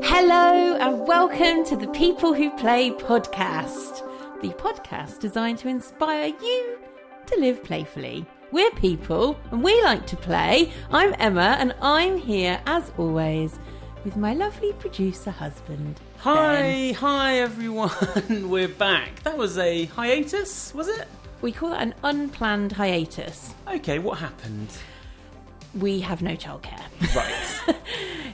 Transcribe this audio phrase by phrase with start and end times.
[0.00, 4.00] Hello, and welcome to the People Who Play podcast,
[4.40, 6.78] the podcast designed to inspire you
[7.26, 8.24] to live playfully.
[8.52, 10.72] We're people, and we like to play.
[10.90, 13.58] I'm Emma, and I'm here, as always,
[14.02, 15.96] with my lovely producer husband.
[15.96, 16.02] Ben.
[16.20, 17.90] Hi, hi everyone.
[18.48, 19.22] We're back.
[19.24, 21.06] That was a hiatus, was it?
[21.42, 23.54] We call that an unplanned hiatus.
[23.68, 24.68] Okay, what happened?
[25.78, 26.82] We have no childcare.
[27.14, 27.76] Right.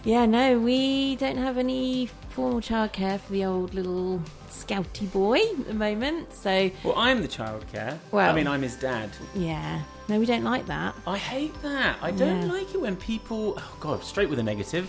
[0.05, 5.67] Yeah, no, we don't have any formal childcare for the old little scouty boy at
[5.67, 6.33] the moment.
[6.33, 7.99] So, well, I'm the childcare.
[8.13, 9.11] Well- I mean, I'm his dad.
[9.35, 10.95] yeah, no, we don't like that.
[11.07, 11.97] I hate that.
[12.01, 12.53] I don't Yeah.
[12.53, 14.89] like it when people, oh god, straight with a negative.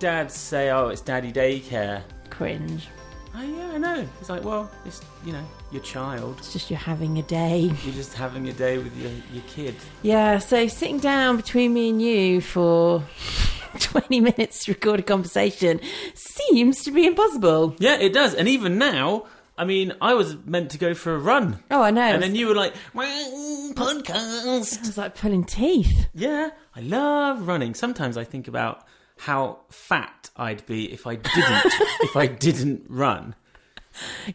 [0.00, 2.88] Dads say, "Oh, it's daddy daycare." Cringe.
[3.34, 4.06] Oh yeah, I know.
[4.20, 6.36] It's like, well, it's you know, your child.
[6.38, 7.60] It's just you're having a day.
[7.84, 9.74] You're just having a day with your your kid.
[10.02, 13.02] Yeah, so sitting down between me and you for
[13.78, 15.80] 20 minutes to record a conversation
[16.14, 17.74] seems to be impossible.
[17.78, 18.34] Yeah, it does.
[18.34, 19.24] And even now,
[19.56, 22.02] I mean, I was meant to go for a run, Oh, I know.
[22.02, 26.06] and then you were like, "Well, podcast." I was like pulling teeth.
[26.14, 27.72] Yeah, I love running.
[27.74, 28.84] Sometimes I think about
[29.22, 31.62] how fat I'd be if I didn't
[32.00, 33.34] if I didn't run.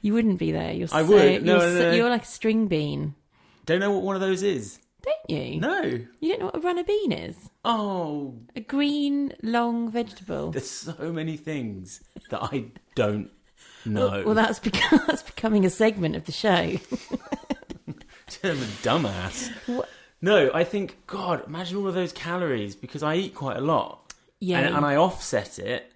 [0.02, 0.72] You wouldn't be there.
[0.72, 1.44] You're I so, would.
[1.44, 1.92] No, you're, no, no.
[1.92, 3.16] you're like a string bean.
[3.66, 4.80] Don't know what one of those is.
[5.02, 5.60] Don't you?
[5.60, 5.82] No.
[6.22, 7.36] You don't know what a runner bean is?
[7.66, 10.52] Oh, A green, long vegetable.
[10.52, 12.66] there's so many things that I
[12.96, 13.30] don't
[13.86, 14.24] know.
[14.26, 16.48] Well, that's, become, that's becoming a segment of the show.
[18.44, 19.50] I'm a dumbass.
[19.68, 19.90] What-
[20.22, 24.07] No, I think God, imagine all of those calories because I eat quite a lot.
[24.40, 24.60] Yeah.
[24.60, 25.92] and, and I offset it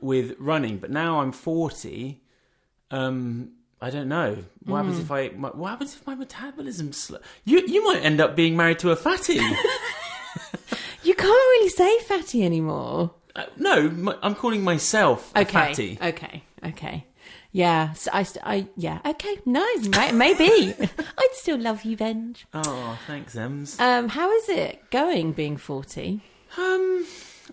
[0.00, 0.78] with running.
[0.78, 2.22] But now I'm forty.
[2.90, 5.02] Um, I don't know what happens Hmm.
[5.02, 5.28] if I.
[5.36, 7.18] My, what happens if my metabolism slow?
[7.44, 9.40] You you might end up being married to a fatty.
[11.02, 13.12] You can't really say fatty anymore.
[13.34, 15.52] uh, no, my, I'm calling myself a Okay.
[15.52, 15.98] fatty.
[16.00, 16.42] Okay.
[16.64, 17.06] Okay.
[17.52, 17.94] Yeah.
[17.94, 19.00] So I, st- I, yeah.
[19.06, 19.36] Okay.
[19.46, 20.74] No, may- maybe.
[21.18, 22.46] I'd still love you, Benj.
[22.52, 23.80] Oh, thanks, Ems.
[23.80, 26.20] Um, how is it going being 40?
[26.58, 27.06] Um,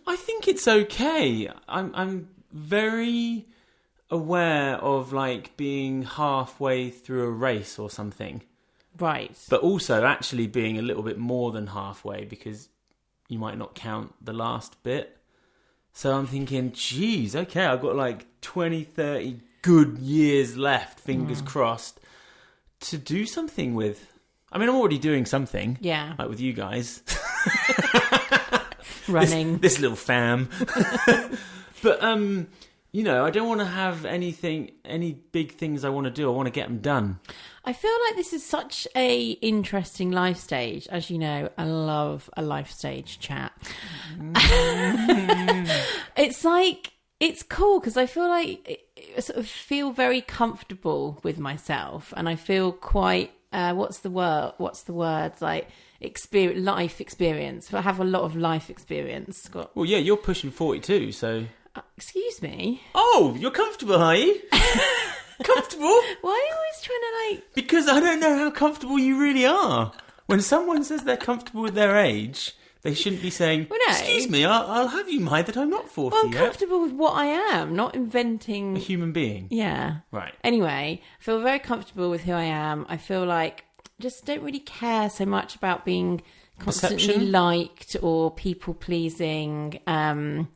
[0.07, 1.50] I think it's okay.
[1.68, 3.45] I'm I'm very
[4.09, 8.41] aware of like being halfway through a race or something.
[9.00, 9.38] Right.
[9.47, 12.69] but also actually being a little bit more than halfway because
[13.29, 15.17] you might not count the last bit.
[15.94, 21.46] So I'm thinking, geez, okay, I've got like 20, 30 good years left, fingers mm.
[21.46, 22.00] crossed,
[22.81, 24.13] to do something with.
[24.51, 26.13] I mean, I'm already doing something, Yeah.
[26.17, 27.01] like with you guys,
[29.07, 29.57] Running.
[29.59, 30.50] this little fam.
[31.81, 32.47] but, um,
[32.91, 36.31] you know, I don't want to have anything, any big things I want to do.
[36.31, 37.19] I want to get them done.
[37.63, 40.88] I feel like this is such a interesting life stage.
[40.88, 43.51] As you know, I love a life stage chat.
[46.17, 51.40] it's like it's cool because I feel like I sort of feel very comfortable with
[51.40, 54.53] myself, and I feel quite uh, what's the word?
[54.57, 55.34] What's the word?
[55.41, 55.67] Like
[56.02, 57.74] experience, life experience.
[57.74, 59.47] I have a lot of life experience.
[59.47, 61.46] Got Well, yeah, you're pushing 42, so.
[61.75, 62.81] uh, excuse me.
[62.96, 64.40] Oh, you're comfortable, are you?
[65.44, 66.00] comfortable?
[66.22, 67.53] Why are you always trying to like?
[67.53, 69.91] Because I don't know how comfortable you really are.
[70.25, 73.91] When someone says they're comfortable with their age, they shouldn't be saying, Well, no.
[73.94, 76.81] "Excuse me, I'll, I'll have you mind that I'm not 40 Well, I'm yet." comfortable
[76.81, 79.97] with what I am, not inventing A human being, Yeah.
[80.12, 80.34] right?
[80.44, 82.85] Anyway, I feel very comfortable with who I am.
[82.90, 83.64] I feel like
[84.00, 86.22] just don't really care so much about being
[86.59, 87.31] constantly Perception?
[87.31, 89.80] liked or people pleasing.
[89.88, 90.50] Um,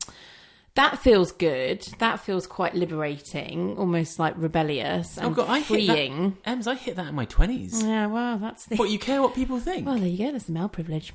[0.74, 1.82] that feels good.
[1.98, 6.30] That feels quite liberating, almost like rebellious and oh God, I hit freeing.
[6.44, 6.50] that.
[6.50, 7.82] Ems, I hit that in my 20s.
[7.82, 8.76] Yeah, well, that's the.
[8.76, 9.86] What you care what people think?
[9.86, 10.32] Well, there you go.
[10.32, 11.12] That's the male privilege.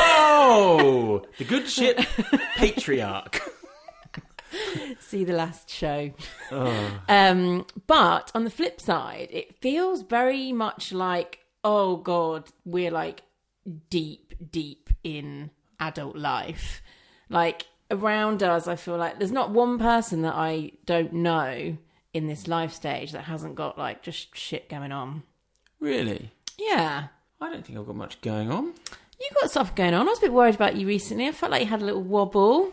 [0.00, 1.98] Oh, the good shit
[2.56, 3.40] patriarch.
[5.00, 6.12] See the last show.
[6.50, 7.00] Oh.
[7.08, 13.22] Um, but on the flip side, it feels very much like, oh God, we're like
[13.90, 15.50] deep, deep in
[15.80, 16.82] adult life.
[17.28, 21.76] Like around us, I feel like there's not one person that I don't know
[22.14, 25.22] in this life stage that hasn't got like just shit going on.
[25.80, 26.30] Really?
[26.58, 27.08] Yeah.
[27.40, 28.74] I don't think I've got much going on.
[29.20, 30.06] You got stuff going on.
[30.06, 31.26] I was a bit worried about you recently.
[31.26, 32.72] I felt like you had a little wobble.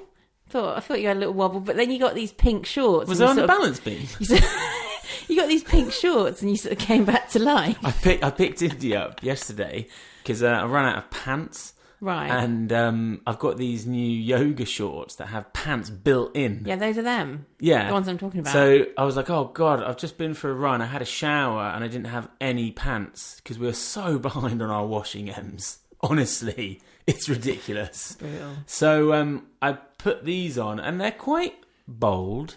[0.55, 3.09] Thought I thought you had a little wobble, but then you got these pink shorts.
[3.09, 4.07] Was I on the balance beam?
[5.27, 7.77] You, got these pink shorts, and you sort of came back to life.
[7.83, 9.87] I picked I picked Indy up yesterday
[10.23, 11.73] because uh, I ran out of pants.
[11.99, 12.29] Right.
[12.29, 16.63] And um, I've got these new yoga shorts that have pants built in.
[16.65, 17.47] yeah, those are them.
[17.59, 17.87] Yeah.
[17.87, 18.53] The ones I'm talking about.
[18.53, 20.81] So I was like, oh God, I've just been for a run.
[20.81, 24.61] I had a shower and I didn't have any pants because we were so behind
[24.61, 25.79] on our washing Ems.
[26.01, 28.15] Honestly, it's ridiculous.
[28.19, 28.51] Brutal.
[28.65, 31.55] So um, I put these on and they're quite
[31.87, 32.55] bold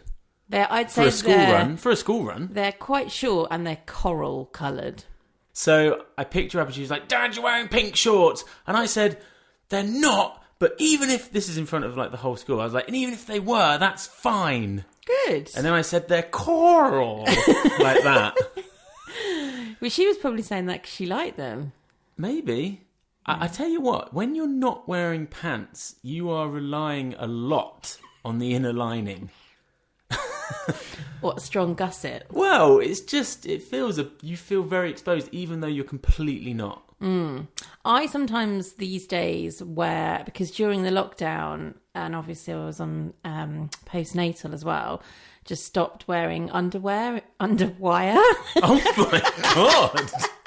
[0.48, 1.76] They're, I'd say for a school run.
[1.76, 2.48] For a school run.
[2.52, 5.04] they're quite short and they're coral coloured.
[5.52, 8.44] So I picked her up and she was like, Dad, you're wearing pink shorts.
[8.66, 9.18] And I said,
[9.70, 10.42] They're not.
[10.60, 12.86] But even if this is in front of like the whole school, I was like,
[12.88, 14.84] and even if they were, that's fine.
[15.26, 15.50] Good.
[15.56, 17.24] And then I said, They're coral.
[17.26, 18.36] like that.
[19.80, 21.72] well, she was probably saying that 'cause she liked them.
[22.16, 22.82] Maybe.
[23.28, 27.98] I, I tell you what, when you're not wearing pants, you are relying a lot
[28.24, 29.30] on the inner lining.
[31.20, 32.26] What a strong gusset.
[32.30, 36.84] Well, it's just, it feels, a, you feel very exposed, even though you're completely not.
[37.84, 43.70] I sometimes these days wear because during the lockdown, and obviously I was on um,
[43.86, 45.02] postnatal as well,
[45.44, 48.20] just stopped wearing underwear, underwire.
[48.62, 49.20] Oh my
[49.54, 50.10] God.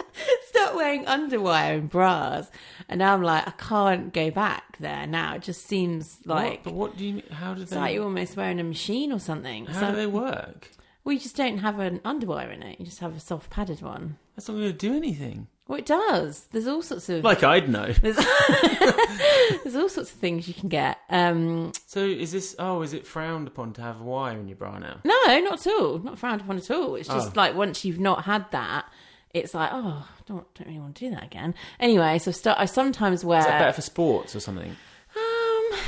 [0.82, 2.50] wearing underwire and bras,
[2.90, 5.36] and now I'm like, I can't go back there now.
[5.36, 7.30] It just seems like what, but what do you mean?
[7.32, 9.66] How do it's they, like you're almost wearing a machine or something.
[9.68, 10.70] how so, do they work?
[11.04, 12.80] well, you just don't have an underwire in it.
[12.80, 14.18] You just have a soft padded one.
[14.36, 15.48] That's not going to do anything.
[15.68, 16.48] Well, it does.
[16.52, 17.86] There's all sorts of Like I'd know.
[18.02, 18.18] there's,
[19.64, 20.98] there's all sorts of things you can get.
[21.10, 22.56] Um, So is this?
[22.60, 25.00] Oh, is it frowned upon to have a wire in your bra now?
[25.04, 26.00] No, not at all.
[26.00, 26.96] Not frowned upon at all.
[26.96, 27.34] It's just Oh.
[27.36, 28.86] like once you've not had that,
[29.34, 31.54] it's like, oh, I don't, don't really want to do that again.
[31.80, 33.40] Anyway, so st- I sometimes wear.
[33.40, 34.76] Is that better for sports or something?
[35.16, 35.80] Um,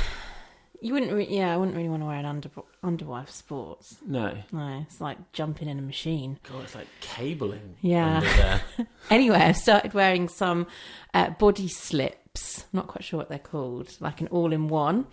[0.80, 2.50] you wouldn't, re- yeah, I wouldn't really want to wear an under
[2.82, 3.96] underwear for sports.
[4.06, 4.36] No.
[4.52, 6.38] No, it's like jumping in a machine.
[6.50, 7.76] God, it's like cabling.
[7.80, 8.60] Yeah.
[9.10, 10.66] Anyway, I've started wearing some
[11.12, 12.62] uh, body slips.
[12.72, 15.06] I'm Not quite sure what they're called, like an all-in-one.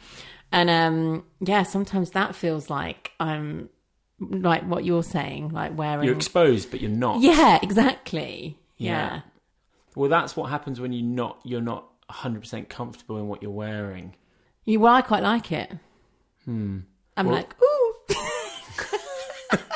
[0.54, 3.70] And um, yeah, sometimes that feels like I'm
[4.22, 6.06] like what you're saying, like wearing.
[6.06, 7.22] You're exposed, but you're not.
[7.22, 8.58] Yeah, exactly.
[8.78, 8.92] Yeah.
[9.16, 9.22] Yeah.
[9.96, 13.52] Well, that's what happens when you're not you're not 100 percent comfortable in what you're
[13.52, 14.16] wearing.
[14.66, 15.72] You, well, I quite like it.
[16.46, 16.80] Hmm.
[17.18, 17.96] I'm Well- like, ooh.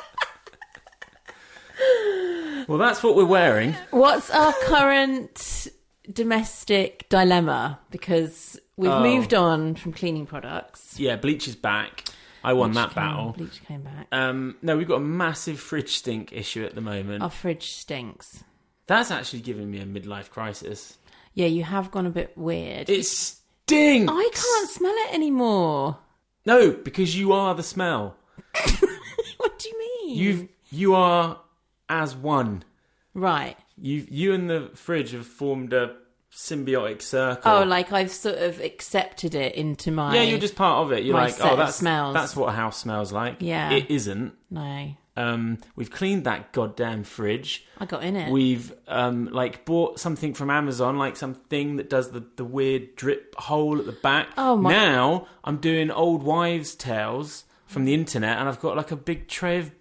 [2.67, 3.75] Well, that's what we're wearing.
[3.91, 5.67] What's our current
[6.11, 7.79] domestic dilemma?
[7.91, 9.03] Because we've Oh.
[9.03, 10.99] moved on from cleaning products.
[10.99, 12.05] Yeah, bleach is back.
[12.45, 13.33] I won Bleach that came- battle.
[13.37, 14.07] Bleach came back.
[14.11, 17.23] Um, no, we've got a massive fridge stink issue at the moment.
[17.23, 18.43] Our fridge stinks.
[18.87, 20.97] That's actually giving me a midlife crisis.
[21.33, 22.89] Yeah, you have gone a bit weird.
[22.89, 24.11] It stinks.
[24.13, 25.97] I can't smell it anymore.
[26.45, 28.15] No, because you are the smell.
[29.37, 30.17] What do you mean?
[30.17, 31.39] You've you are
[31.89, 32.63] as one.
[33.13, 33.57] right.
[33.77, 35.95] You you and the fridge have formed a
[36.35, 37.51] symbiotic circle.
[37.51, 40.13] Oh, like I've sort of accepted it into my.
[40.15, 41.03] yeah, you're just part of it.
[41.03, 42.13] You're like, oh, that's smells.
[42.13, 43.37] that's what a house smells like.
[43.39, 43.71] Yeah.
[43.71, 44.33] it isn't.
[44.49, 44.95] no.
[45.17, 47.65] Um, we've cleaned that goddamn fridge.
[47.77, 48.29] I got in it.
[48.29, 53.33] We've um, like bought something from Amazon, like something that does the, the weird drip
[53.35, 54.27] hole at the back.
[54.37, 58.91] Oh, my- Now I'm doing old wives' tales from the internet, and I've got like
[58.91, 59.71] a big tray of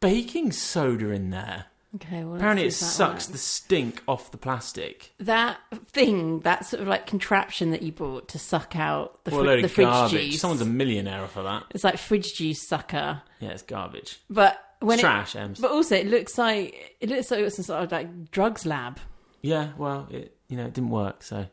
[0.00, 1.66] baking soda in there.
[1.96, 2.24] Okay.
[2.24, 5.12] Well, Apparently, it see if that sucks the stink off the plastic.
[5.18, 9.40] that thing, that sort of like contraption that you bought to suck out the, Well,
[9.40, 10.30] a fri- load the fridge garbage.
[10.32, 10.40] juice.
[10.40, 11.64] Someone's a millionaire for that.
[11.70, 14.18] It's like fridge juice sucker, Yeah, it's garbage.
[14.30, 15.60] but when It's it, trash, Ems.
[15.60, 18.98] but also it looks like it looks like it's some sort of like drugs lab.
[19.42, 21.46] Yeah, well, it you know it didn't work, so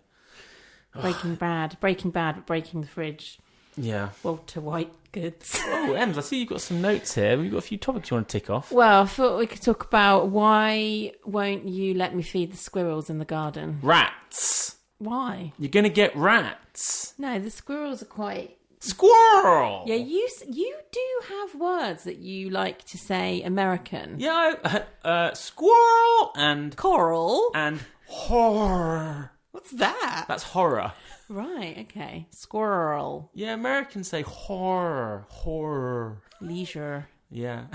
[1.02, 3.38] Breaking Bad, Breaking Bad, but breaking the fridge.
[3.76, 4.10] yeah.
[4.24, 4.92] Walter White
[5.22, 5.60] goods.
[5.66, 7.38] Oh, Ems, I see you've got some notes here.
[7.38, 8.72] We've got a few topics you want to tick off.
[8.72, 13.10] Well, I thought we could talk about why won't you let me feed the squirrels
[13.10, 13.80] in the garden?
[13.82, 14.76] Rats.
[15.00, 15.54] Why?
[15.60, 17.14] You're gonna get rats.
[17.18, 18.58] No, the squirrels are quite.
[18.80, 19.84] Squirrel.
[19.88, 21.00] Yeah, you you do
[21.30, 24.20] have words that you like to say American.
[24.20, 27.52] Yeah, I- uh, squirrel and Coral.
[27.56, 29.32] and horror.
[29.52, 30.26] What's that?
[30.28, 30.94] That's horror.
[31.30, 31.78] Right.
[31.80, 32.28] Okay.
[32.32, 33.30] Squirrel.
[33.34, 36.22] Yeah, Americans say horror, horror.
[36.40, 37.08] Leisure.
[37.30, 37.66] Yeah.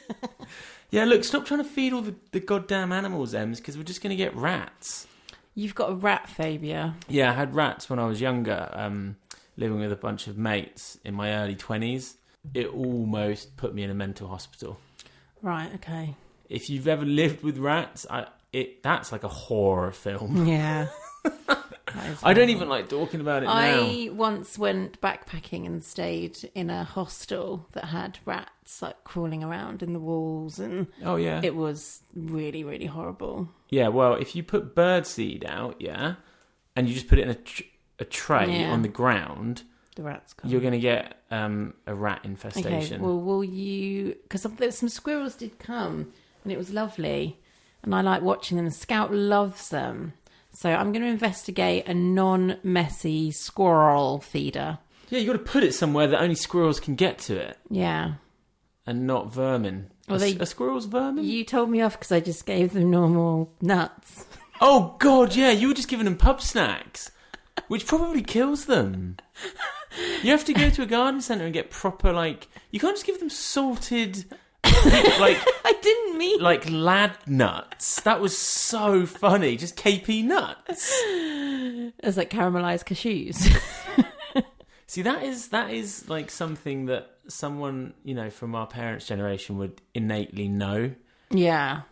[0.90, 4.02] yeah, look, stop trying to feed all the, the goddamn animals, Ems, because we're just
[4.02, 5.06] going to get rats.
[5.54, 6.94] You've got a rat phobia.
[7.08, 9.16] Yeah, I had rats when I was younger, um,
[9.56, 12.14] living with a bunch of mates in my early 20s.
[12.52, 14.78] It almost put me in a mental hospital.
[15.40, 15.72] Right.
[15.76, 16.14] Okay.
[16.48, 20.46] If you've ever lived with rats, I, it that's like a horror film.
[20.46, 20.88] Yeah.
[22.22, 23.52] I don't even like talking about it now.
[23.52, 29.82] I once went backpacking and stayed in a hostel that had rats like crawling around
[29.82, 31.40] in the walls, and Oh, yeah.
[31.42, 33.48] it was really, really horrible.
[33.70, 36.14] Yeah, well, if you put bird seed out, yeah,
[36.76, 37.62] and you just put it in a, tr-
[37.98, 38.70] a tray Yeah.
[38.72, 39.62] on the ground,
[39.96, 40.32] The rats.
[40.32, 40.50] Come.
[40.50, 42.28] you're going to get um, a rat okay.
[42.30, 43.02] infestation.
[43.02, 44.16] Well, will you?
[44.24, 46.12] Because some, some squirrels did come,
[46.42, 47.38] and it was lovely,
[47.82, 48.68] and I like watching them.
[48.70, 50.14] Scout loves them,
[50.54, 54.78] so I'm going to investigate a non-messy squirrel feeder.
[55.10, 58.14] Yeah, you got to put it somewhere that only squirrels can get to it, Yeah.
[58.86, 59.90] and not vermin.
[60.08, 61.24] Well, are, they- are squirrels vermin?
[61.24, 64.26] You told me off because I just gave them normal nuts.
[64.60, 67.10] Oh God, yeah, you were just giving them pub snacks,
[67.66, 69.16] which probably kills them.
[70.22, 72.46] You have to go to a garden centre and get proper like.
[72.70, 74.24] You can't just give them salted,
[75.20, 76.40] like I didn't mean.
[76.40, 78.00] like lad nuts.
[78.02, 79.56] That was so funny.
[79.56, 80.92] Just KP nuts.
[81.06, 83.48] It's like caramelized cashews.
[84.86, 89.58] See, that is that is like something that someone you know from our parents' generation
[89.58, 90.92] would innately know.
[91.30, 91.82] yeah.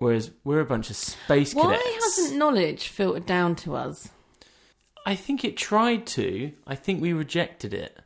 [0.00, 2.18] Whereas we're a bunch of space Why cadets.
[2.18, 4.08] hasn't knowledge filtered down to us?
[5.04, 6.52] I think it tried to.
[6.68, 7.98] I think we rejected it.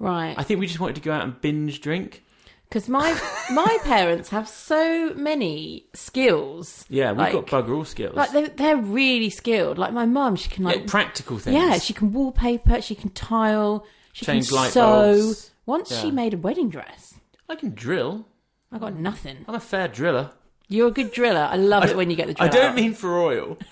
[0.00, 0.34] Right.
[0.36, 2.24] I think we just wanted to go out and binge drink.
[2.68, 3.18] Because my
[3.50, 6.84] my parents have so many skills.
[6.88, 8.14] Yeah, we've like, got bugger all skills.
[8.14, 9.78] Like they're, they're really skilled.
[9.78, 11.54] Like my mum, she can like yeah, practical things.
[11.54, 14.82] yeah, she can wallpaper, she can tile, she Change can light sew.
[14.82, 15.50] bulbs.
[15.64, 17.14] Once she made a wedding dress.
[17.48, 18.26] I can drill.
[18.72, 19.44] I got nothing.
[19.46, 20.30] I'm a fair driller.
[20.68, 21.48] You're a good driller.
[21.50, 22.74] I love it when you get the drill I don't out.
[22.74, 23.58] mean for oil.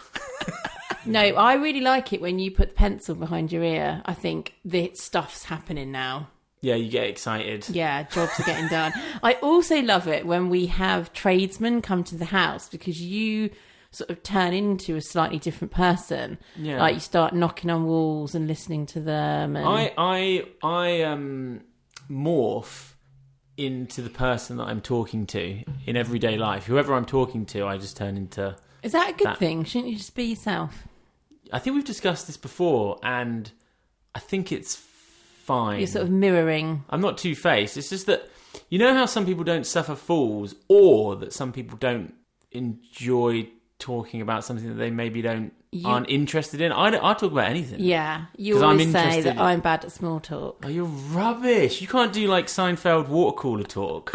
[1.06, 4.02] No, I really like it when you put the pencil behind your ear.
[4.06, 6.30] I think the stuff's happening now.
[6.60, 7.68] Yeah, you get excited.
[7.68, 8.92] Yeah, jobs are getting done.
[9.22, 13.50] I also love it when we have tradesmen come to the house because you
[13.90, 16.38] sort of turn into a slightly different person.
[16.56, 16.78] Yeah.
[16.78, 19.56] Like you start knocking on walls and listening to them.
[19.56, 19.66] And...
[19.66, 21.62] I I I um
[22.10, 22.92] morph
[23.56, 26.66] into the person that I'm talking to in everyday life.
[26.66, 28.56] Whoever I'm talking to, I just turn into.
[28.82, 29.64] Is that a good that- thing?
[29.64, 30.86] Shouldn't you just be yourself?
[31.52, 33.50] I think we've discussed this before, and
[34.14, 34.74] I think it's
[35.46, 35.78] fine.
[35.80, 36.84] You're sort of mirroring.
[36.90, 37.76] I'm not two faced.
[37.76, 38.28] It's just that
[38.70, 42.14] you know how some people don't suffer fools, or that some people don't
[42.52, 43.48] enjoy
[43.78, 46.72] talking about something that they maybe don't You- aren't interested in.
[46.72, 47.80] I I talk about anything.
[47.80, 50.62] Yeah, you always say that in- I'm bad at small talk.
[50.64, 51.80] Oh, you're rubbish.
[51.82, 54.12] You can't do like Seinfeld water cooler talk.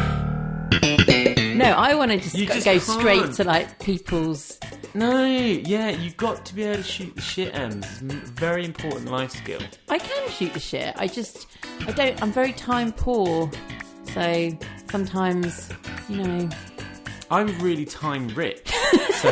[1.62, 3.36] No, I want to just You go, just go straight can't.
[3.36, 4.60] to like people's.
[4.94, 7.86] No, yeah, you've got to be able to shoot the shit, Ems.
[8.02, 9.62] It's a very important life skill.
[9.90, 10.94] I can shoot the shit.
[10.98, 11.48] I just,
[11.88, 12.22] I don't.
[12.22, 13.50] I'm very time poor,
[14.14, 14.58] so
[14.90, 15.70] sometimes,
[16.10, 16.50] you know.
[17.30, 18.70] I'm really time rich,
[19.22, 19.32] so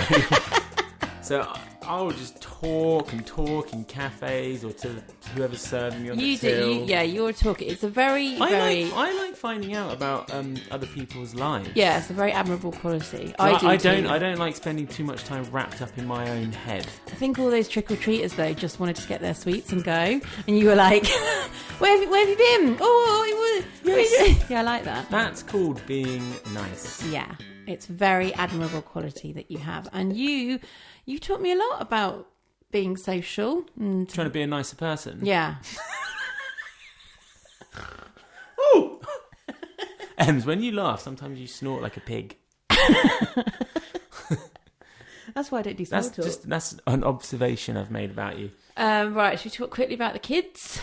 [1.21, 1.53] so
[1.89, 5.03] I'll just talk and talk in cafes or to
[5.33, 6.49] whoever's serving me on the street.
[6.49, 6.73] You the do, till.
[6.81, 7.01] you, yeah.
[7.01, 7.67] You're talking.
[7.67, 11.69] It's a very, I very, like I like finding out about um, other people's lives.
[11.73, 11.97] yeah.
[11.97, 13.33] It's a very admirable quality.
[13.39, 13.67] I, I do.
[13.67, 14.03] I don't.
[14.03, 14.09] too.
[14.09, 16.85] I don't like spending too much time wrapped up in my own head.
[17.07, 19.83] I think all those trick or treaters though just wanted to get their sweets and
[19.83, 20.21] go, and
[20.59, 21.07] you were like,
[21.79, 22.77] "Where have you, where have you been?
[22.79, 24.45] Oh, it was, Yes.
[24.49, 25.09] yeah, I like that.
[25.09, 27.03] That's called being nice.
[27.07, 27.33] Yeah,
[27.65, 30.59] it's very admirable quality that you have, and you,
[31.09, 32.27] you taught me a lot about
[32.71, 35.19] being social and Trying to be a nicer person.
[35.23, 35.55] yeah.
[38.75, 38.99] Ooh.
[40.17, 42.35] Ems, when you laugh, sometimes you snort like a pig.
[45.35, 46.25] That's why I don't do small That's talk.
[46.25, 48.49] just that's an observation I've made about you.
[48.75, 50.81] Um, right, should we talk quickly about the kids?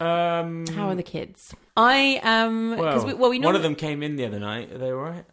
[0.00, 1.54] Um, How are the kids?
[1.76, 4.38] I um, well, because we, well, we know one of them came in the other
[4.38, 4.72] night.
[4.72, 5.24] Are they all right?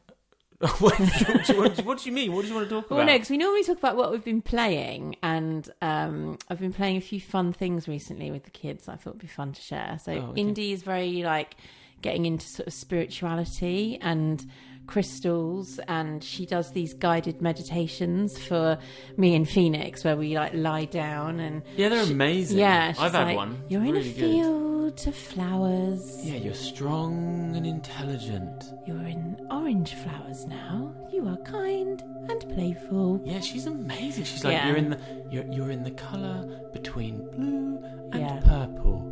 [0.80, 2.34] what, do you, what, what do you mean?
[2.34, 3.06] What do you want to talk Well, about?
[3.08, 6.74] Well, no, because we normally talk about what we've been playing, and um, I've been
[6.74, 8.88] playing a few fun things recently with the kids.
[8.88, 9.98] I thought would be fun to share.
[10.04, 10.42] So, Oh, okay.
[10.42, 11.56] Indy is very like
[12.02, 14.46] getting into sort of spirituality and
[14.92, 18.78] crystals, and she does these guided meditations for
[19.16, 22.60] me and Phoenix, where we like lie down and yeah, they're amazing.
[22.60, 23.64] yeah, I've had like, one.
[23.70, 24.14] You're in a good.
[24.16, 26.20] field of flowers.
[26.26, 28.66] Yeah, you're strong and intelligent.
[28.86, 30.94] You're in orange flowers now.
[31.14, 33.22] You are kind and playful.
[33.26, 34.26] Yeah, she's amazing.
[34.26, 34.68] She's like Yeah.
[34.68, 35.00] you're in the
[35.32, 36.38] you're you're in the color
[36.74, 37.80] between blue
[38.12, 38.42] and Yeah.
[38.44, 39.08] purple.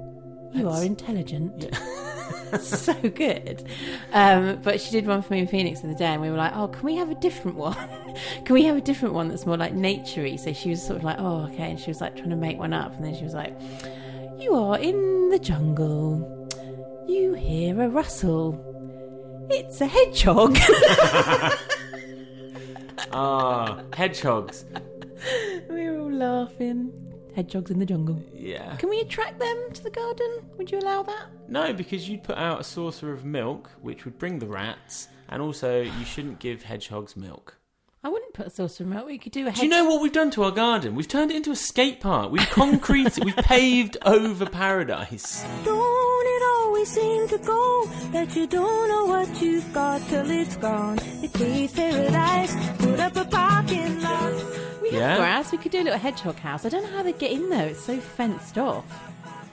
[0.53, 1.53] You are intelligent.
[2.61, 3.63] so good.
[4.13, 6.37] Um, but she did one for me in Phoenix the other day, and we were
[6.37, 7.75] like, "Oh, can we have a different one?
[8.45, 11.03] can we have a different one that's more like naturey?" So she was sort of
[11.03, 13.23] like, "Oh, okay," and she was like trying to make one up, and then she
[13.23, 13.53] was like,
[14.39, 16.35] "You are in the jungle.
[17.07, 18.65] You hear a rustle.
[19.49, 20.57] It's a hedgehog."
[23.11, 24.65] Ah, hedgehogs.
[25.69, 26.91] we were all laughing.
[27.35, 28.21] Hedgehogs in the jungle.
[28.33, 28.75] Yeah.
[28.77, 30.41] Can we attract them to the garden?
[30.57, 31.25] Would you allow that?
[31.47, 35.41] No, because you'd put out a saucer of milk, which would bring the rats, and
[35.41, 37.57] also you shouldn't give hedgehogs milk.
[38.03, 39.05] I wouldn't put a saucer of milk.
[39.05, 39.59] We could do a hedgehog.
[39.59, 40.95] Do you know what we've done to our garden?
[40.95, 42.31] We've turned it into a skate park.
[42.31, 45.43] We've concreted, we've paved over paradise.
[46.79, 50.97] Always seem to go that you don't know what you've got till it's gone?
[51.21, 52.55] It tastes paradise.
[52.77, 54.33] Put up a parking lot.
[54.81, 55.17] We have Yeah?
[55.17, 55.51] grass.
[55.51, 56.63] We could do a little hedgehog house.
[56.65, 57.67] I don't know how they get in there.
[57.67, 58.85] It's so fenced off.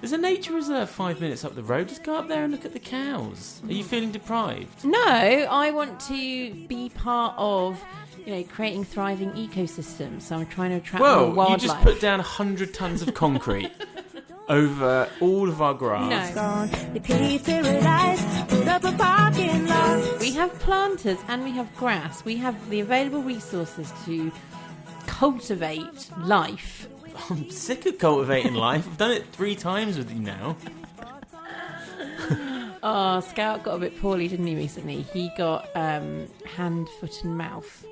[0.00, 1.88] There's a nature reserve five minutes up the road.
[1.88, 3.61] Just go up there and look at the cows.
[3.68, 4.85] Are you feeling deprived?
[4.85, 7.85] No, I want to be part of,
[8.25, 10.23] you know, creating thriving ecosystems.
[10.23, 11.61] So I'm trying to attract more Well, you wildlife.
[11.61, 13.73] just put down 100 tons of concrete
[14.49, 16.35] over all of our grass.
[16.35, 16.35] No.
[16.35, 16.71] Gone.
[16.93, 20.21] They paved paradise, put up a parking lot.
[20.21, 22.25] We have planters and we have grass.
[22.25, 24.33] We have the available resources to
[25.07, 26.88] cultivate life.
[27.31, 28.87] I'm sick of cultivating life.
[28.87, 30.57] I've done it three times with you now.
[32.83, 35.03] Oh, Scout got a bit poorly, didn't he, recently?
[35.03, 37.87] He got um, hand, foot, and mouth.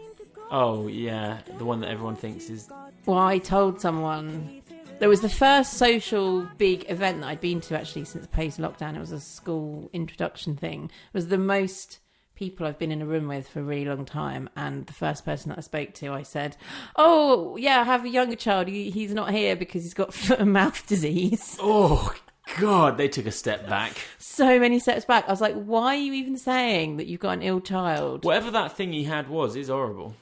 [0.51, 1.39] Oh, yeah.
[1.59, 2.69] The one that everyone thinks is.
[3.07, 4.63] Well, I told someone
[4.99, 8.97] there was the first social big event that I'd been to actually since post lockdown.
[8.97, 10.85] It was a school introduction thing.
[10.85, 11.99] It was the most
[12.35, 14.49] people I've been in a room with for a really long time.
[14.57, 16.57] And the first person that I spoke to, I said,
[16.97, 18.69] "Oh, yeah, I have a younger child.
[18.69, 22.15] He, he's not here because he's got foot and mouth disease." Oh,
[22.59, 22.99] God.
[22.99, 23.97] They took a step back.
[24.19, 25.25] So many steps back.
[25.27, 28.51] I was like, "Why are you even saying that you've got an ill child?" Whatever
[28.53, 30.15] that thing he had was, is horrible.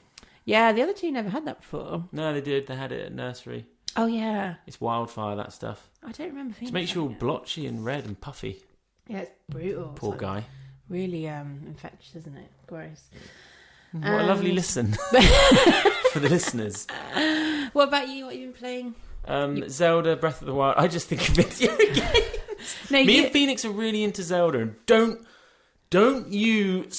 [0.45, 2.05] Yeah, the other two never had that before.
[2.11, 2.67] No, they did.
[2.67, 3.65] They had it at nursery.
[3.95, 5.87] Oh yeah, It's wildfire, that stuff.
[6.03, 6.55] I don't remember.
[6.61, 8.63] It makes you all blotchy and red and puffy.
[9.07, 9.93] Yeah, it's brutal.
[9.95, 10.45] Poor It's guy.
[10.89, 12.49] Really um infectious, isn't it?
[12.67, 13.03] Gross.
[13.91, 14.93] What a lovely listen
[16.11, 16.87] for the listeners.
[17.73, 18.25] What about you?
[18.25, 18.95] What have you been playing?
[19.25, 20.75] Um, Zelda Breath of the Wild.
[20.77, 22.27] I just think of video games.
[22.89, 24.59] No, Me you, and Phoenix are really into Zelda.
[24.59, 25.19] and Don't,
[25.89, 26.89] don't you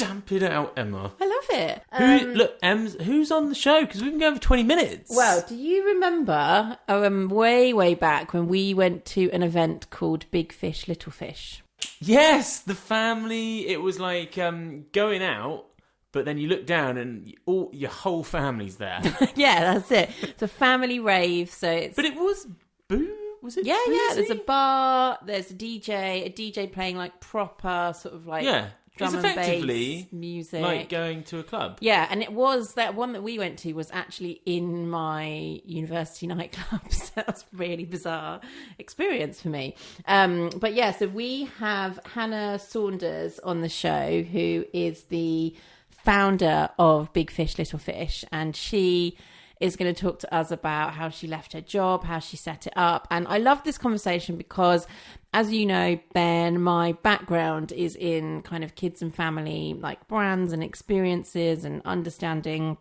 [0.00, 1.12] it out, Emma.
[1.20, 1.82] I love it.
[1.94, 3.80] Who, Um, look, Ems, who's on the show?
[3.82, 5.10] Because we've been going for 20 minutes.
[5.14, 10.26] well, do you remember um, way, way back when we went to an event called
[10.30, 11.62] Big Fish, Little Fish?
[12.00, 13.68] yes, the family.
[13.68, 15.66] It was like um, going out,
[16.12, 19.00] but then you look down and all your whole family's there.
[19.36, 20.10] yeah, that's it.
[20.22, 22.46] It's a family rave, so it's but it was
[22.88, 23.14] boo.
[23.40, 23.66] Was it?
[23.66, 24.14] yeah, yeah.
[24.14, 25.18] There's a bar.
[25.24, 28.70] There's a DJ, a DJ playing like proper sort of like yeah.
[29.00, 30.62] It's drum and effectively bass music.
[30.62, 31.78] like going to a club.
[31.80, 36.26] Yeah, and it was that one that we went to was actually in my university
[36.34, 36.92] nightclub.
[36.92, 38.40] So that was a really bizarre
[38.78, 39.76] experience for me.
[40.06, 45.54] Um, but yeah, so we have Hannah Saunders on the show, who is the
[45.90, 49.16] founder of Big Fish Little Fish, and she
[49.60, 52.66] is going to talk to us about how she left her job, how she set
[52.66, 53.08] it up.
[53.10, 54.86] And I love this conversation because,
[55.32, 60.52] as you know, Ben, my background is in kind of kids and family, like brands
[60.52, 62.76] and experiences and understanding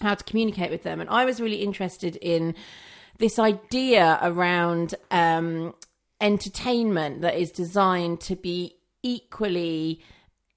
[0.00, 1.00] how to communicate with them.
[1.00, 2.54] And I was really interested in
[3.18, 5.74] this idea around um,
[6.20, 10.00] entertainment that is designed to be equally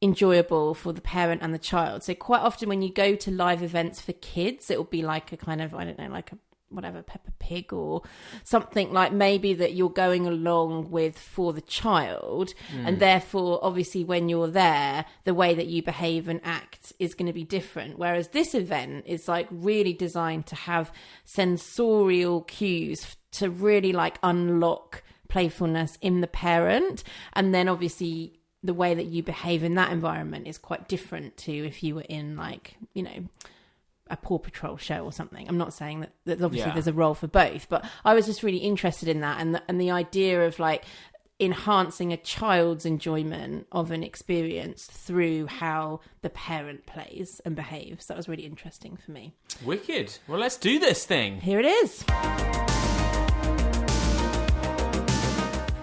[0.01, 2.03] enjoyable for the parent and the child.
[2.03, 5.31] So quite often when you go to live events for kids, it will be like
[5.31, 6.37] a kind of I don't know, like a
[6.69, 8.01] whatever Peppa Pig or
[8.43, 12.53] something like maybe that you're going along with for the child.
[12.71, 12.99] And hmm.
[12.99, 17.33] therefore obviously when you're there the way that you behave and act is going to
[17.33, 17.97] be different.
[17.97, 20.91] Whereas this event is like really designed to have
[21.23, 27.03] sensorial cues to really like unlock playfulness in the parent.
[27.33, 31.51] And then obviously the way that you behave in that environment is quite different to
[31.51, 33.27] if you were in like you know
[34.09, 35.47] a Paw Patrol show or something.
[35.49, 36.73] I'm not saying that, that obviously Yeah.
[36.73, 39.61] there's a role for both, but I was just really interested in that and the,
[39.67, 40.85] and the idea of like
[41.41, 48.07] enhancing a child's enjoyment of an experience through how the parent plays and behaves.
[48.07, 49.35] That was really interesting for me.
[49.63, 50.17] Wicked.
[50.27, 51.41] Well, let's do this thing.
[51.41, 52.05] Here it is.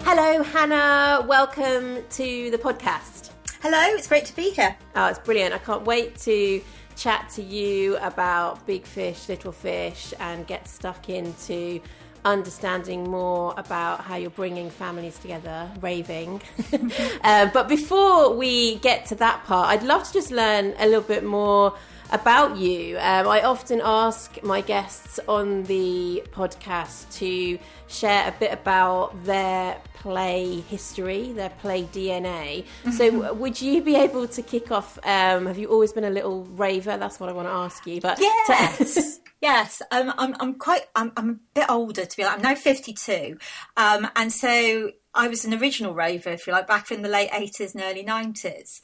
[0.06, 1.24] Hello, Hannah.
[1.26, 3.30] Welcome to the podcast.
[3.62, 4.76] Hello, it's great to be here.
[4.94, 5.54] Oh, it's brilliant.
[5.54, 6.60] I can't wait to
[6.94, 11.80] chat to you about big fish, little fish, and get stuck into
[12.26, 16.42] understanding more about how you're bringing families together, raving.
[17.24, 21.00] uh, but before we get to that part, I'd love to just learn a little
[21.00, 21.74] bit more
[22.10, 22.96] about you.
[22.98, 29.80] Um, I often ask my guests on the podcast to share a bit about their
[29.94, 32.64] play history, their play DNA.
[32.92, 34.98] So, would you be able to kick off?
[35.04, 36.96] Um, have you always been a little raver?
[36.96, 38.00] That's what I want to ask you.
[38.00, 39.82] But Yes, yes.
[39.90, 40.82] Um, I'm, I'm quite.
[40.94, 43.38] I'm, I'm a bit older to be like, I'm now 52,
[43.76, 47.30] um, and so I was an original raver, if you like, back in the late
[47.30, 48.80] 80s and early 90s.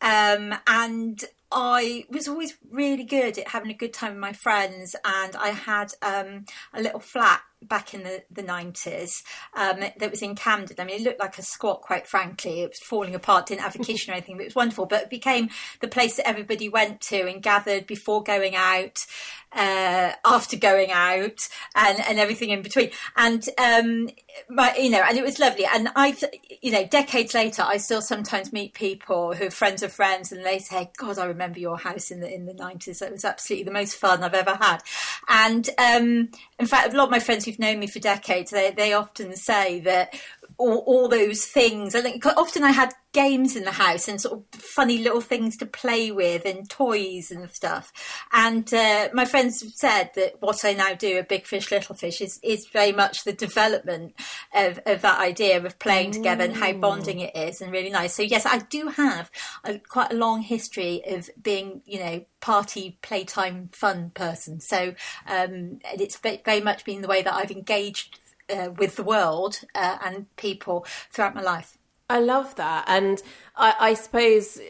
[0.00, 4.96] Um, and I was always really good at having a good time with my friends,
[5.04, 9.22] and I had um, a little flat back in the, the 90s
[9.54, 10.76] um, that was in Camden.
[10.78, 12.60] I mean, it looked like a squat, quite frankly.
[12.60, 14.86] It was falling apart, didn't have a kitchen or anything, but it was wonderful.
[14.86, 15.48] But it became
[15.80, 19.06] the place that everybody went to and gathered before going out,
[19.52, 22.90] uh, after going out, and, and everything in between.
[23.16, 24.10] And, um,
[24.48, 25.64] my, you know, and it was lovely.
[25.64, 26.14] And I,
[26.60, 30.44] you know, decades later, I still sometimes meet people who are friends of friends and
[30.44, 33.00] they say, God, I remember your house in the, in the 90s.
[33.00, 34.82] It was absolutely the most fun I've ever had.
[35.28, 38.70] And, um, in fact, a lot of my friends who've known me for decades, they,
[38.70, 40.14] they often say that
[40.58, 41.94] all, all those things.
[41.94, 45.56] I think often I had games in the house and sort of funny little things
[45.56, 47.90] to play with and toys and stuff.
[48.32, 51.94] And uh, my friends have said that what I now do at Big Fish Little
[51.94, 54.14] Fish is, is very much the development
[54.54, 58.14] of, of that idea of playing together and how bonding it is and really nice.
[58.14, 59.30] So yes, I do have
[59.64, 64.60] a, quite a long history of being, you know, party, playtime, fun person.
[64.60, 64.94] So
[65.26, 68.18] um, it's very much been the way that I've engaged
[68.54, 71.78] uh, with the world uh, and people throughout my life.
[72.08, 73.20] I love that, and
[73.56, 74.60] I, I suppose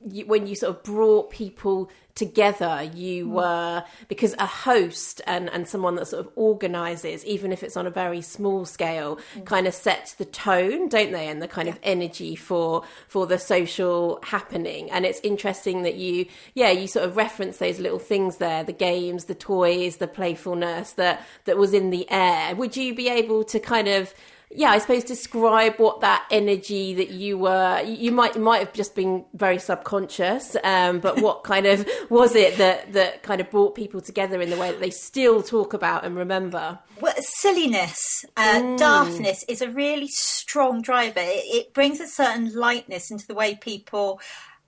[0.00, 3.30] when you sort of brought people together you mm.
[3.30, 7.86] were because a host and and someone that sort of organizes even if it's on
[7.86, 9.44] a very small scale mm.
[9.46, 11.74] kind of sets the tone don't they and the kind yeah.
[11.74, 17.04] of energy for for the social happening and it's interesting that you yeah you sort
[17.04, 21.72] of reference those little things there the games the toys the playfulness that that was
[21.72, 24.12] in the air would you be able to kind of
[24.52, 27.82] yeah, I suppose describe what that energy that you were.
[27.82, 32.34] You might you might have just been very subconscious, um, but what kind of was
[32.34, 35.72] it that that kind of brought people together in the way that they still talk
[35.72, 36.80] about and remember?
[37.00, 38.78] Well, silliness, uh, mm.
[38.78, 41.20] daftness is a really strong driver.
[41.20, 44.20] It, it brings a certain lightness into the way people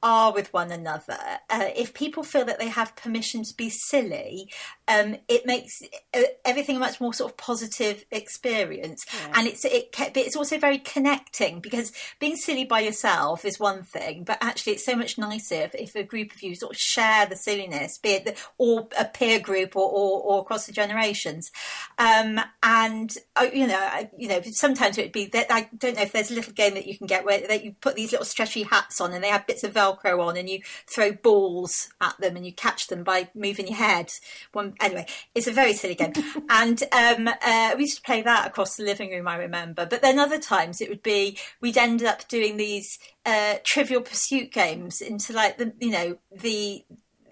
[0.03, 1.19] are with one another,
[1.51, 4.51] uh, if people feel that they have permission to be silly,
[4.89, 5.83] um, it makes
[6.15, 9.33] uh, everything a much more sort of positive experience, yeah.
[9.35, 13.83] and it's it but it's also very connecting because being silly by yourself is one
[13.83, 16.79] thing, but actually it's so much nicer if, if a group of you sort of
[16.79, 20.73] share the silliness, be it the, or a peer group or, or, or across the
[20.73, 21.51] generations,
[21.99, 26.03] um, and uh, you know you know sometimes it would be that I don't know
[26.03, 28.27] if there's a little game that you can get where that you put these little
[28.27, 31.91] stretchy hats on and they have bits of velcro Velcro on and you throw balls
[32.01, 34.11] at them and you catch them by moving your head.
[34.53, 36.13] One anyway, it's a very silly game,
[36.49, 39.29] and um, uh, we used to play that across the living room.
[39.29, 43.57] I remember, but then other times it would be we'd end up doing these uh,
[43.65, 46.85] Trivial Pursuit games into like the you know the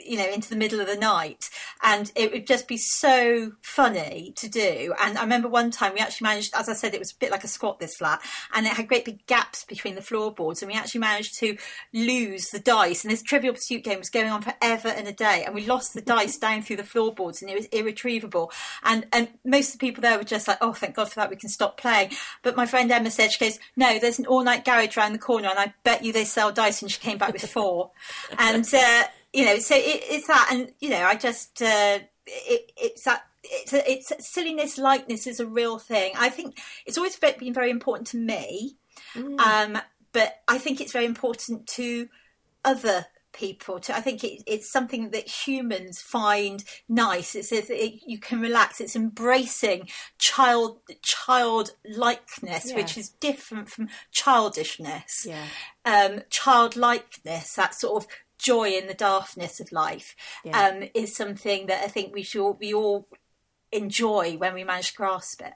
[0.04, 1.50] you know into the middle of the night.
[1.82, 4.94] And it would just be so funny to do.
[5.00, 7.30] And i remember one time we actually managed as i said it was a bit
[7.30, 8.20] like a squat this flat
[8.54, 10.62] and it had great big gaps between the floorboards.
[10.62, 11.56] And we actually managed to
[11.92, 13.04] lose the dice.
[13.04, 15.44] And this trivial pursuit game was going on forever and a day.
[15.44, 18.52] And we lost the dice down through the floorboards and it was irretrievable.
[18.82, 21.30] And and most of the people there were just like oh thank god for that
[21.30, 22.10] we can stop playing.
[22.42, 25.18] But my friend emma said she goes no there's an all night garage around the
[25.18, 26.82] corner and i bet you they sell dice.
[26.82, 27.90] And she came back with four.
[28.38, 32.72] And uh, you know, so it, it's that, and you know, I just uh, it,
[32.76, 36.12] it's that it's a, it's silliness, lightness is a real thing.
[36.18, 38.76] I think it's always been very important to me,
[39.14, 39.40] mm.
[39.40, 39.80] um,
[40.12, 42.08] but I think it's very important to
[42.64, 48.18] other people to i think it, it's something that humans find nice it's it, you
[48.18, 49.88] can relax it's embracing
[50.18, 52.76] child childlikeness yeah.
[52.76, 55.46] which is different from childishness yeah.
[55.84, 60.68] um childlikeness that sort of joy in the darkness of life yeah.
[60.68, 63.08] um, is something that I think we should we all
[63.72, 65.52] enjoy when we manage to grasp it.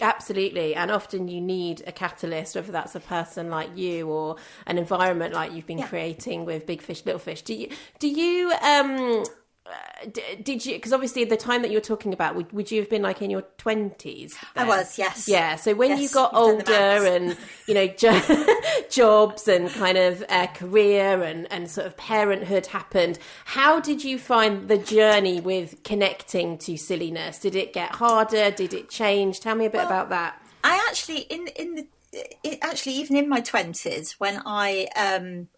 [0.00, 4.76] Absolutely, and often you need a catalyst, whether that's a person like you or an
[4.76, 5.86] environment like you've been yeah.
[5.86, 7.42] creating with Big Fish, Little Fish.
[7.42, 7.68] Do you
[8.00, 9.24] do you um
[9.66, 10.06] uh,
[10.42, 13.02] did you because obviously the time that you're talking about would, would you have been
[13.02, 15.26] like in your 20s i was yes.
[15.26, 18.20] Yeah so when yes, you got older and you know jo-
[18.90, 24.18] jobs and kind of uh, career and and sort of parenthood happened how did you
[24.18, 27.38] find the journey with connecting to silliness?
[27.38, 28.50] Did it get harder?
[28.50, 29.40] Did it change?
[29.40, 30.40] Tell me a bit well, about that.
[30.62, 35.48] I actually in in the it, actually even in my 20s when i um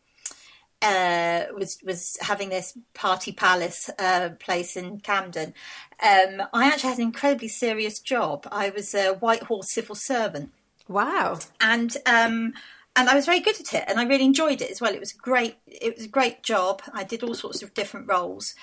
[0.82, 5.54] uh, was was having this party palace uh, place in Camden.
[6.02, 8.46] Um, I actually had an incredibly serious job.
[8.50, 10.52] I was a Whitehall civil servant.
[10.88, 11.38] Wow!
[11.60, 12.52] And um,
[12.94, 14.94] and I was very good at it, and I really enjoyed it as well.
[14.94, 15.56] It was great.
[15.66, 16.82] It was a great job.
[16.92, 18.54] I did all sorts of different roles,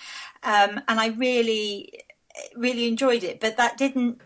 [0.43, 2.03] um, and I really
[2.55, 3.39] really enjoyed it.
[3.39, 4.21] But that didn't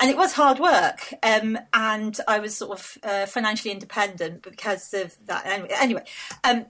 [0.00, 1.14] and it was hard work.
[1.22, 5.46] Um, and I was sort of uh, financially independent because of that.
[5.46, 6.04] Anyway, anyway
[6.42, 6.66] um,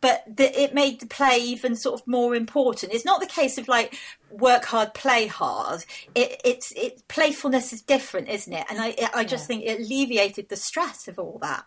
[0.00, 2.92] but the, it made the play even sort of more important.
[2.92, 3.94] It's not the case of like
[4.30, 5.84] work hard, play hard.
[6.14, 8.66] It, it's it playfulness is different, isn't it?
[8.68, 11.64] And I I just think it alleviated the stress of all that.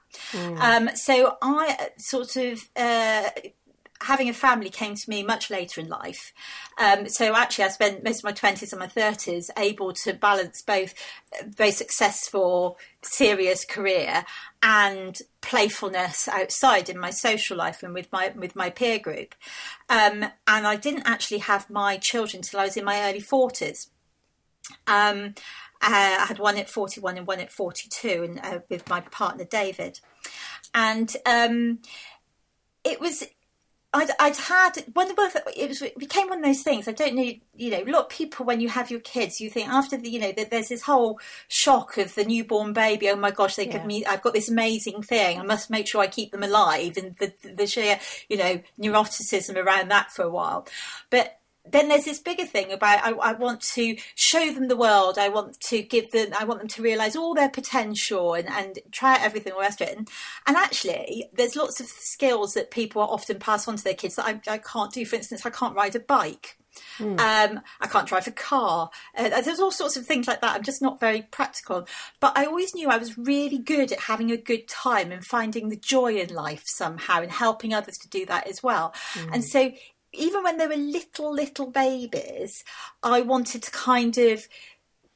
[0.60, 2.70] Um, so I sort of.
[2.76, 3.30] Uh,
[4.06, 6.34] having a family came to me much later in life.
[6.78, 10.62] Um, so actually, I spent most of my twenties and my thirties able to balance
[10.62, 10.94] both
[11.44, 14.26] very successful, serious career
[14.62, 19.34] and playfulness outside in my social life and with my with my peer group.
[19.90, 23.90] Um, and I didn't actually have my children till I was in my early forties.
[24.88, 25.34] Um,
[25.82, 29.44] uh, I had one at 41 and one at 42, and uh, with my partner
[29.44, 30.00] David,
[30.74, 31.80] and um,
[32.84, 33.24] it was
[33.96, 36.88] I'd, I'd had one of the, it was it became one of those things.
[36.88, 39.50] I don't know, you know, a lot of people when you have your kids, you
[39.50, 43.10] think after the, you know, that there's this whole shock of the newborn baby.
[43.10, 43.74] Oh my gosh, they Yeah.
[43.74, 45.40] give me, I've got this amazing thing.
[45.40, 49.56] I must make sure I keep them alive, and the the sheer, you know, neuroticism
[49.56, 50.68] around that for a while.
[51.10, 55.18] But then there's this bigger thing about I, I want to show them the world.
[55.18, 56.30] I want to give them.
[56.38, 59.82] I want them to realise all their potential and, and try everything all the rest
[59.82, 59.98] of it.
[59.98, 60.10] And,
[60.48, 64.26] and actually, there's lots of skills that people often pass on to their kids that
[64.26, 65.06] I, I can't do.
[65.06, 66.58] For instance, I can't ride a bike.
[67.20, 68.90] Um, I can't drive a car.
[69.18, 70.56] Uh, there's all sorts of things like that.
[70.56, 71.88] I'm just not very practical.
[72.20, 75.70] But I always knew I was really good at having a good time and finding
[75.70, 78.94] the joy in life somehow and helping others to do that as well.
[79.32, 79.72] And so
[80.18, 82.64] even when they were little, little babies,
[83.04, 84.48] I wanted to kind of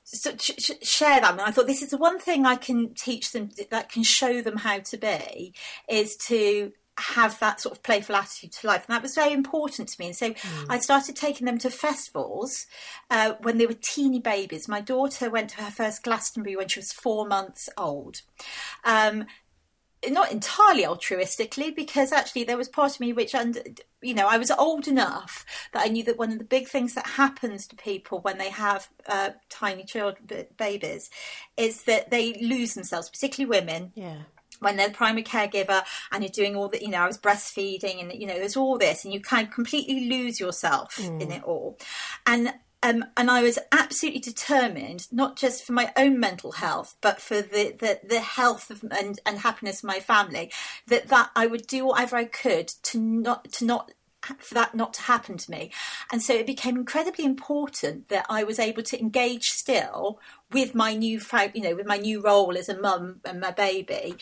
[0.04, 1.32] so sh- sh- share that.
[1.32, 4.42] And I thought this is the one thing I can teach them that can show
[4.42, 5.54] them how to be
[5.88, 8.86] is to have that sort of playful attitude to life.
[8.88, 10.08] And that was very important to me.
[10.08, 10.34] And so
[10.70, 12.66] I started taking them to festivals
[13.10, 14.68] uh, when they were teeny babies.
[14.68, 18.22] My daughter went to her first Glastonbury when she was four months old.
[18.84, 19.26] Um,
[20.10, 23.62] not entirely altruistically because actually there was part of me which under
[24.02, 26.94] you know i was old enough that i knew that one of the big things
[26.94, 31.10] that happens to people when they have uh, tiny children b- babies
[31.58, 34.22] is that they lose themselves particularly women Yeah.
[34.62, 38.02] when they're the primary caregiver and you're doing all the, you know, I was breastfeeding
[38.02, 41.44] and, you know, there's all this and you kind of completely lose yourself in it
[41.44, 41.78] all.
[42.26, 47.22] And, um, and I was absolutely determined, not just for my own mental health, but
[47.22, 50.52] for the, the, the health of, and, and happiness of my family,
[50.88, 53.92] that, that I would do whatever I could to not, to not
[54.39, 55.72] for that not to happen to me.
[56.12, 60.20] And so it became incredibly important that I was able to engage still
[60.52, 61.22] with my new,
[61.54, 64.15] you know, with my new role as a mum and my baby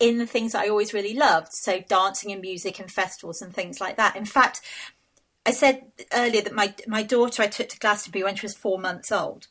[0.00, 1.52] in the things I always really loved.
[1.52, 4.16] So dancing and music and festivals and things like that.
[4.16, 4.60] In fact,
[5.46, 8.78] I said earlier that my my daughter I took to Glastonbury when she was four
[8.78, 9.48] months old.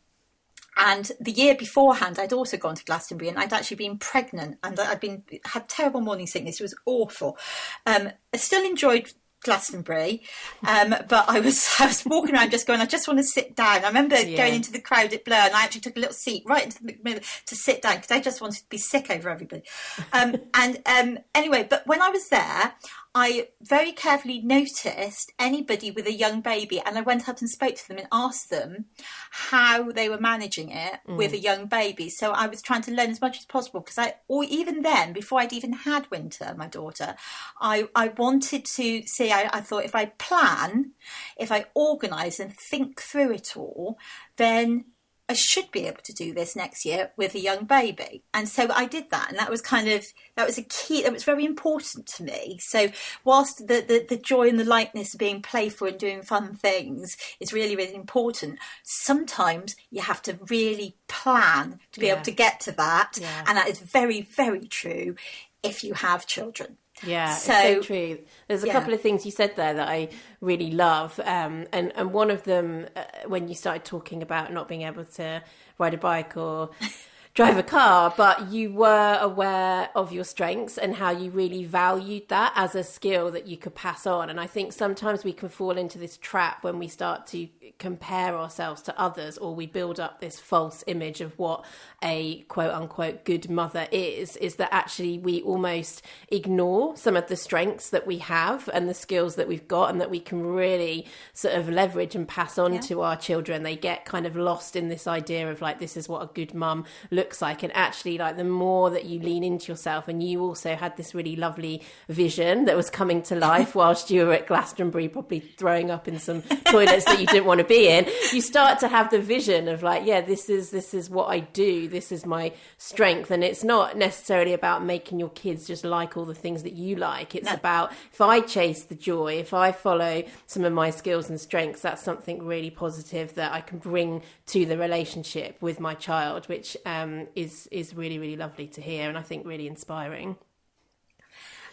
[0.76, 4.80] And the year beforehand, I'd also gone to Glastonbury, and I'd actually been pregnant, and
[4.80, 6.60] I'd been had terrible morning sickness.
[6.60, 7.38] It was awful.
[7.86, 10.22] Um, I still enjoyed Glastonbury,
[10.68, 12.80] um, but I was I was walking around just going.
[12.82, 13.84] I just want to sit down.
[13.84, 14.38] I remember Yeah.
[14.38, 16.84] going into the crowd at Blur, and I actually took a little seat right into
[16.84, 19.64] the middle to sit down because I just wanted to be sick over everybody.
[20.12, 22.74] Um, and um, anyway, but when I was there,
[23.16, 27.76] I very carefully noticed anybody with a young baby, and I went up and spoke
[27.76, 28.86] to them and asked them
[29.30, 32.10] how they were managing it with a young baby.
[32.10, 35.14] So I was trying to learn as much as possible because I, or even then,
[35.14, 37.16] before I'd even had Winter, my daughter,
[37.62, 39.32] I I wanted to see.
[39.34, 40.92] I, I thought if I plan,
[41.38, 43.98] if I organise and think through it all,
[44.38, 44.86] then
[45.30, 48.24] I should be able to do this next year with a young baby.
[48.34, 49.30] And so I did that.
[49.30, 52.60] And that was kind of, that was a key, that was very important to me.
[52.60, 52.90] So
[53.24, 57.16] whilst the, the, the joy and the lightness of being playful and doing fun things
[57.40, 62.14] is really, really important, sometimes you have to really plan to be Yeah.
[62.16, 63.18] able to get to that.
[63.20, 63.46] Yeah.
[63.48, 65.16] And that is very, very true
[65.64, 66.78] if you have children.
[67.06, 68.20] Yeah, So- it's so true.
[68.48, 68.74] There's a Yeah.
[68.74, 70.10] couple of things you said there that I
[70.42, 74.68] really love, um, and and one of them uh, when you started talking about not
[74.68, 75.42] being able to
[75.78, 76.70] ride a bike or
[77.34, 82.30] drive a car, but you were aware of your strengths and how you really valued
[82.30, 84.30] that as a skill that you could pass on.
[84.30, 87.48] And I think sometimes we can fall into this trap when we start to
[87.80, 91.66] compare ourselves to others or we build up this false image of what
[92.04, 97.36] a quote unquote good mother is, is that actually we almost ignore some of the
[97.36, 101.06] strengths that we have and the skills that we've got and that we can really
[101.34, 103.64] sort of leverage and pass on to our children.
[103.64, 106.54] They get kind of lost in this idea of like, this is what a good
[106.54, 107.64] mum looks looks like.
[107.64, 111.16] And actually, like the more that you lean into yourself, and you also had this
[111.16, 115.90] really lovely vision that was coming to life whilst you were at Glastonbury, probably throwing
[115.90, 118.08] up in some toilets that you didn't want to be in.
[118.32, 121.40] You start to have the vision of like, yeah, this is this is what I
[121.42, 121.88] do.
[121.88, 126.26] This is my strength, and it's not necessarily about making your kids just like all
[126.26, 127.36] the things that you like.
[127.36, 127.54] It's No.
[127.54, 131.82] about if I chase the joy, if I follow some of my skills and strengths,
[131.82, 136.76] that's something really positive that I can bring to the relationship with my child, which
[136.86, 140.38] um, is is really really lovely to hear, and I think really inspiring.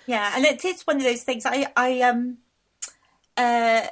[0.07, 1.47] Yeah, and it is one of those things.
[1.47, 2.39] I, I um,
[3.37, 3.87] uh,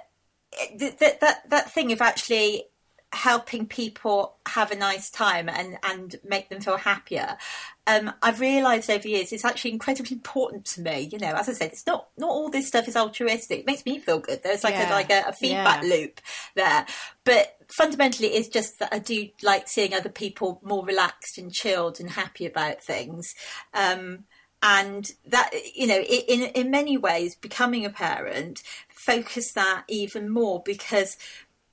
[0.79, 2.65] that that that thing of actually
[3.13, 7.39] helping people have a nice time and and make them feel happier.
[7.87, 11.09] Um, I've realised over years it's actually incredibly important to me.
[11.11, 13.61] You know, as I said, it's not not all this stuff is altruistic.
[13.61, 14.43] It makes me feel good.
[14.43, 14.91] There's like Yeah.
[14.91, 15.89] a like a, a feedback Yeah.
[15.89, 16.21] loop
[16.55, 16.87] there,
[17.25, 22.01] but fundamentally, it's just that I do like seeing other people more relaxed and chilled
[22.01, 23.35] and happy about things.
[23.73, 24.25] Um,
[24.63, 30.63] and that you know in in many ways becoming a parent focus that even more
[30.65, 31.17] because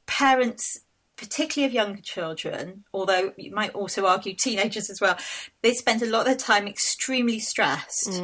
[0.06, 0.82] parents
[1.18, 5.18] particularly of younger children although you might also argue teenagers as well
[5.62, 8.22] they spend a lot of their time extremely stressed.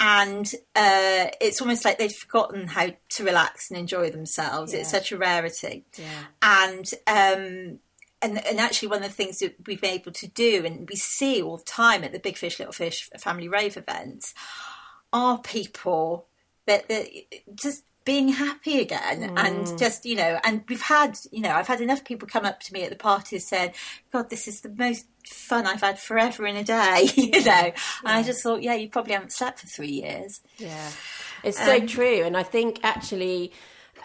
[0.00, 4.74] And uh, it's almost like they've forgotten how to relax and enjoy themselves.
[4.74, 5.86] It's such a rarity.
[5.96, 6.24] Yeah.
[6.42, 7.78] and um,
[8.22, 10.96] and and actually one of the things that we've been able to do and we
[10.96, 14.34] see all the time at the Big Fish Little Fish family rave events
[15.12, 16.26] are people
[16.66, 17.06] that that
[17.54, 21.80] just being happy again and just you know and we've had you know I've had
[21.80, 23.72] enough people come up to me at the parties saying
[24.12, 27.72] god this is the most fun I've had forever in a day you know and
[28.04, 30.42] I just thought yeah you probably haven't slept for three years.
[30.58, 30.90] Yeah,
[31.42, 33.52] it's so Um, true, and I think actually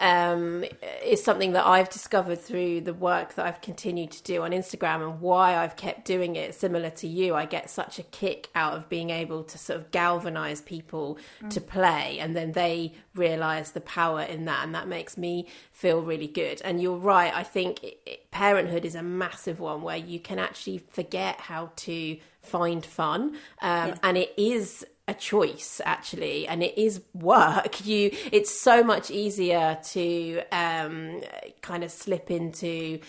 [0.00, 0.64] um,
[1.04, 5.02] is something that I've discovered through the work that I've continued to do on Instagram
[5.02, 6.54] and why I've kept doing it.
[6.54, 9.90] Similar to you, I get such a kick out of being able to sort of
[9.90, 11.18] galvanize people
[11.50, 16.02] to play, and then they realize the power in that, and that makes me feel
[16.02, 16.60] really good.
[16.64, 20.38] And you're right, I think it, it, parenthood is a massive one where you can
[20.38, 26.78] actually forget how to find fun, um, and it is a choice actually and it
[26.78, 27.80] is work.
[27.90, 31.22] You it's so much easier to um
[31.62, 33.00] kind of slip into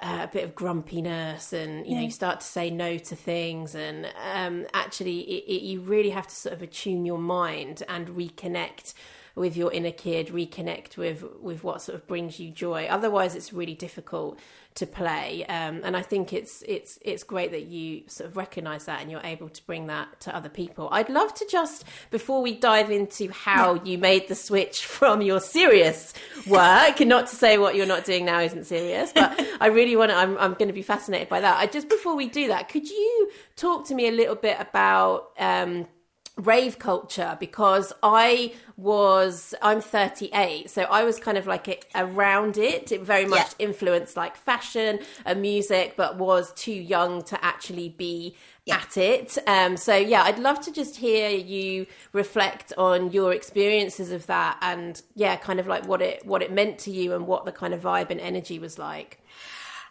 [0.00, 3.74] uh, a bit of grumpiness and you know you start to say no to things
[3.74, 8.08] and um actually it, it, you really have to sort of attune your mind and
[8.08, 8.94] reconnect
[9.34, 12.86] with your inner kid reconnect with with what sort of brings you joy.
[12.86, 14.38] Otherwise it's really difficult
[14.74, 18.84] to play um, and i think it's it's it's great that you sort of recognize
[18.84, 20.88] that and you're able to bring that to other people.
[20.92, 25.40] I'd love to just before we dive into how you made the switch from your
[25.40, 26.14] serious
[26.46, 29.96] work and not to say what you're not doing now isn't serious but i really
[29.96, 31.58] want to i'm, I'm going to be fascinated by that.
[31.58, 35.30] I, just before we do that could you talk to me a little bit about
[35.38, 35.86] um,
[36.36, 42.90] rave culture because I was I'm 38 so I was kind of like around it.
[42.90, 43.66] It very much Yeah.
[43.66, 48.34] influenced like fashion and music but was too young to actually be
[48.70, 49.36] at it.
[49.46, 54.56] Um so yeah I'd love to just hear you reflect on your experiences of that
[54.62, 57.52] and yeah kind of like what it what it meant to you and what the
[57.52, 59.20] kind of vibe and energy was like.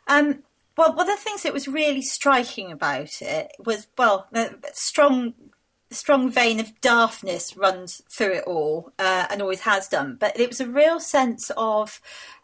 [0.08, 0.44] Um,
[0.78, 5.34] well, one of the things that was really striking about it was, well, the strong,
[5.92, 10.18] strong vein of daftness runs through it all, uh, and always has done.
[10.20, 12.02] But it was a real sense of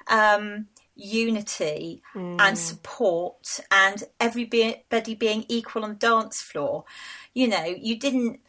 [0.07, 2.01] um, unity
[2.39, 6.85] and support, and everybody being equal on the dance floor.
[7.33, 8.39] You know, you didn't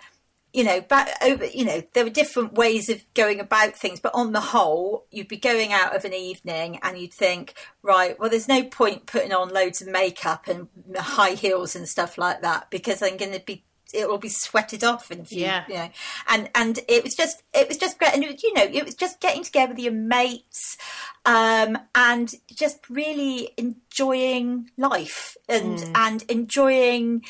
[0.52, 4.14] you know, back over, you know, there were different ways of going about things, but
[4.14, 8.30] on the whole, you'd be going out of an evening and you'd think, right, well,
[8.30, 12.70] there's no point putting on loads of makeup and high heels and stuff like that
[12.70, 13.62] because I'm going to be,
[13.94, 15.64] it will be sweated off in a few, Yeah.
[15.68, 15.90] you know,
[16.28, 18.12] and, and it was just, it was just great.
[18.14, 20.76] And, it was, you know, it was just getting together with your mates,
[21.24, 27.24] um, and just really enjoying life and, and enjoying,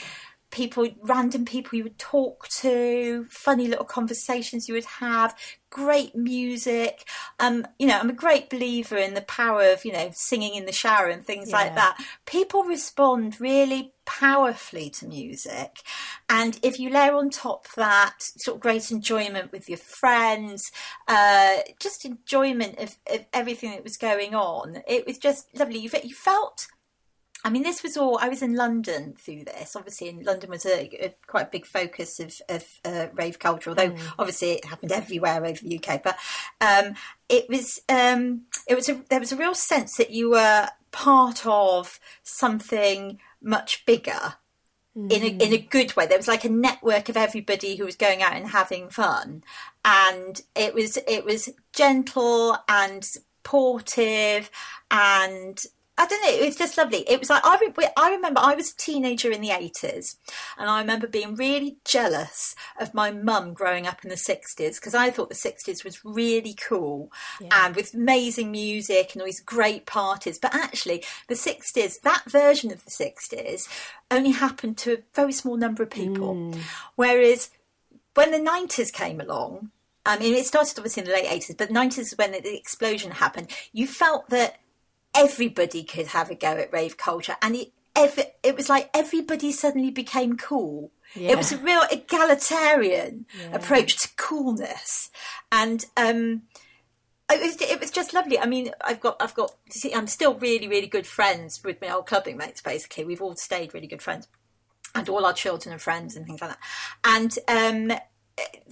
[0.50, 5.36] people, random people you would talk to, funny little conversations you would have,
[5.70, 7.06] great music.
[7.38, 10.66] Um, you know, I'm a great believer in the power of, you know, singing in
[10.66, 11.98] the shower and things like that.
[12.24, 15.82] People respond really powerfully to music.
[16.30, 20.72] And if you layer on top that sort of great enjoyment with your friends,
[21.06, 25.78] uh, just enjoyment of, of everything that was going on, it was just lovely.
[25.78, 26.68] You, you felt
[27.48, 28.18] I mean, this was all.
[28.20, 29.74] I was in London through this.
[29.74, 33.70] Obviously, in London was a, a quite a big focus of, of uh, rave culture.
[33.70, 36.18] Although obviously it happened everywhere over the UK, but
[36.60, 36.92] um,
[37.30, 41.46] it was um, it was a, there was a real sense that you were part
[41.46, 44.34] of something much bigger
[44.94, 46.06] in a, in a good way.
[46.06, 49.42] There was like a network of everybody who was going out and having fun,
[49.86, 54.50] and it was it was gentle and supportive
[54.90, 55.64] and
[55.98, 56.30] I don't know.
[56.30, 56.98] It was just lovely.
[57.08, 60.16] It was like I, re- I remember I was a teenager in the eighties,
[60.56, 64.94] and I remember being really jealous of my mum growing up in the sixties because
[64.94, 67.10] I thought the sixties was really cool
[67.50, 70.38] and with amazing music and all these great parties.
[70.38, 73.68] But actually, the sixties, that version of the sixties,
[74.08, 76.34] only happened to a very small number of people.
[76.34, 76.60] Mm.
[76.94, 77.50] Whereas
[78.14, 79.72] when the nineties came along,
[80.06, 83.50] I mean, it started obviously in the late eighties, but nineties when the explosion happened.
[83.72, 84.58] You felt that
[85.18, 89.52] everybody could have a go at rave culture, and it every, it was like everybody
[89.52, 90.92] suddenly became cool.
[91.14, 91.32] Yeah.
[91.32, 95.10] It was a real egalitarian approach to coolness,
[95.50, 96.42] and um,
[97.30, 98.38] it was it was just lovely.
[98.38, 101.90] I mean, I've got I've got see, I'm still really really good friends with my
[101.90, 102.62] old clubbing mates.
[102.62, 104.28] Basically, we've all stayed really good friends,
[104.94, 106.60] and all our children are friends and things like that.
[107.04, 107.38] And
[107.90, 107.98] um,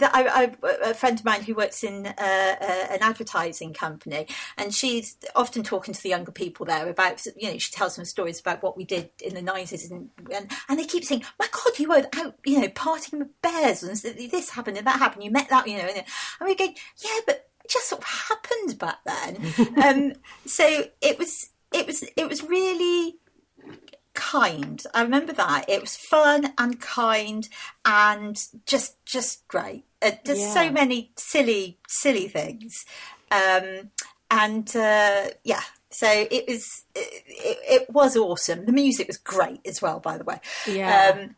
[0.01, 4.75] I, I, a friend of mine who works in uh, uh, an advertising company, and
[4.75, 8.41] she's often talking to the younger people there about, you know, she tells them stories
[8.41, 11.79] about what we did in the nineties, and, and and they keep saying, "My God,
[11.79, 15.25] you were out, you know, partying with bears, and this happened and that happened.
[15.25, 18.09] You met that, you know," and, and we're going, "Yeah, but it just sort of
[18.09, 20.13] happened back then." um,
[20.47, 23.19] so it was, it was, it was really
[24.17, 24.83] kind.
[24.93, 27.49] I remember that it was fun and kind
[27.85, 28.37] and
[28.67, 29.85] just just great.
[30.03, 30.55] Uh, there's Yeah.
[30.55, 32.73] so many silly silly things,
[33.31, 33.91] um,
[34.31, 35.63] and uh, yeah.
[35.91, 38.67] So it was it, it, it was awesome.
[38.67, 40.41] The music was great as well, by the way.
[40.67, 41.13] Yeah.
[41.15, 41.37] Um,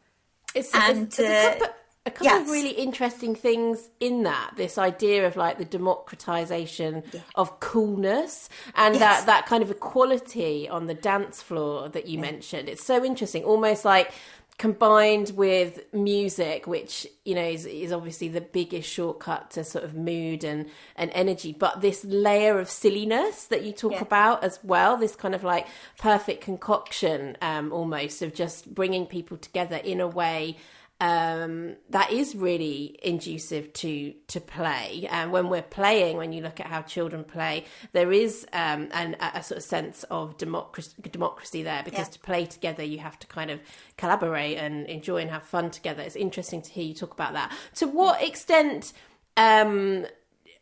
[0.54, 1.66] It's, And, it's, it's uh,
[2.08, 4.52] a couple of really interesting things in that.
[4.56, 7.02] This idea of like the democratization
[7.34, 9.00] of coolness and Yes.
[9.00, 12.68] that that kind of equality on the dance floor that you mentioned.
[12.68, 14.12] It's so interesting, almost like
[14.58, 19.94] combined with music which you know is, is obviously the biggest shortcut to sort of
[19.94, 24.02] mood and and energy but this layer of silliness that you talk Yeah.
[24.02, 29.36] about as well this kind of like perfect concoction um almost of just bringing people
[29.36, 30.56] together in a way
[31.00, 35.06] um, that is really inducive to to play.
[35.10, 39.16] And when we're playing, when you look at how children play, there is um, an,
[39.20, 42.12] a, a sort of sense of democracy, democracy there because Yeah.
[42.12, 43.60] to play together, you have to kind of
[43.96, 46.02] collaborate and enjoy and have fun together.
[46.02, 47.52] It's interesting to hear you talk about that.
[47.76, 48.92] To what extent?
[49.36, 50.06] Um,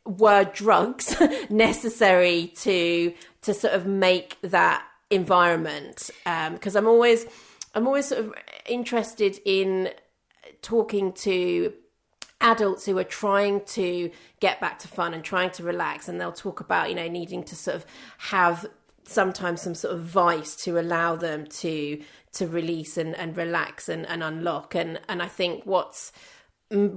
[0.04, 1.16] were drugs
[1.50, 3.12] necessary to
[3.42, 6.10] to sort of make that environment
[6.52, 7.26] because i'm always
[7.74, 8.32] i'm always sort of
[8.66, 9.90] interested in
[10.66, 11.72] talking to
[12.40, 14.10] adults who are trying to
[14.40, 17.42] get back to fun and trying to relax and they'll talk about you know needing
[17.42, 17.86] to sort of
[18.18, 18.66] have
[19.04, 22.00] sometimes some sort of vice to allow them to
[22.32, 24.74] to release and, and relax and, and unlock.
[24.74, 26.12] And and i think what's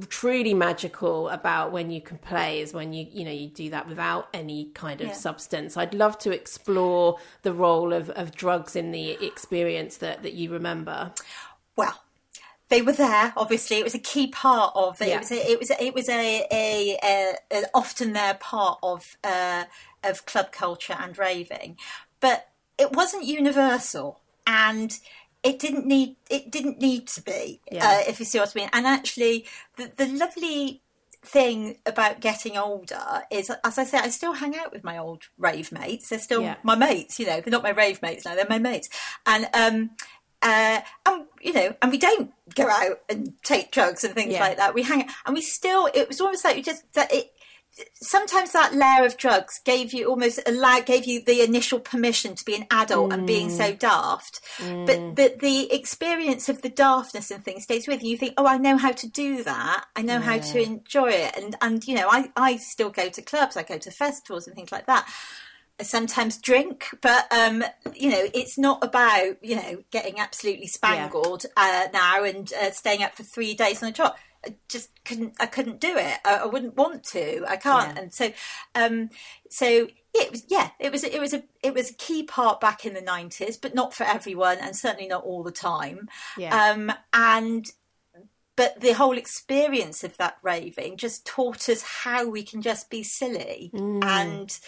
[0.09, 3.88] truly magical about when you can play is when you you know you do that
[3.88, 5.13] without any kind of Yeah.
[5.13, 5.78] substance.
[5.78, 10.51] I'd love to explore the role of, of drugs in the experience that that you
[10.51, 11.13] remember.
[11.76, 11.95] Well
[12.70, 13.78] they were there obviously.
[13.78, 15.09] It was a key part of it.
[15.09, 15.15] Yeah.
[15.15, 18.80] it was a, it was a, it was a, a, a an often there part
[18.84, 19.65] of uh,
[20.03, 21.78] of club culture and raving.
[22.20, 24.97] But it wasn't universal and
[25.43, 27.86] it didn't need it didn't need to be Yeah.
[27.88, 28.70] uh, if you see what I mean.
[28.74, 29.45] And actually
[29.78, 30.82] the the lovely
[31.22, 35.24] thing about getting older is as I say I still hang out with my old
[35.38, 36.09] rave mates.
[36.09, 36.55] They're still Yeah.
[36.63, 37.41] my mates you know.
[37.41, 38.89] They're not my rave mates now they're my mates.
[39.26, 39.91] And um
[40.42, 44.42] uh, and you know, and we don't go out and take drugs and things Yeah.
[44.42, 44.74] like that.
[44.74, 45.90] We hang, and we still.
[45.94, 47.32] It was almost like you just that it.
[48.02, 52.44] Sometimes that layer of drugs gave you almost allow gave you the initial permission to
[52.44, 57.46] be an adult and being so daft, but the the experience of the daftness and
[57.46, 58.10] things stays with you.
[58.12, 59.86] You think, oh, I know how to do that.
[59.96, 63.22] I know how to enjoy it, and and you know, I I still go to
[63.22, 65.08] clubs, I go to festivals and things like that.
[65.80, 67.64] I sometimes drink, but um,
[67.94, 73.04] you know, it's not about you know getting absolutely spangled uh, now and uh, staying
[73.04, 74.18] up for three days on a trot.
[74.46, 75.34] I just couldn't.
[75.40, 76.18] I couldn't do it.
[76.26, 77.44] I, I wouldn't want to.
[77.48, 77.96] I can't.
[77.96, 78.02] Yeah.
[78.02, 78.32] And so,
[78.76, 79.10] um,
[79.50, 80.46] so yeah, it was.
[80.48, 81.04] Yeah, it was.
[81.04, 81.44] It was a.
[81.62, 85.08] It was a key part back in the nineties, but not for everyone, and certainly
[85.08, 86.10] not all the time.
[86.38, 86.72] Yeah.
[86.72, 87.70] Um, and
[88.60, 93.04] but the whole experience of that raving just taught us how we can just be
[93.04, 94.60] silly and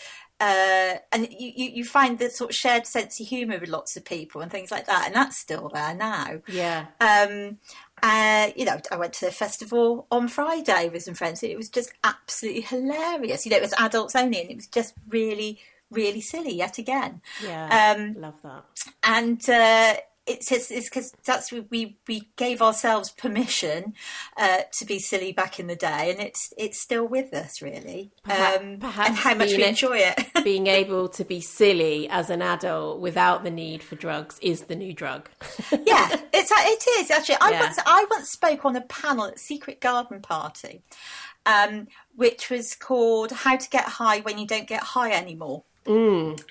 [0.41, 3.95] uh, and you, you, you find the sort of shared sense of humour with lots
[3.95, 6.41] of people and things like that, and that's still there now.
[6.47, 7.59] yeah Um,
[8.01, 11.43] uh, you know, I went to the festival on Friday with some friends.
[11.43, 13.45] It was just absolutely hilarious.
[13.45, 15.59] You know, it was adults only, and it was just really,
[15.91, 17.21] really silly yet again.
[17.45, 18.63] yeah Um, love that
[19.03, 19.95] and uh,
[20.51, 23.93] it's it's because that's we we gave ourselves permission
[24.38, 28.11] uh, to be silly back in the day, and it's it's still with us really.
[28.23, 30.19] Perhaps- um, perhaps and how much we enjoy it.
[30.43, 34.75] Being able to be silly as an adult without the need for drugs is the
[34.75, 35.29] new drug.
[35.86, 37.36] yeah, it's it is actually.
[37.41, 37.59] I Yeah.
[37.61, 40.84] once I once spoke on a panel at Secret Garden Party,
[41.45, 45.63] um, which was called "How to Get High When You Don't Get High Anymore."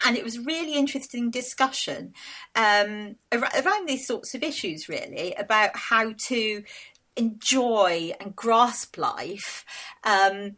[0.04, 2.14] And it was really interesting discussion
[2.56, 6.64] um, around these sorts of issues really about how to
[7.16, 9.64] enjoy and grasp life
[10.04, 10.56] um,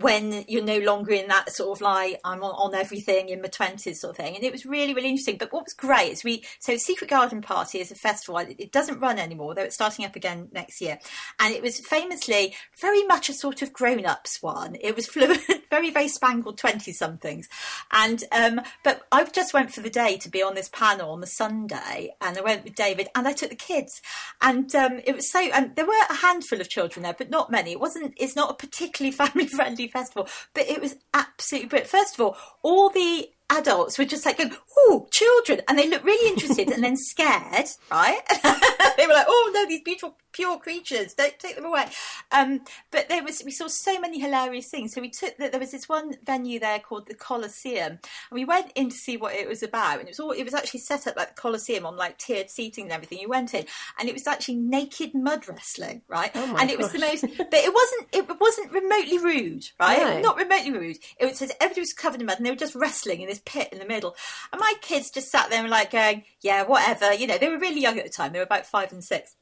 [0.00, 3.48] when you're no longer in that sort of like I'm on, on everything in my
[3.48, 5.36] twenties sort of thing, and it was really really interesting.
[5.38, 8.38] But what was great is we so Secret Garden Party is a festival.
[8.38, 10.98] It, it doesn't run anymore, though it's starting up again next year,
[11.38, 14.76] and it was famously very much a sort of grown ups one.
[14.80, 15.38] It was of
[15.74, 17.48] very very spangled twenty somethings,
[17.90, 21.20] and um, but I just went for the day to be on this panel on
[21.20, 24.00] the Sunday, and I went with David, and I took the kids,
[24.40, 27.50] and um, it was so and there were a handful of children there, but not
[27.50, 27.72] many.
[27.72, 28.14] It wasn't.
[28.16, 31.90] It's not a particularly family friendly festival, but it was absolutely brilliant.
[31.90, 36.04] First of all, all the adults were just like going, "Oh, children," and they looked
[36.04, 38.20] really interested and then scared, right?
[38.96, 41.14] they were like, "Oh no, these beautiful, pure creatures!
[41.14, 41.86] Don't take them away."
[42.32, 44.94] Um, but there was we saw so many hilarious things.
[44.94, 48.00] So we took the, there was this one venue there called the Colosseum, and
[48.32, 50.54] we went in to see what it was about, and it was all it was
[50.54, 53.18] actually set up like the Colosseum on like tiered seating and everything.
[53.18, 53.66] You went in,
[53.98, 56.34] and it was actually naked mud wrestling, right?
[56.34, 59.98] my and it was the most, but it wasn't it wasn't remotely rude, right?
[59.98, 60.20] No.
[60.20, 60.96] Not remotely rude.
[61.18, 63.68] It was everybody was covered in mud, and they were just wrestling in this pit
[63.72, 64.16] in the middle.
[64.52, 67.58] And my kids just sat there and like going, "Yeah, whatever." You know, they were
[67.58, 68.32] really young at the time.
[68.32, 69.36] They were about five and six.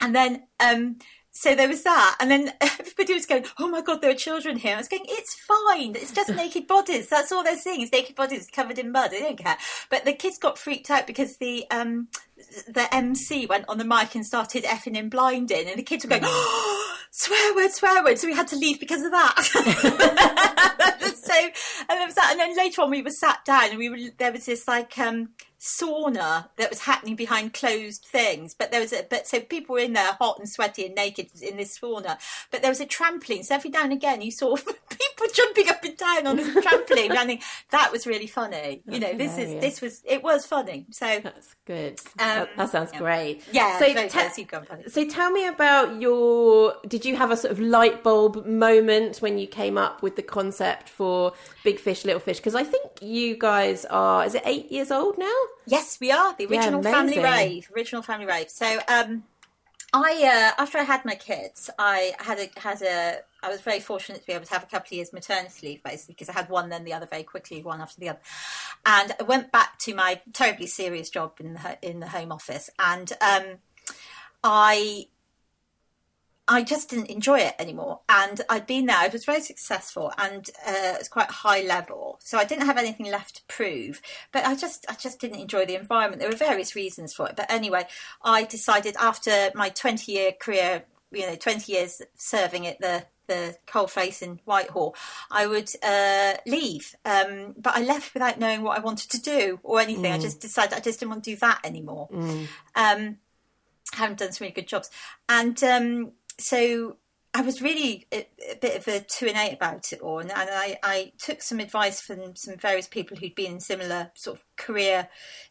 [0.00, 0.98] And then, um,
[1.30, 4.56] so there was that, and then everybody was going, "Oh my god, there are children
[4.56, 5.94] here." I was going, "It's fine.
[5.94, 7.08] It's just naked bodies.
[7.08, 9.10] That's all they're seeing is naked bodies covered in mud.
[9.10, 9.56] They don't care."
[9.90, 12.08] But the kids got freaked out because the um,
[12.66, 16.10] the MC went on the mic and started effing and blinding, and the kids were
[16.10, 21.04] going, oh, "Swear word, swear word." So we had to leave because of that.
[21.38, 23.88] so, and there was that, and then later on we were sat down, and we
[23.88, 25.30] were there was this like um
[25.60, 29.80] sauna that was happening behind closed things but there was a but so people were
[29.80, 32.16] in there hot and sweaty and naked in this sauna
[32.52, 35.82] but there was a trampoline so every now and again you saw people jumping up
[35.82, 39.36] and down on this trampoline and I think that was really funny you know this
[39.36, 42.00] is this was it was funny so That's good.
[42.18, 42.98] Um, that, that sounds yeah.
[42.98, 43.44] great.
[43.52, 46.74] yeah So, te- so tell me about your.
[46.88, 50.22] Did you have a sort of light bulb moment when you came up with the
[50.22, 51.27] concept for
[51.64, 52.38] Big Fish, Little Fish?
[52.38, 54.24] Because I think you guys are.
[54.24, 55.34] Is it eight years old now?
[55.66, 57.70] Yes, we are the Yeah, original family rave.
[57.74, 58.50] Original family rave.
[58.50, 59.24] So, um,
[59.92, 63.18] I uh, after I had my kids, I had a had a.
[63.42, 65.82] I was very fortunate to be able to have a couple of years maternity leave,
[65.82, 68.18] basically, because I had one, then the other very quickly, one after the other,
[68.84, 72.68] and I went back to my terribly serious job in the in the home office,
[72.78, 73.44] and um,
[74.44, 75.06] I
[76.48, 78.00] I just didn't enjoy it anymore.
[78.08, 82.18] And I'd been there, I was very successful and uh, it was quite high level.
[82.22, 84.00] So I didn't have anything left to prove.
[84.32, 86.20] But I just I just didn't enjoy the environment.
[86.20, 87.36] There were various reasons for it.
[87.36, 87.86] But anyway,
[88.24, 93.54] I decided after my 20 year career, you know, 20 years serving at the the
[93.66, 94.96] coalface in Whitehall,
[95.30, 96.96] I would uh, leave.
[97.04, 100.10] Um, but I left without knowing what I wanted to do or anything.
[100.12, 102.08] I just decided I just didn't want to do that anymore.
[102.74, 103.18] Um,
[103.92, 104.90] haven't done so many good jobs.
[105.28, 106.96] And um, so
[107.34, 110.18] I was really a, a bit of a two and eight about it all.
[110.18, 114.10] And, and I, I took some advice from some various people who'd been in similar
[114.14, 115.08] sort of career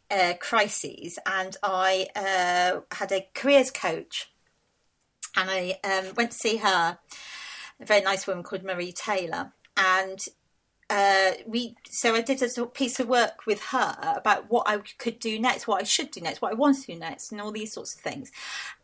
[0.09, 1.19] uh, crises.
[1.25, 4.31] And I uh, had a careers coach.
[5.35, 6.97] And I um, went to see her,
[7.79, 9.53] a very nice woman called Marie Taylor.
[9.77, 10.25] And
[10.89, 15.19] uh, we so I did a piece of work with her about what I could
[15.19, 17.51] do next, what I should do next, what I want to do next, and all
[17.51, 18.31] these sorts of things.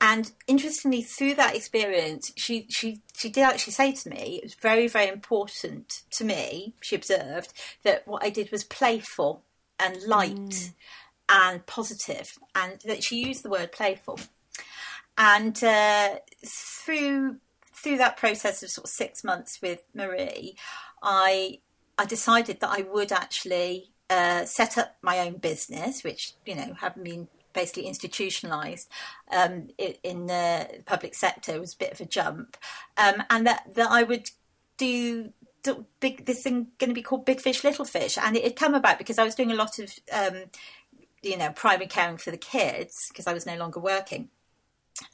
[0.02, 4.56] And interestingly, through that experience, she she she did actually say to me, it was
[4.56, 6.74] very very important to me.
[6.82, 9.44] She observed that what I did was playful
[9.80, 10.72] and light
[11.30, 14.20] and positive, and that she used the word playful.
[15.18, 17.38] And uh, through
[17.82, 20.56] through that process of sort of six months with Marie,
[21.02, 21.60] I
[21.98, 26.74] I decided that I would actually uh, set up my own business, which you know
[26.80, 28.90] having been basically institutionalized
[29.32, 32.58] um, in the public sector was a bit of a jump,
[32.98, 34.32] um, and that that I would
[34.78, 35.34] do.
[35.64, 38.56] do Big, this thing going to be called Big Fish, Little Fish, and it had
[38.58, 40.44] come about because I was doing a lot of, um,
[41.22, 44.28] you know, primary caring for the kids because I was no longer working,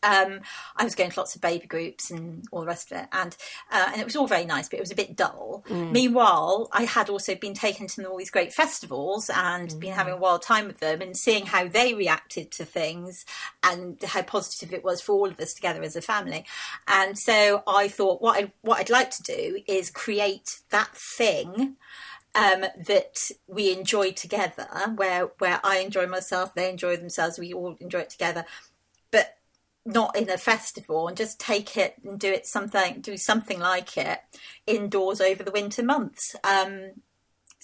[0.03, 0.41] um,
[0.75, 3.35] I was going to lots of baby groups and all the rest of it, and
[3.71, 5.63] uh, and it was all very nice, but it was a bit dull.
[5.69, 10.17] Meanwhile, I had also been taken to all these great festivals and been having a
[10.17, 13.25] wild time with them and seeing how they reacted to things
[13.63, 16.45] and how positive it was for all of us together as a family.
[16.87, 21.77] And so I thought, what I what I'd like to do is create that thing
[22.35, 27.75] um, that we enjoy together, where where I enjoy myself, they enjoy themselves, we all
[27.79, 28.45] enjoy it together,
[29.11, 29.38] but
[29.89, 33.97] not in a festival, and just take it and do it something, do something like
[33.97, 34.19] it
[34.67, 36.35] indoors over the winter months.
[36.43, 36.91] Um,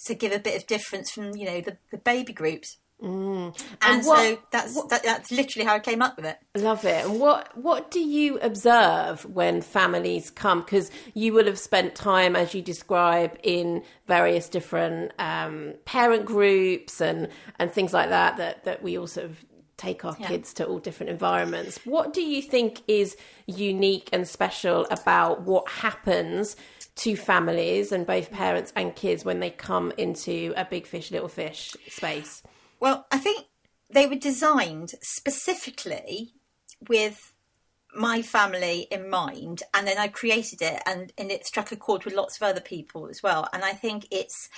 [0.04, 2.76] to give a bit of difference from you know the, the baby groups.
[2.98, 3.52] And,
[3.82, 6.38] And so what- that's that, that's literally how I came up with it.
[6.54, 7.04] Love it.
[7.04, 10.60] And what what do you observe when families come?
[10.60, 17.00] Because you will have spent time, as you describe, in various different um, parent groups
[17.00, 18.38] and and things like that.
[18.38, 19.44] That that we all sort of
[19.76, 21.78] take our kids to all different environments.
[21.84, 23.16] What do you think is
[23.46, 26.56] unique and special about what happens?
[27.00, 31.28] To families and both parents and kids when they come into a big fish, little
[31.28, 32.42] fish space.
[32.80, 33.44] Well, I think
[33.90, 36.32] they were designed specifically
[36.88, 37.34] with
[37.94, 42.06] my family in mind, and then I created it, and, and it struck a chord
[42.06, 43.46] with lots of other people as well.
[43.52, 44.48] And I think it's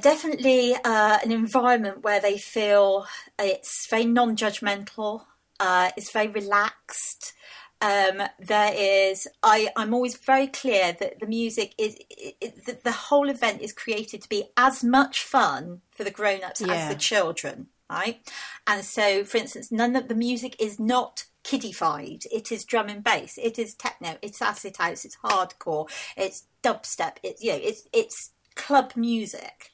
[0.00, 3.06] definitely uh, an environment where they feel
[3.38, 5.24] it's very non-judgmental,
[5.60, 7.32] uh, it's very relaxed.
[7.80, 12.78] Um, there is, I, I'm always very clear that the music is, it, it, the,
[12.82, 16.72] the whole event is created to be as much fun for the grown-ups Yeah.
[16.72, 18.18] as the children, right?
[18.66, 22.24] And so, for instance, none of the music is not kiddified.
[22.32, 23.38] It is drum and bass.
[23.40, 24.16] It is techno.
[24.22, 25.04] It's acid house.
[25.04, 25.88] It's hardcore.
[26.16, 27.18] It's dubstep.
[27.22, 29.70] It's you know, it's it's club music,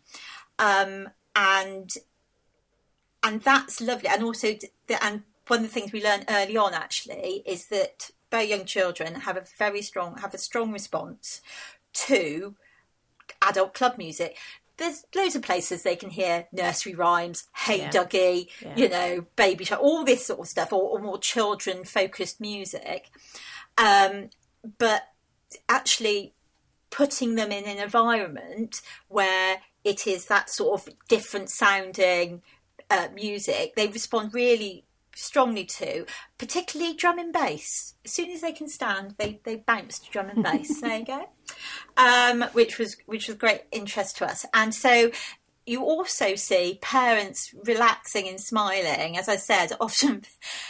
[0.63, 1.91] um, and
[3.23, 4.09] and that's lovely.
[4.09, 4.55] And also,
[4.87, 8.65] the, and one of the things we learned early on actually is that very young
[8.65, 11.41] children have a very strong have a strong response
[11.93, 12.55] to
[13.43, 14.37] adult club music.
[14.79, 17.91] There's loads of places they can hear nursery rhymes, Hey Yeah.
[17.91, 18.77] Duggee, Yeah.
[18.77, 23.11] you know, Baby Shark, all this sort of stuff, or, or more children focused music.
[23.77, 24.31] Um,
[24.79, 25.03] but
[25.69, 26.35] actually
[26.91, 32.43] putting them in an environment where it is that sort of different sounding
[32.91, 36.07] uh, music, they respond really strongly to,
[36.39, 37.95] particularly drum and bass.
[38.05, 40.81] As soon as they can stand, they, they bounce to drum and bass.
[40.81, 41.29] there you go.
[41.97, 44.47] Um, which was which was great interest to us.
[44.55, 45.11] And so
[45.65, 50.23] you also see parents relaxing and smiling, as I said, often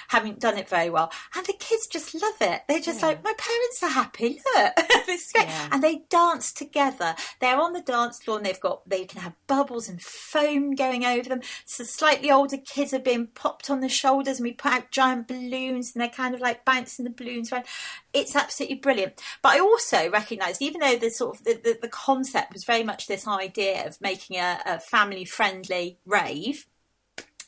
[0.09, 1.11] haven't done it very well.
[1.35, 2.63] And the kids just love it.
[2.69, 4.41] They're just like, my parents are happy.
[4.55, 4.77] Look,
[5.07, 5.47] this is great.
[5.47, 5.69] Yeah.
[5.73, 7.15] And they dance together.
[7.41, 11.05] They're on the dance floor and they've got, they can have bubbles and foam going
[11.05, 11.41] over them.
[11.65, 15.29] So slightly older kids are being popped on the shoulders and we put out giant
[15.29, 17.65] balloons and they're kind of like bouncing the balloons around.
[18.13, 19.21] It's absolutely brilliant.
[19.41, 22.83] But I also recognised, even though the sort of the, the, the concept was very
[22.83, 26.67] much this idea of making a, a family friendly rave,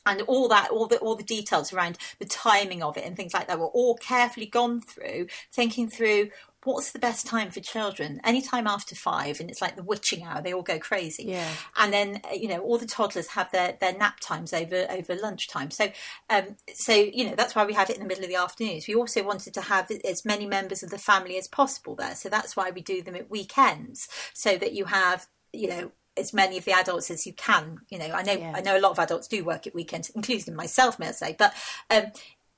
[0.05, 3.33] and all that, all the all the details around the timing of it and things
[3.33, 6.29] like that were all carefully gone through, thinking through
[6.65, 8.19] what's the best time for children.
[8.23, 11.23] Any time after five, and it's like the witching hour; they all go crazy.
[11.23, 11.49] Yeah.
[11.77, 15.71] And then you know all the toddlers have their, their nap times over over lunchtime.
[15.71, 15.89] So
[16.29, 18.87] um, so you know that's why we have it in the middle of the afternoons.
[18.87, 22.15] We also wanted to have as many members of the family as possible there.
[22.15, 26.33] So that's why we do them at weekends, so that you have you know as
[26.33, 27.79] many of the adults as you can.
[27.89, 28.53] You know, I know Yeah.
[28.55, 31.35] I know a lot of adults do work at weekends, including myself, may I say.
[31.37, 31.53] But
[31.89, 32.11] um,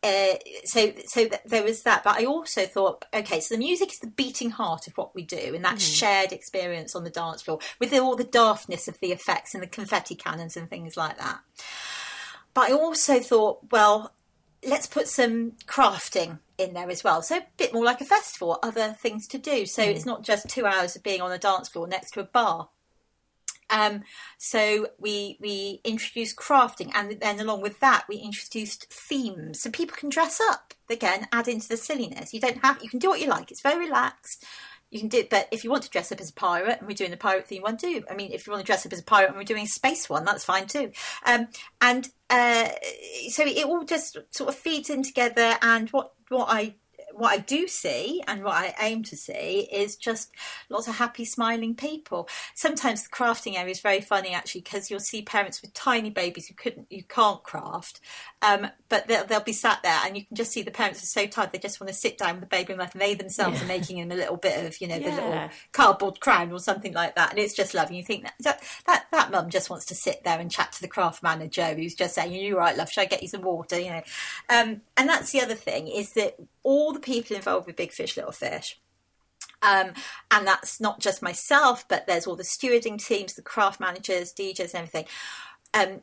[0.04, 0.36] uh,
[0.66, 2.04] so so th- there was that.
[2.04, 5.24] But I also thought, okay, so the music is the beating heart of what we
[5.24, 9.12] do, and that shared experience on the dance floor with all the daftness of the
[9.12, 11.40] effects and the confetti cannons and things like that.
[12.54, 14.14] But I also thought, well,
[14.66, 17.22] let's put some crafting in there as well.
[17.22, 19.66] So a bit more like a festival, other things to do.
[19.66, 22.24] So it's not just two hours of being on a dance floor next to a
[22.24, 22.70] bar.
[23.70, 24.04] Um,
[24.38, 29.96] so we we introduced crafting, and then along with that, we introduced themes, so people
[29.98, 30.74] can dress up.
[30.90, 32.34] Again, add into the silliness.
[32.34, 33.52] You don't have you can do what you like.
[33.52, 34.46] It's very relaxed.
[34.90, 36.88] You can do it, but if you want to dress up as a pirate, and
[36.88, 38.06] we're doing the pirate theme one too.
[38.10, 39.68] I mean, if you want to dress up as a pirate, and we're doing a
[39.68, 40.92] space one, that's fine too.
[41.26, 41.50] Um,
[41.82, 42.70] and uh,
[43.30, 45.58] so it all just sort of feeds in together.
[45.62, 46.76] And what what I
[47.18, 50.32] what I do see and what I aim to see is just
[50.70, 52.30] lots of happy, smiling people.
[52.54, 56.48] Sometimes the crafting area is very funny actually because you'll see parents with tiny babies
[56.48, 58.00] who couldn't, you can't craft,
[58.42, 61.06] um, but they'll, they'll, be sat there and you can just see the parents are
[61.06, 63.64] so tired they just want to sit down with the baby and they themselves yeah.
[63.64, 65.10] are making him a little bit of you know yeah.
[65.10, 67.98] the little cardboard crown or something like that, and it's just lovely.
[67.98, 70.82] You think that that that, that mum just wants to sit there and chat to
[70.82, 72.92] the craft manager who's just saying, "You're right, love.
[72.92, 74.02] Should I get you some water?" You know,
[74.50, 78.18] um, and that's the other thing is that all the people involved with Big Fish
[78.18, 78.80] Little Fish.
[79.62, 79.94] Um,
[80.30, 84.74] and that's not just myself, but there's all the stewarding teams, the craft managers, DJs,
[84.74, 85.06] and everything.
[85.74, 86.02] Um,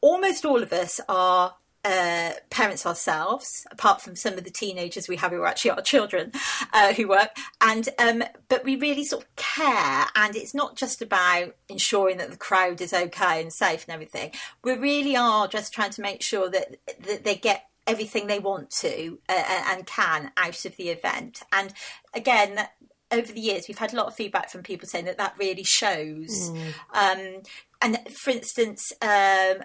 [0.00, 5.16] almost all of us are uh, parents ourselves, apart from some of the teenagers we
[5.16, 6.32] have who are actually our children
[6.72, 7.30] uh, who work.
[7.60, 12.30] And um, but we really sort of care, and it's not just about ensuring that
[12.30, 14.32] the crowd is okay and safe and everything.
[14.64, 18.70] We really are just trying to make sure that that they get everything they want
[18.70, 21.42] to uh, and can out of the event.
[21.50, 21.72] And
[22.14, 22.68] again,
[23.10, 25.64] over the years, we've had a lot of feedback from people saying that that really
[25.64, 26.50] shows.
[26.50, 26.74] Mm.
[26.92, 27.42] Um,
[27.80, 29.62] and for instance, um,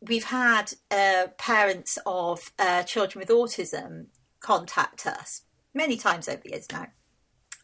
[0.00, 4.06] we've had uh, parents of uh, children with autism
[4.40, 5.42] contact us
[5.74, 6.86] many times over the years now.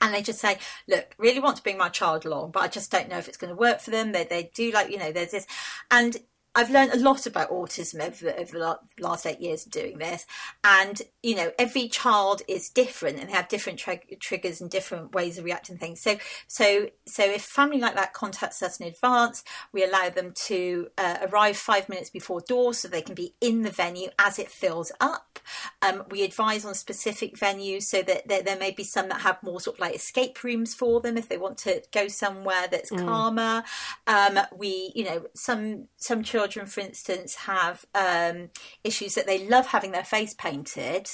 [0.02, 2.90] And they just say, look, really want to bring my child along, but I just
[2.92, 4.12] don't know if it's going to work for them.
[4.12, 5.46] They, they do like, you know, there's this.
[5.90, 6.18] And
[6.56, 10.24] I've learned a lot about autism over, over the last eight years of doing this.
[10.64, 13.78] And, you know, every child is different and they have different
[14.20, 16.00] triggers and different ways of reacting to things.
[16.00, 20.88] So, so, so if family like that contacts us in advance, we allow them to
[20.96, 24.50] uh, arrive five minutes before doors so they can be in the venue as it
[24.50, 25.38] fills up.
[25.82, 29.42] Um, we advise on specific venues so that there, there, may be some that have
[29.42, 32.90] more sort of like escape rooms for them if they want to go somewhere that's
[32.90, 33.04] mm.
[33.04, 33.62] calmer.
[34.06, 38.50] Um, we, you know, some, some children children, for instance, have um,
[38.84, 41.08] issues that they love having their face painted.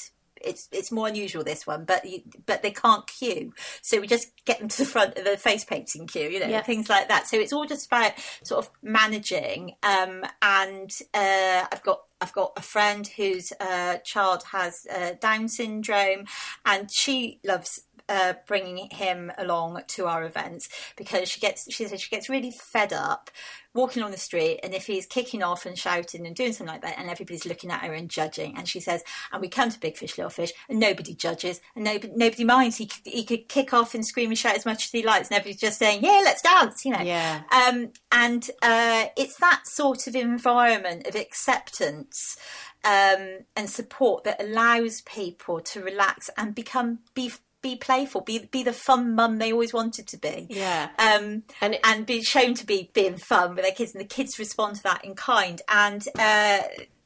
[0.44, 4.32] It's it's more unusual this one, but you, but they can't queue, so we just
[4.44, 6.62] get them to the front of the face painting queue, you know, yeah.
[6.62, 7.28] things like that.
[7.28, 9.76] So it's all just about sort of managing.
[9.84, 15.48] Um, and uh, I've got I've got a friend whose uh, child has uh, Down
[15.48, 16.24] syndrome,
[16.66, 17.82] and she loves
[18.12, 22.50] uh, bringing him along to our events because she gets she says she gets really
[22.50, 23.30] fed up
[23.72, 26.82] walking on the street and if he's kicking off and shouting and doing something like
[26.82, 29.02] that and everybody's looking at her and judging and she says
[29.32, 32.76] and we come to big fish little fish and nobody judges and nobody, nobody minds.
[32.76, 35.30] He could, he could kick off and scream and shout as much as he likes
[35.30, 37.00] and everybody's just saying yeah let's dance you know.
[37.00, 37.44] Yeah.
[37.50, 42.36] Um, and uh, it's that sort of environment of acceptance
[42.84, 47.32] um, and support that allows people to relax and become be
[47.62, 50.46] be playful, be be the fun mum they always wanted to be.
[50.50, 50.88] Yeah.
[50.98, 54.08] Um, and it, and be shown to be being fun with their kids, and the
[54.08, 55.62] kids respond to that in kind.
[55.68, 56.60] And uh,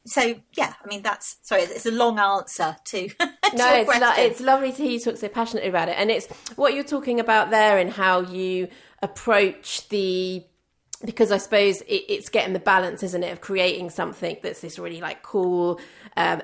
[0.05, 3.07] so, yeah, I mean that's sorry, it's a long answer to.
[3.09, 3.15] to
[3.55, 6.27] no, it's lo- it's lovely to hear you talk so passionately about it, and it's
[6.55, 8.67] what you're talking about there and how you
[9.01, 10.43] approach the
[11.05, 14.79] because I suppose it, it's getting the balance, isn't it, of creating something that's this
[14.79, 15.79] really like cool,
[16.15, 16.41] um,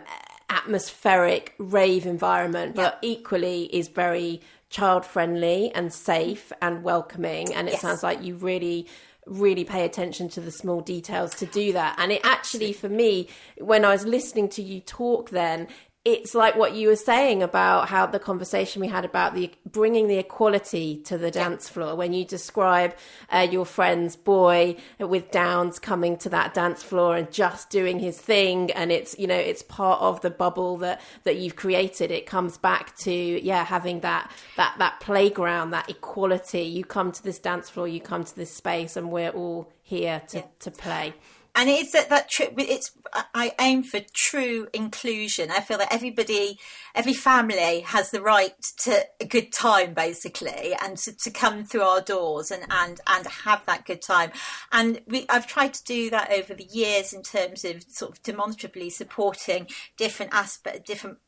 [0.53, 3.09] atmospheric rave environment, but yeah.
[3.09, 7.53] equally is very child friendly and safe and welcoming.
[7.53, 7.81] And it yes.
[7.81, 8.87] sounds like you really
[9.25, 11.95] really pay attention to the small details to do that.
[11.97, 15.69] And it actually, for me, when I was listening to you talk then,
[16.05, 20.07] it's like what you were saying about how the conversation we had about the bringing
[20.07, 21.95] the equality to the dance floor.
[21.95, 22.93] When you describe
[23.29, 28.19] uh, your friend's boy with downs coming to that dance floor and just doing his
[28.19, 32.11] thing and it's you know it's part of the bubble that that you've created.
[32.11, 36.63] It comes back to yeah having that that that playground that equality.
[36.63, 40.21] You come to this dance floor you come to this space and we're all here
[40.29, 40.43] to yeah.
[40.59, 41.13] to play
[41.55, 42.53] and it's that that trip.
[42.57, 42.91] it's
[43.33, 45.51] I aim for true inclusion.
[45.51, 46.59] I feel that everybody,
[46.95, 51.83] every family has the right to a good time, basically, and to, to come through
[51.83, 54.31] our doors and and and have that good time.
[54.71, 58.23] And we, I've tried to do that over the years in terms of sort of
[58.23, 61.19] demonstrably supporting different aspect, different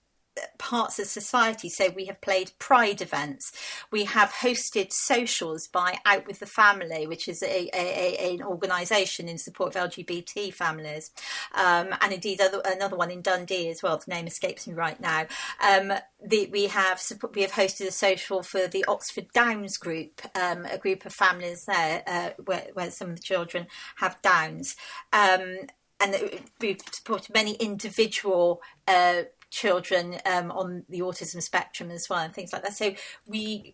[0.58, 1.70] parts of society.
[1.70, 3.52] So we have played pride events.
[3.92, 8.44] We have hosted socials by Out with the Family, which is a, a, a an
[8.44, 11.12] organisation in support of LGBT families,
[11.54, 13.98] um, and indeed other, another one in Dundee as well.
[13.98, 15.28] The name escapes me right now.
[15.62, 17.02] Um, the, we have
[17.34, 21.66] we have hosted a social for the Oxford Downs group, um, a group of families
[21.66, 23.68] there uh, where, where, some of the children
[23.98, 24.76] have Downs.
[25.12, 25.68] Um,
[26.00, 29.24] and we've supported many individual uh,
[29.56, 32.76] children um, on the autism spectrum as well and things like that.
[32.76, 32.94] So
[33.26, 33.74] we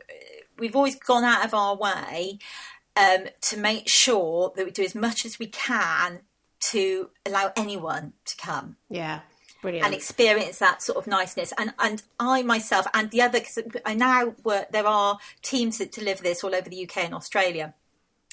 [0.58, 2.38] we've always gone out of our way
[2.96, 6.20] um, to make sure that we do as much as we can
[6.60, 8.78] to allow anyone to come.
[8.90, 9.22] Yeah.
[9.64, 9.86] Brilliant.
[9.86, 11.54] and experience that sort of niceness.
[11.56, 14.72] And and I myself and the other, cause I now work.
[14.72, 17.76] There are teams that deliver this all over the UK and Australia,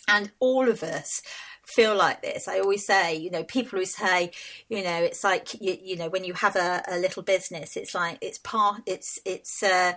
[0.07, 1.21] and all of us
[1.69, 2.49] feel like this.
[2.49, 4.31] I always say, you know, people who say,
[4.69, 7.95] you know, it's like you, you know, when you have a, a little business, it's
[7.95, 9.63] like it's part, it's it's.
[9.63, 9.93] Uh,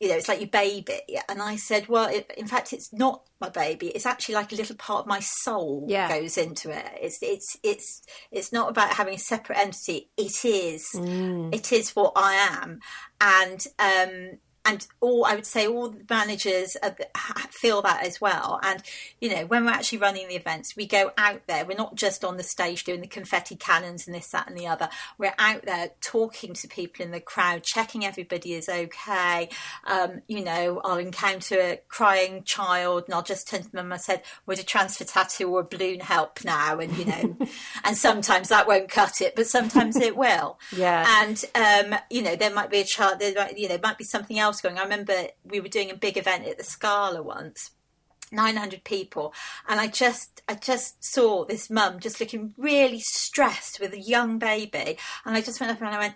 [0.00, 1.00] you know, it's like your baby.
[1.28, 3.86] And I said, well, it, in fact, it's not my baby.
[3.86, 6.08] It's actually like a little part of my soul Yeah.
[6.08, 6.84] goes into it.
[7.00, 8.02] It's it's it's
[8.32, 10.10] it's not about having a separate entity.
[10.16, 10.90] It is.
[11.52, 12.80] It is what I am,
[13.20, 16.76] and um, and all I would say all the managers
[17.50, 18.60] feel that as well.
[18.62, 18.82] And
[19.20, 21.64] you know, when we're actually running the events, we go out there.
[21.64, 24.66] We're not just on the stage doing the confetti cannons and this, that, and the
[24.66, 24.88] other.
[25.18, 29.48] We're out there talking to people in the crowd, checking everybody is okay.
[29.84, 34.00] Um, you know, I'll encounter a crying child, and I'll just turn to them and
[34.00, 37.36] said, "Would a transfer tattoo or a balloon help now?" And you know,
[37.84, 40.58] and sometimes that won't cut it, but sometimes it will.
[40.74, 41.06] Yeah.
[41.22, 43.20] And um, you know, there might be a child.
[43.20, 44.78] There might, you know, might be something else going.
[44.78, 47.70] I remember we were doing a big event at the Scala once.
[48.32, 49.32] 900 people
[49.68, 54.38] and i just i just saw this mum just looking really stressed with a young
[54.38, 56.14] baby and i just went up and i went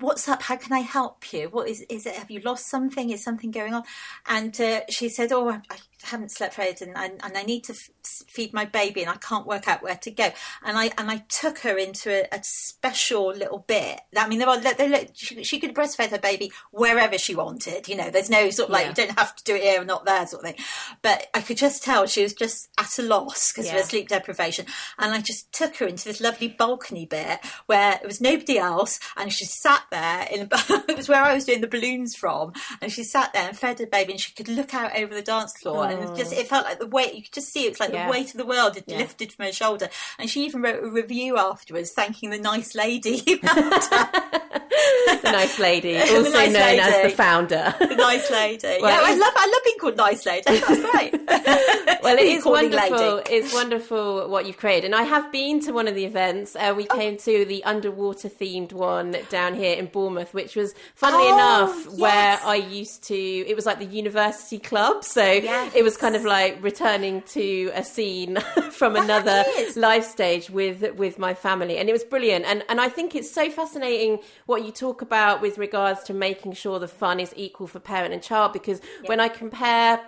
[0.00, 3.10] what's up how can i help you what is is it have you lost something
[3.10, 3.82] is something going on
[4.26, 5.60] and uh, she said oh I
[6.04, 7.90] haven't slept for ages and, and, and i need to f-
[8.28, 10.28] feed my baby and i can't work out where to go.
[10.64, 14.48] And i and i took her into a, a special little bit i mean there
[14.48, 18.50] are there, she, she could breastfeed her baby wherever she wanted you know there's no
[18.50, 18.88] sort of like Yeah.
[18.90, 20.64] you don't have to do it here and not there sort of thing.
[21.02, 24.08] But i could just tell she was just at a loss because of her sleep
[24.08, 24.66] deprivation.
[24.98, 29.00] And i just took her into this lovely balcony bit where there was nobody else
[29.16, 30.48] and she sat there in
[30.88, 33.78] it was where i was doing the balloons from and she sat there and fed
[33.80, 36.46] her baby and she could look out over the dance floor and it just it
[36.48, 38.06] felt like the weight you could just see it was like Yeah.
[38.06, 38.98] the weight of the world had Yeah.
[38.98, 43.18] lifted from her shoulder and she even wrote a review afterwards thanking the nice lady
[43.40, 47.74] the nice lady, also nice known as the founder.
[47.78, 51.14] the nice lady Well, yeah i love i love being called nice lady that's great
[52.02, 53.16] well, it is wonderful.
[53.16, 53.30] lady.
[53.34, 56.54] It's wonderful what you've created, and I have been to one of the events.
[56.56, 56.74] Uh, Oh.
[56.74, 61.34] we came to the underwater themed one down here in Bournemouth, which was, funnily Oh,
[61.34, 62.38] enough, where.
[62.44, 63.14] I used to.
[63.16, 65.74] It was like the university club, so Yes.
[65.78, 68.36] It was kind of like returning to a scene
[68.72, 69.76] from another is.
[69.76, 72.44] live stage with with my family, and it was brilliant.
[72.46, 76.54] And and I think it's so fascinating what you talk about with regards to making
[76.54, 80.00] sure the fun is equal for parent and child, because when I compare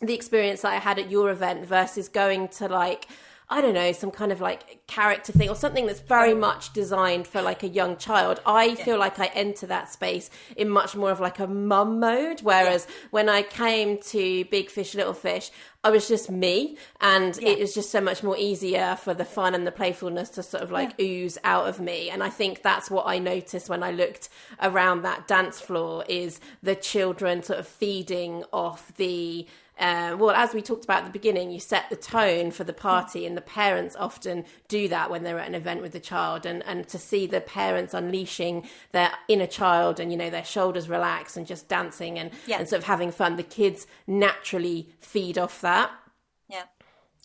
[0.00, 3.06] the experience that I had at your event versus going to like
[3.50, 7.26] I don't know some kind of like character thing or something that's very much designed
[7.26, 8.40] for like a young child.
[8.44, 12.40] I feel like I enter that space in much more of like a mum mode,
[12.42, 15.50] whereas when I came to Big Fish Little Fish,
[15.84, 19.54] I was just me, and it was just so much more easier for the fun
[19.54, 22.10] and the playfulness to sort of like ooze out of me.
[22.10, 24.28] And I think that's what I noticed when I looked
[24.60, 29.46] around that dance floor is the children sort of feeding off the
[29.78, 32.72] uh, well, as we talked about at the beginning, you set the tone for the
[32.72, 36.46] party, and the parents often do that when they're at an event with the child.
[36.46, 40.88] And, and to see the parents unleashing their inner child and, you know, their shoulders
[40.88, 42.58] relax and just dancing and, Yeah.
[42.58, 45.90] and sort of having fun, the kids naturally feed off that.
[46.48, 46.64] Yeah.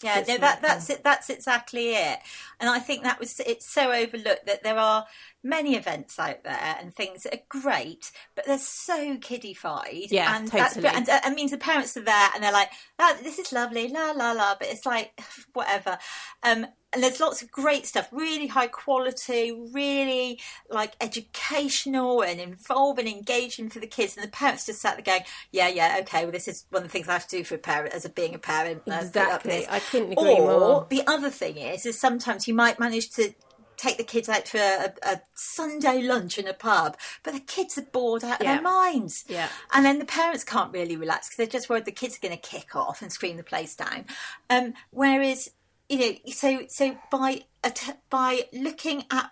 [0.02, 1.02] Yeah, no, that, that's it.
[1.02, 2.20] That's exactly it.
[2.60, 5.06] And I think that was it's so overlooked that there are
[5.44, 10.08] many events out there and things that are great, but they're so kiddified.
[10.10, 10.82] Yeah, and totally.
[10.82, 12.70] That's, and that means the parents are there and they're like,
[13.00, 15.20] oh, "This is lovely, la la la," but it's like
[15.54, 15.98] whatever.
[16.42, 20.40] Um, and there's lots of great stuff, really high quality, really
[20.70, 24.16] like educational and involving, engaging for the kids.
[24.16, 26.24] And the parents just sat there going, "Yeah, yeah, okay.
[26.24, 28.06] Well, this is one of the things I have to do for a parent as
[28.06, 29.66] a being a parent." uh, Exactly.
[29.68, 30.88] I couldn't agree or more.
[30.90, 33.34] the other thing is, is sometimes you might manage to
[33.84, 37.78] take the kids out for a, a Sunday lunch in a pub, but the kids
[37.78, 38.54] are bored out of Yeah.
[38.56, 39.24] their minds.
[39.28, 39.50] Yeah.
[39.74, 42.38] And then the parents can't really relax because they're just worried the kids are going
[42.40, 44.06] to kick off and scream the place down.
[44.50, 45.50] Um, whereas,
[45.90, 47.44] you know, so so by
[48.10, 49.30] by looking at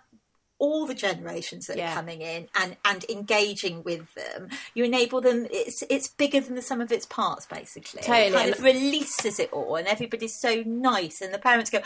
[0.58, 1.90] all the generations that Yeah.
[1.90, 6.54] are coming in and and engaging with them you enable them it's it's bigger than
[6.54, 8.26] the sum of its parts basically Totally.
[8.28, 11.80] it kind of releases it all and everybody's so nice and the parents go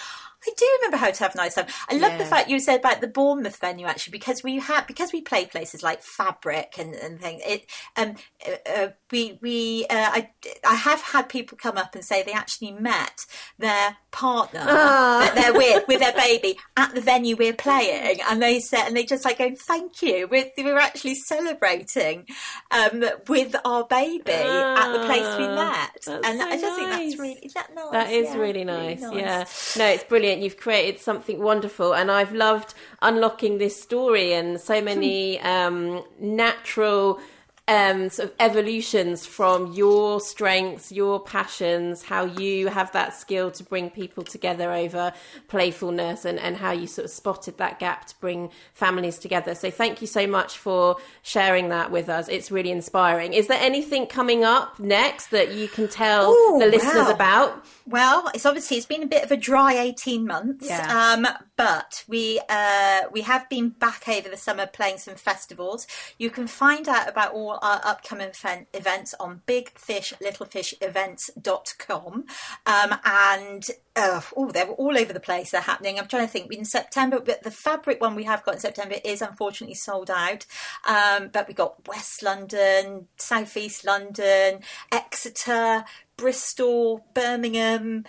[0.46, 2.80] i do remember how to have a nice time i love the fact you said
[2.80, 6.94] about the bournemouth venue actually because we have because we play places like fabric and,
[6.94, 7.66] and things it
[7.96, 8.14] um
[8.46, 10.30] uh, uh, we we uh, i
[10.66, 13.24] i have had people come up and say they actually met
[13.58, 18.60] their partner that they're with with their baby at the venue we're playing and they
[18.60, 22.26] said and they just like going thank you we're, we're actually celebrating
[22.70, 26.90] um with our baby at the place we Ah, met and so i just think
[26.90, 29.00] that's really is that nice That is Yeah, really nice.
[29.12, 29.44] Yeah.
[29.76, 30.35] No, it's brilliant.
[30.36, 30.42] Brilliant.
[30.42, 37.20] You've created something wonderful, and I've loved unlocking this story and so many um, natural
[37.68, 43.64] um, sort of evolutions from your strengths, your passions, how you have that skill to
[43.64, 45.12] bring people together over
[45.48, 49.54] playfulness, and, and how you sort of spotted that gap to bring families together.
[49.54, 52.28] So, thank you so much for sharing that with us.
[52.28, 53.32] It's really inspiring.
[53.32, 57.14] Is there anything coming up next that you can tell Ooh, the listeners wow.
[57.14, 57.64] about?
[57.88, 61.12] Well, it's obviously it's been a bit of a dry eighteen months, Yeah.
[61.14, 61.24] um,
[61.56, 65.86] but we uh, we have been back over the summer playing some festivals.
[66.18, 72.24] You can find out about all our upcoming fen- events on bigfishlittlefishevents.com.
[72.66, 73.64] Um, and
[73.94, 75.52] uh, oh, they're all over the place.
[75.52, 75.96] They're happening.
[75.98, 76.52] I'm trying to think.
[76.52, 80.46] In September, but the fabric one we have got in September is unfortunately sold out.
[80.86, 84.60] Um, but we got West London, South East London,
[84.92, 85.84] Exeter,
[86.16, 88.04] Bristol, Birmingham,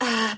[0.00, 0.36] uh,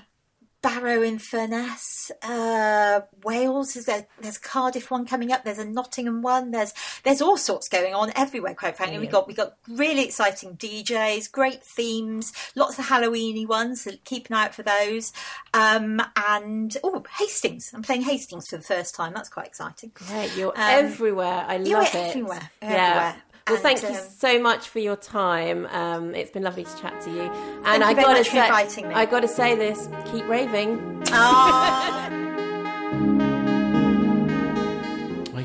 [0.61, 3.77] Barrow in Furness, uh, Wales.
[3.77, 5.45] Is there, there's Cardiff one coming up.
[5.45, 6.51] There's a Nottingham one.
[6.51, 6.73] There's
[7.05, 8.53] there's all sorts going on everywhere.
[8.55, 13.83] Quite frankly, we got we got really exciting DJs, great themes, lots of Halloweeny ones.
[13.83, 15.13] So keep an eye out for those.
[15.53, 17.71] Um, and oh, Hastings.
[17.73, 19.13] I'm playing Hastings for the first time.
[19.13, 19.91] That's quite exciting.
[19.93, 20.55] Great, you're Um,
[20.85, 21.45] everywhere.
[21.47, 21.95] I love it.
[21.95, 23.15] everywhere, Yeah.
[23.51, 23.61] Everywhere.
[23.63, 25.67] Well, And, thank you um, so much for your time.
[25.71, 27.21] Um, it's been lovely to chat to you.
[27.21, 28.93] And Thank I gotta say, inviting me.
[28.95, 31.03] I got to say this: keep raving.
[31.11, 32.25] Ah.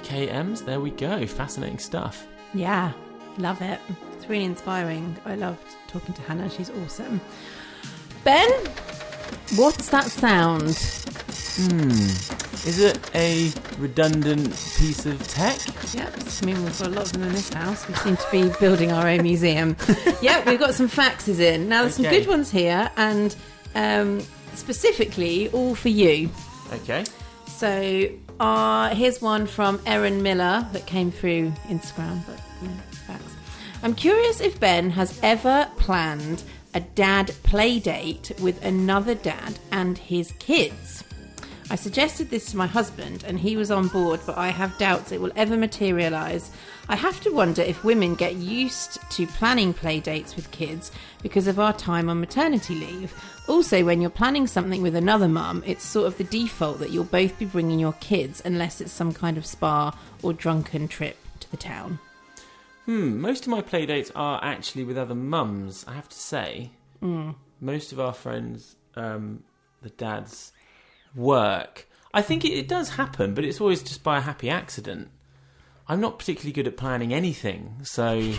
[0.04, 1.26] Okay, Ems, there we go.
[1.26, 2.26] Fascinating stuff.
[2.52, 2.92] Yeah,
[3.38, 3.80] love it.
[4.12, 5.16] It's really inspiring.
[5.24, 6.50] I loved talking to Hannah.
[6.50, 7.20] She's awesome.
[8.22, 8.50] Ben,
[9.56, 10.76] what's that sound?
[11.56, 11.90] Hmm.
[12.66, 15.58] Is it a redundant piece of tech?
[15.94, 16.14] Yep.
[16.42, 17.86] I mean, we've got a lot of them in this house.
[17.86, 19.76] We seem to be building our own museum.
[20.22, 21.68] yep, we've got some faxes in.
[21.68, 23.36] Now, there's some good ones here, and
[23.74, 24.20] um,
[24.54, 26.30] specifically all for you.
[26.72, 27.04] Okay.
[27.46, 28.08] So
[28.40, 32.74] uh, here's one from Erin Miller that came through Instagram, but you know,
[33.06, 33.34] facts.
[33.82, 36.42] I'm curious if Ben has ever planned
[36.74, 41.04] a dad play date with another dad and his kids.
[41.70, 45.12] I suggested this to my husband and he was on board, but I have doubts
[45.12, 46.50] it will ever materialise.
[46.88, 51.46] I have to wonder if women get used to planning play dates with kids because
[51.46, 53.14] of our time on maternity leave.
[53.48, 57.04] Also, when you're planning something with another mum, it's sort of the default that you'll
[57.04, 61.50] both be bringing your kids unless it's some kind of spa or drunken trip to
[61.50, 61.98] the town.
[62.84, 66.70] Hmm, most of my play dates are actually with other mums, I have to say.
[67.60, 69.42] Most of our friends, um,
[69.82, 70.52] the dads,
[71.14, 71.88] work.
[72.12, 75.08] I think it, it does happen, but it's always just by a happy accident.
[75.88, 78.32] I'm not particularly good at planning anything, so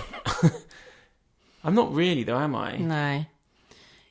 [1.63, 2.77] I'm not really though, am I?
[2.77, 3.25] No.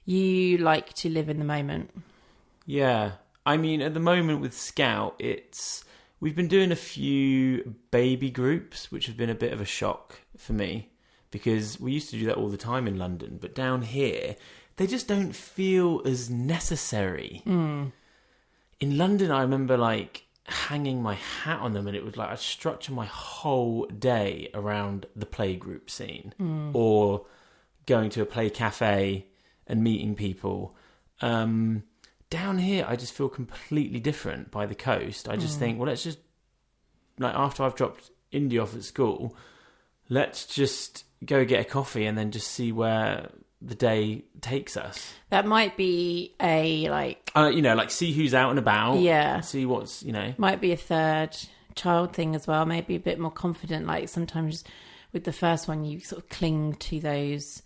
[0.04, 1.90] You like to live in the moment.
[2.66, 3.12] Yeah.
[3.46, 5.84] I mean, at the moment with Scout, it's
[6.20, 10.20] we've been doing a few baby groups, which have been a bit of a shock
[10.36, 10.90] for me
[11.30, 14.36] because we used to do that all the time in London, but down here
[14.76, 17.42] they just don't feel as necessary.
[18.80, 22.38] In London, I remember like hanging my hat on them, and it was like I'd
[22.38, 26.34] structure my whole day around the playgroup scene
[26.74, 27.24] or
[27.86, 29.26] going to a play cafe
[29.66, 30.76] and meeting people.
[31.20, 31.84] Um,
[32.34, 35.28] down here, I just feel completely different by the coast.
[35.28, 36.18] I just think, well, let's just
[37.16, 39.36] like after I've dropped Indy off at school,
[40.08, 43.30] let's just go get a coffee and then just see where
[43.62, 45.14] the day takes us.
[45.30, 48.98] That might be a like Uh, you know, like see who's out and about.
[48.98, 49.40] Yeah.
[49.40, 50.34] See what's you know.
[50.36, 51.36] might be a third
[51.76, 52.66] child thing as well.
[52.66, 53.86] Maybe a bit more confident.
[53.86, 54.64] Like sometimes
[55.12, 57.62] with the first one, you sort of cling to those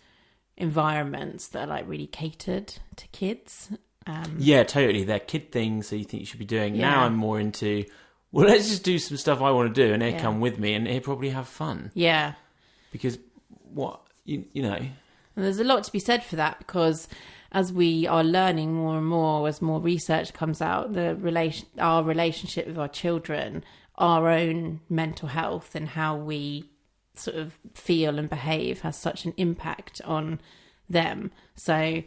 [0.59, 3.71] environments that are like really catered to kids.
[4.09, 5.05] Um, Yeah, totally.
[5.05, 6.75] They're kid things that you think you should be doing.
[6.75, 6.91] Yeah.
[6.91, 7.85] Now I'm more into.
[8.33, 10.21] Well, let's just do some stuff I want to do, and they Yeah.
[10.21, 12.35] come with me, and they probably have fun yeah.
[12.93, 13.19] because
[13.73, 14.75] what you you know.
[14.77, 17.07] And there's a lot to be said for that because
[17.53, 22.03] as we are learning more and more, as more research comes out, the relation, our
[22.03, 23.65] relationship with our children,
[23.97, 26.69] our own mental health, and how we
[27.15, 30.41] sort of feel and behave has such an impact on
[30.91, 31.31] them.
[31.57, 32.03] So,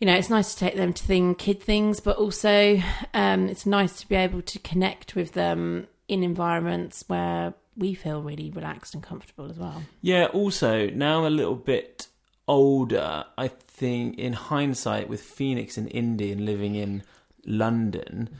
[0.00, 2.80] you know, it's nice to take them to thing, kid things, but also
[3.14, 8.22] um, it's nice to be able to connect with them in environments where we feel
[8.22, 9.82] really relaxed and comfortable as well.
[10.00, 12.08] Yeah, also, now I'm a little bit
[12.46, 17.02] older, I think in hindsight with Phoenix and Indy and living in
[17.44, 18.30] London,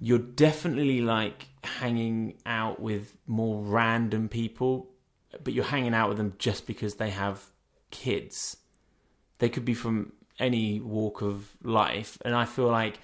[0.00, 4.88] you're definitely like hanging out with more random people,
[5.42, 7.42] but you're hanging out with them just because they have
[7.90, 8.56] kids.
[9.38, 12.98] They could be from any walk of life, and I feel like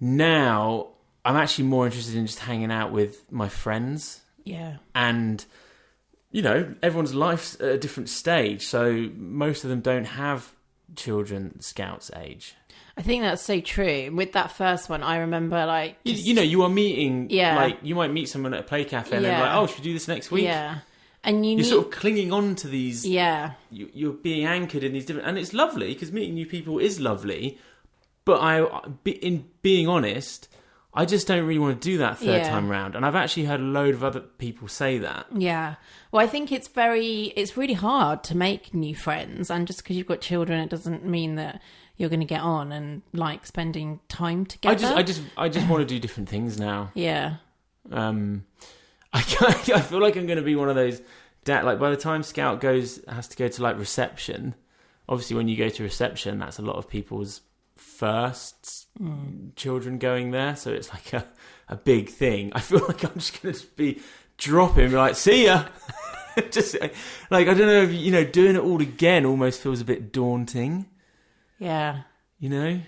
[0.00, 0.88] now
[1.24, 4.76] I'm actually more interested in just hanging out with my friends Yeah.
[4.94, 5.44] and
[6.32, 10.52] you know everyone's life's at a different stage so most of them don't have
[10.96, 12.54] children scouts age
[12.96, 14.10] I think that's so true.
[14.12, 17.56] With that first one, I remember like you, just- you know you are meeting Yeah.
[17.56, 19.84] like you might meet someone at a play cafe and they're like oh should we
[19.84, 20.78] do this next week yeah,
[21.24, 24.82] and you you're need, sort of clinging on to these yeah, you, you're being anchored
[24.84, 27.58] in these different and it's lovely because meeting new people is lovely
[28.24, 28.66] but i
[29.04, 30.48] be- in being honest
[30.94, 32.48] i just don't really want to do that third Yeah.
[32.48, 35.74] time round and i've actually heard a load of other people say that yeah.
[36.12, 39.96] Well, I think it's very, it's really hard to make new friends, and just because
[39.96, 41.62] you've got children, it doesn't mean that
[41.96, 44.74] you're going to get on and like spending time together.
[44.74, 47.36] i just i just i just want to do different things now yeah,
[47.92, 48.44] um
[49.12, 51.00] i can't- i feel like i'm going to be one of those
[51.44, 54.54] dad like by the time scout goes has to go to like reception
[55.08, 57.40] obviously when you go to reception that's a lot of people's
[57.76, 59.48] first hmm.
[59.56, 61.26] children going there so it's like a,
[61.68, 62.52] a big thing.
[62.54, 64.00] I feel like i'm just going to be
[64.36, 65.66] dropping like see ya.
[66.50, 66.76] Just
[67.28, 70.12] like i don't know if you know doing it all again almost feels a bit
[70.12, 70.86] daunting.
[71.58, 72.02] Yeah.
[72.38, 72.80] you know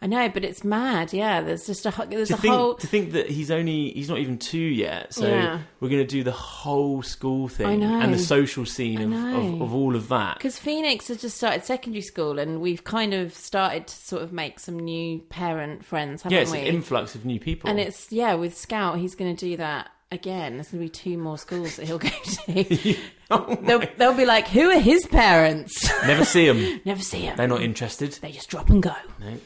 [0.00, 1.12] I know, but it's mad.
[1.12, 2.74] Yeah, there's just a there's to a think whole.
[2.76, 5.60] to think that he's only he's not even two yet so Yeah.
[5.80, 9.74] we're going to do the whole school thing and the social scene of, of, of
[9.74, 13.88] all of that Because Phoenix has just started secondary school, and we've kind of started
[13.88, 16.58] to sort of make some new parent friends, haven't yeah it's we?
[16.60, 19.90] an influx of new people and it's yeah, with Scout, he's going to do that
[20.12, 20.54] again.
[20.54, 22.96] There's going to be two more schools that he'll go to.
[23.30, 27.36] Oh they'll, they'll be like, "Who are his parents?" never see them Never see him.
[27.36, 28.94] they're not interested They just drop and go.
[29.20, 29.36] no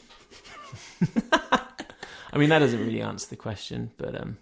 [2.33, 4.37] i mean that doesn't really answer the question but um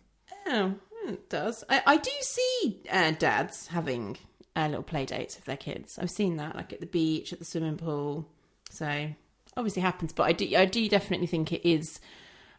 [0.54, 0.76] Oh,
[1.08, 1.64] it does.
[1.70, 4.18] I, I do see uh, dads having
[4.56, 5.98] uh, little play dates with their kids.
[5.98, 8.28] I've seen that, like at the beach, at the swimming pool.
[8.70, 9.10] So
[9.56, 12.02] obviously happens, but I do, I do definitely think it is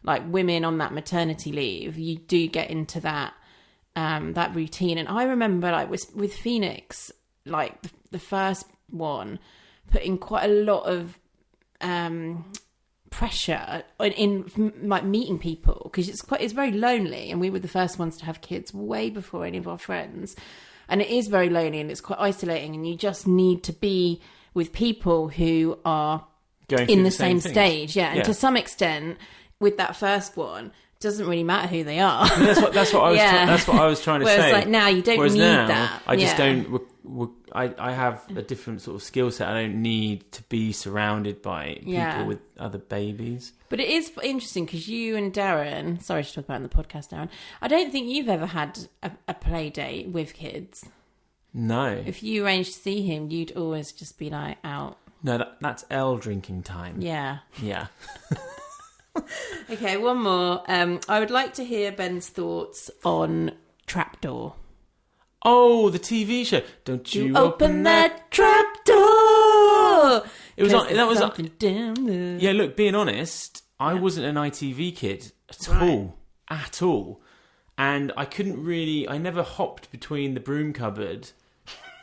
[0.01, 1.97] like women on that maternity leave.
[1.97, 3.33] You do get into that
[3.95, 7.11] um, that routine, and I remember like with with Phoenix,
[7.45, 9.37] like the, the first one,
[9.91, 11.19] putting quite a lot of
[11.79, 12.51] um
[13.13, 14.11] pressure in,
[14.57, 17.99] in like meeting people because it's quite it's very lonely and we were the first
[17.99, 20.35] ones to have kids way before any of our friends
[20.89, 24.19] and it is very lonely and it's quite isolating and you just need to be
[24.55, 26.25] with people who are
[26.67, 27.53] going in the, same, things.
[27.53, 28.23] stage yeah and Yeah.
[28.23, 29.19] to some extent
[29.59, 30.71] with that first one
[31.03, 33.31] doesn't really matter who they are that's what that's what I was Yeah.
[33.31, 34.53] try- that's what I was trying to Whereas, say.
[34.53, 36.01] like, now you don't Whereas need now, that.
[36.07, 36.45] I just Yeah.
[36.47, 36.63] don't.
[36.63, 39.47] w- w- I I have a different sort of skill set.
[39.47, 42.23] I don't need to be surrounded by people Yeah.
[42.25, 43.53] with other babies.
[43.69, 47.09] But it is interesting because you and Darren, sorry to talk about in the podcast,
[47.09, 47.29] Darren.
[47.61, 50.85] I don't think you've ever had a, a play date with kids.
[51.53, 54.97] No, If you arranged to see him, you'd always just be like out.
[55.21, 56.99] no, that, that's L drinking time.
[56.99, 57.39] Yeah.
[57.61, 57.87] yeah.
[59.69, 60.63] Okay, one more.
[60.67, 63.51] Um, I would like to hear Ben's thoughts on
[63.85, 64.55] Trapdoor.
[65.45, 66.61] Oh, the TV show.
[66.85, 70.23] Don't you, You open that trapdoor.
[70.55, 72.39] It was on- that was on-.
[72.39, 75.81] Yeah, look, being honest, I wasn't an ITV kid at Right.
[75.89, 76.17] all.
[76.49, 77.21] At all.
[77.77, 81.31] And I couldn't really, I never hopped between the broom cupboard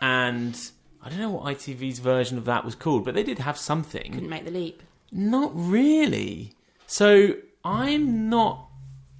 [0.00, 0.58] and
[1.02, 4.12] I don't know what ITV's version of that was called, but they did have something.
[4.12, 4.82] Couldn't make the leap.
[5.12, 6.52] Not really.
[6.90, 8.68] So I'm not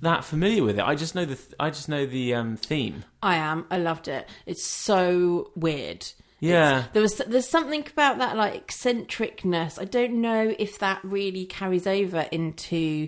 [0.00, 0.84] that familiar with it.
[0.84, 3.04] I just know the, th- I just know the um, theme.
[3.22, 3.64] I am.
[3.70, 4.28] I loved it.
[4.44, 6.04] It's so weird.
[6.40, 6.86] Yeah.
[6.92, 9.78] There was there's something about that like eccentricness.
[9.78, 13.06] I don't know if that really carries over into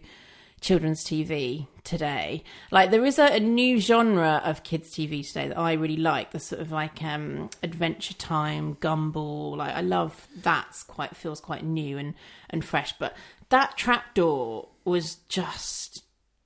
[0.61, 2.45] children's TV today.
[2.71, 6.31] Like there is a, a new genre of kids TV today that I really like.
[6.31, 9.57] The sort of like um Adventure Time, Gumball.
[9.57, 12.15] Like I love that's quite feels quite new and
[12.49, 12.95] and fresh.
[12.99, 13.17] But
[13.53, 16.05] that trapdoor was just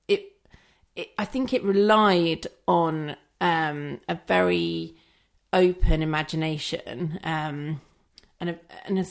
[0.09, 0.33] it.
[0.95, 4.95] it I think it relied on um a very
[5.53, 7.79] open imagination um
[8.39, 9.05] and a, and a,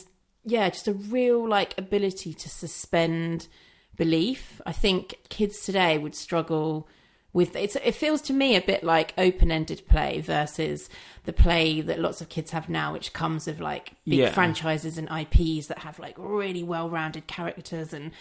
[0.44, 3.48] yeah just a real like ability to suspend
[3.96, 6.86] belief i think kids today would struggle
[7.32, 10.88] with it's it feels to me a bit like open-ended play versus
[11.24, 14.30] the play that lots of kids have now which comes with like big Yeah.
[14.30, 18.12] franchises and ips that have like really well-rounded characters and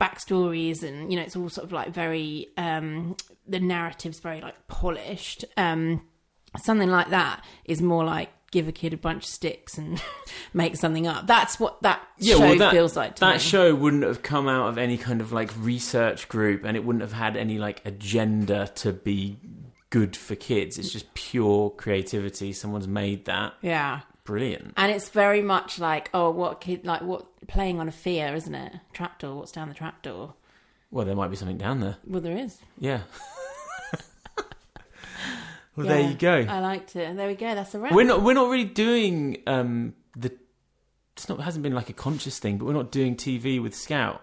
[0.00, 4.54] backstories and you know it's all sort of like very um the narrative's very like
[4.68, 6.02] polished um
[6.58, 10.02] something like that is more like give a kid a bunch of sticks and
[10.54, 11.26] make something up.
[11.26, 13.16] That's what that show that, feels like.
[13.16, 13.38] To that me.
[13.38, 17.02] show wouldn't have come out of any kind of like research group, and it wouldn't
[17.02, 19.36] have had any like agenda to be
[19.90, 20.78] good for kids.
[20.78, 22.54] It's just pure creativity.
[22.54, 23.52] Someone's made that.
[23.60, 24.72] yeah, Brilliant.
[24.78, 28.54] and it's very much like oh, what kid like what playing on a fear, isn't
[28.54, 28.72] it?
[28.94, 29.36] Trapdoor.
[29.36, 30.32] What's down the trapdoor?
[30.90, 31.98] Well, there might be something down there.
[32.06, 32.58] Well, there is.
[32.78, 33.00] Yeah.
[35.76, 36.44] well, there you go.
[36.48, 37.04] I liked it.
[37.04, 37.54] and There we go.
[37.54, 37.92] That's a wrap.
[37.92, 38.22] we're not.
[38.22, 40.32] We're not really doing um the.
[41.16, 41.40] It's not.
[41.40, 44.22] Hasn't been like a conscious thing, but we're not doing TV with Scout.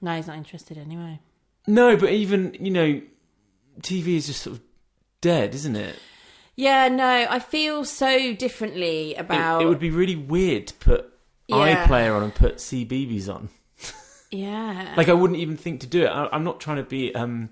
[0.00, 1.20] No, he's not interested anyway.
[1.66, 3.00] No, but even you know,
[3.80, 4.62] TV is just sort of
[5.20, 5.96] dead, isn't it?
[6.56, 9.62] Yeah, no, I feel so differently about.
[9.62, 11.12] it would be really weird to put
[11.48, 11.86] Yeah.
[11.86, 13.48] iPlayer on and put CBeebies on.
[14.30, 16.08] yeah, Like I wouldn't even think to do it.
[16.08, 17.48] I, I'm not trying to be um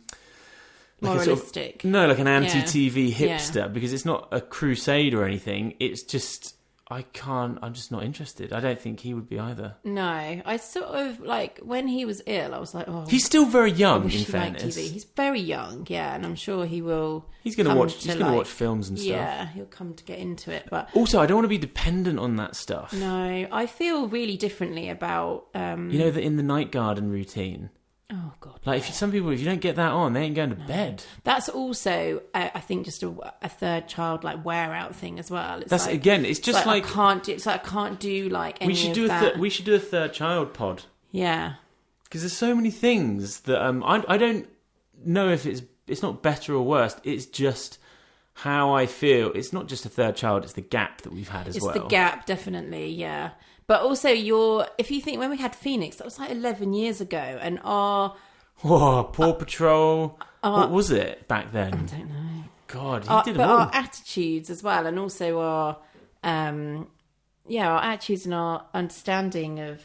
[1.02, 1.84] like a sort of- moralistic.
[1.84, 3.36] no, like an anti-TV Yeah.
[3.36, 5.74] hipster because it's not a crusade or anything.
[5.80, 6.56] It's just
[6.90, 7.58] I can't.
[7.62, 8.52] I'm just not interested.
[8.52, 9.76] I don't think he would be either.
[9.82, 10.02] No,
[10.44, 12.52] I sort of like when he was ill.
[12.54, 14.04] I was like, oh, He's still very young.
[14.10, 14.90] In fairness, TV.
[14.90, 17.24] He's very young, yeah, and I'm sure he will.
[17.44, 17.94] he's going to watch.
[17.94, 19.08] He's going to watch films and stuff.
[19.10, 22.18] Yeah, he'll come to get into it, but Also, I don't want to be dependent
[22.18, 22.92] on that stuff.
[22.92, 25.46] no, I feel really differently about.
[25.54, 27.70] um You know that in the night garden routine,
[28.14, 30.34] Oh god, like if you, some people, if you don't get that on, they ain't
[30.34, 31.02] going to bed.
[31.24, 35.30] that's also, uh, I think, just a, a third child like wear out thing as
[35.30, 35.60] well.
[35.62, 36.26] It's That's like, again.
[36.26, 37.32] It's just like, I can't do.
[37.32, 39.34] It's like I can't do like any we should do a that.
[39.34, 40.82] thir- we should do a third child pod.
[41.10, 41.54] yeah,
[42.04, 44.46] because there's so many things that um I I don't
[45.02, 46.94] know if it's it's not better or worse.
[47.04, 47.78] It's just
[48.34, 49.32] how I feel.
[49.32, 50.44] It's not just a third child.
[50.44, 51.74] It's the gap that we've had as it's well.
[51.74, 52.88] the gap, definitely.
[52.90, 53.30] Yeah,
[53.72, 57.00] but also your if you think when we had Phoenix, that was like eleven years
[57.00, 58.14] ago, and our
[58.58, 60.18] Whoa, Paw Patrol.
[60.42, 61.72] what was it back then?
[61.72, 62.44] Uh, I don't know.
[62.66, 65.78] God, our, did but our attitudes as well, and also our,
[66.22, 66.86] um,
[67.46, 69.82] yeah, our attitudes and our understanding of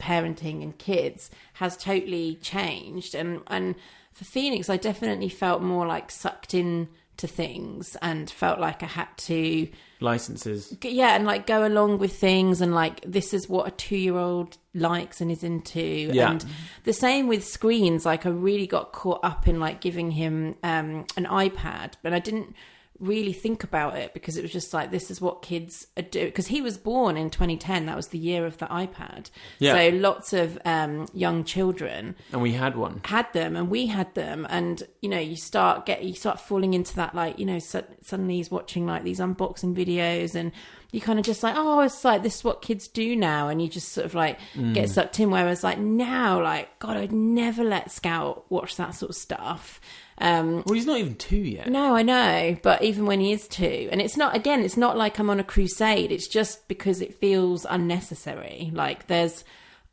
[0.00, 3.14] parenting and kids has totally changed.
[3.14, 3.76] And and
[4.10, 6.88] for Phoenix, I definitely felt more like sucked in
[7.18, 9.68] to things and felt like I had to
[10.00, 10.76] Licenses.
[10.82, 15.20] yeah and like go along with things and like this is what a two-year-old likes
[15.20, 15.80] and is into
[16.12, 16.32] Yeah.
[16.32, 16.44] and
[16.84, 21.06] the same with screens like i really got caught up in like giving him um
[21.16, 22.54] an ipad but i didn't
[22.98, 26.24] really think about it because it was just like this is what kids are do
[26.24, 29.30] because he was born in 2010 that was the year of the ipad.
[29.58, 29.74] Yeah.
[29.90, 33.00] so lots of um young children And we had one.
[33.04, 34.46] had them and we had them.
[34.48, 37.82] And you know you start get you start falling into that like you know su-
[38.02, 40.52] suddenly he's watching like these unboxing videos and
[40.92, 43.48] you kind of just like oh it's like this is what kids do now.
[43.48, 44.38] And you just sort of like
[44.72, 45.30] get sucked in.
[45.30, 49.80] Whereas like now like god i'd never let scout watch that sort of stuff
[50.18, 51.68] um Well, he's not even two yet.
[51.68, 54.96] no, I know, but even when he is two, and it's not again, it's not
[54.96, 56.10] like I'm on a crusade.
[56.12, 58.70] It's just because it feels unnecessary.
[58.72, 59.44] Like there's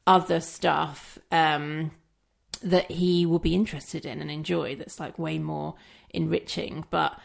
[0.08, 1.92] other stuff um,
[2.62, 4.76] that he will be interested in and enjoy.
[4.76, 5.76] That's like way more
[6.10, 6.86] enriching.
[6.90, 7.20] But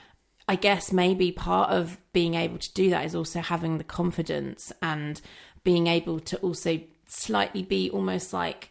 [0.49, 4.73] I guess maybe part of being able to do that is also having the confidence
[4.83, 5.21] and
[5.63, 8.71] being able to also slightly be almost like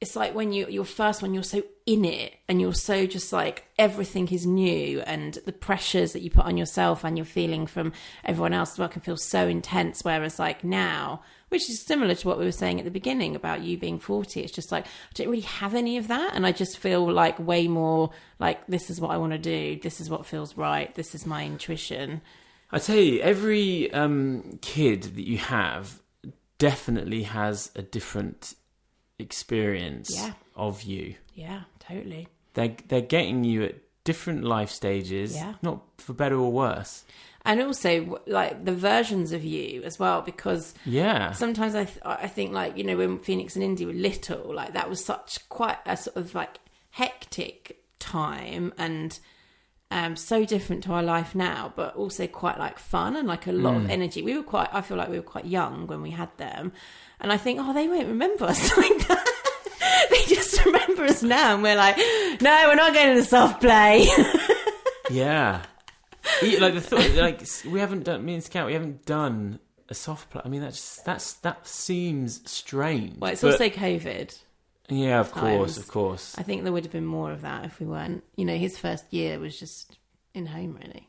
[0.00, 3.32] it's like when you your first one you're so in it and you're so just
[3.32, 7.66] like everything is new and the pressures that you put on yourself and you're feeling
[7.66, 7.92] from
[8.24, 10.04] everyone else as well can feel so intense.
[10.04, 13.62] Whereas like now which is similar to what we were saying at the beginning about
[13.62, 16.34] you being 40 it's just like i don't really have any of that.
[16.34, 19.80] And i just feel like way more like this is what i want to do.
[19.82, 20.94] This is what feels right.
[20.94, 22.20] This is my intuition.
[22.70, 26.02] I tell you, every um, kid that you have
[26.58, 28.54] definitely has a different
[29.18, 30.32] experience Yeah.
[30.56, 31.14] of you.
[31.34, 33.74] yeah totally They're they're getting you at
[34.04, 35.54] different life stages, Yeah.
[35.62, 37.04] not for better or worse.
[37.44, 42.26] and also like the versions of you as well because Yeah, sometimes I th- I
[42.28, 45.78] think like you know when Phoenix and Indy were little, like that was such quite
[45.86, 46.58] a sort of like
[46.90, 49.18] hectic time and
[49.90, 53.52] um so different to our life now, but also quite like fun and like a
[53.52, 54.22] lot of energy.
[54.22, 56.72] We were quite I feel like we were quite young when we had them,
[57.20, 59.24] and I think oh they won't remember us like that.
[60.10, 61.96] they just remember us now, and we're like,
[62.40, 64.06] no, we're not going to the soft play.
[65.10, 65.62] yeah.
[66.60, 68.66] Like the thought, like we haven't done me and Scout.
[68.66, 69.58] We haven't done
[69.88, 70.42] a soft play.
[70.44, 73.18] I mean, that's that's that seems strange.
[73.18, 74.38] well, it's but- also COVID.
[74.88, 76.34] Yeah, of course, of course.
[76.38, 78.24] I think there would have been more of that if we weren't.
[78.36, 79.98] You know, his first year was just
[80.34, 81.08] in home, really.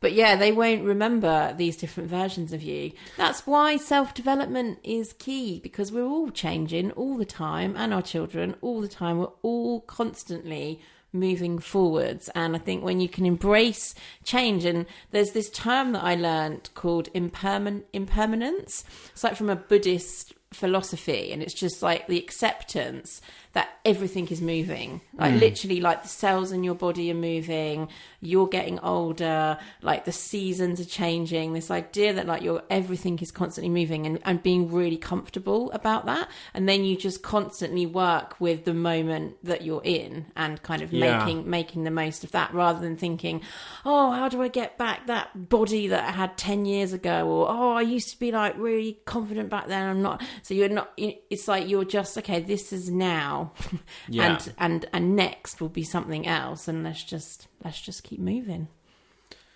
[0.00, 2.92] But yeah, they won't remember these different versions of you.
[3.16, 8.02] That's why self development is key because we're all changing all the time, and our
[8.02, 9.18] children all the time.
[9.18, 10.80] We're all constantly
[11.12, 12.30] moving forwards.
[12.34, 16.70] And I think when you can embrace change, and there's this term that I learned
[16.74, 18.84] called imperman- impermanence.
[19.12, 23.20] It's like from a Buddhist philosophy and it's just like the acceptance
[23.52, 25.00] that everything is moving.
[25.14, 25.38] Like hmm.
[25.38, 27.88] literally like the cells in your body are moving.
[28.20, 29.58] You're getting older.
[29.82, 31.52] Like the seasons are changing.
[31.52, 36.06] This idea that like your everything is constantly moving and, and being really comfortable about
[36.06, 36.28] that.
[36.54, 40.92] And then you just constantly work with the moment that you're in and kind of
[40.92, 41.18] Yeah.
[41.18, 43.40] making making the most of that rather than thinking
[43.84, 47.26] oh how do i get back that body that i had 10 years ago?
[47.28, 49.88] Or oh i used to be like really confident back then.
[49.88, 53.39] I'm not so you're not it's like you're just okay this is now
[54.08, 54.24] Yeah.
[54.26, 58.68] and and and next will be something else and let's just let's just keep moving.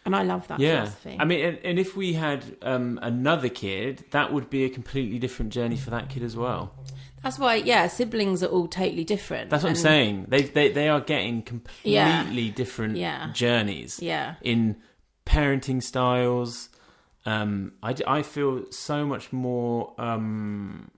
[0.07, 0.85] And i love that yeah.
[0.85, 1.17] philosophy.
[1.19, 5.19] I mean and, and if we had um, another kid that would be a completely
[5.19, 6.75] different journey for that kid as well.
[7.23, 10.27] That's why yeah siblings are all totally different that's what i'm saying.
[10.29, 13.31] They, they they are getting completely different Yeah.
[13.33, 14.35] journeys yeah.
[14.43, 14.77] in
[15.25, 16.69] parenting styles.
[17.25, 20.91] Um I, I feel so much more um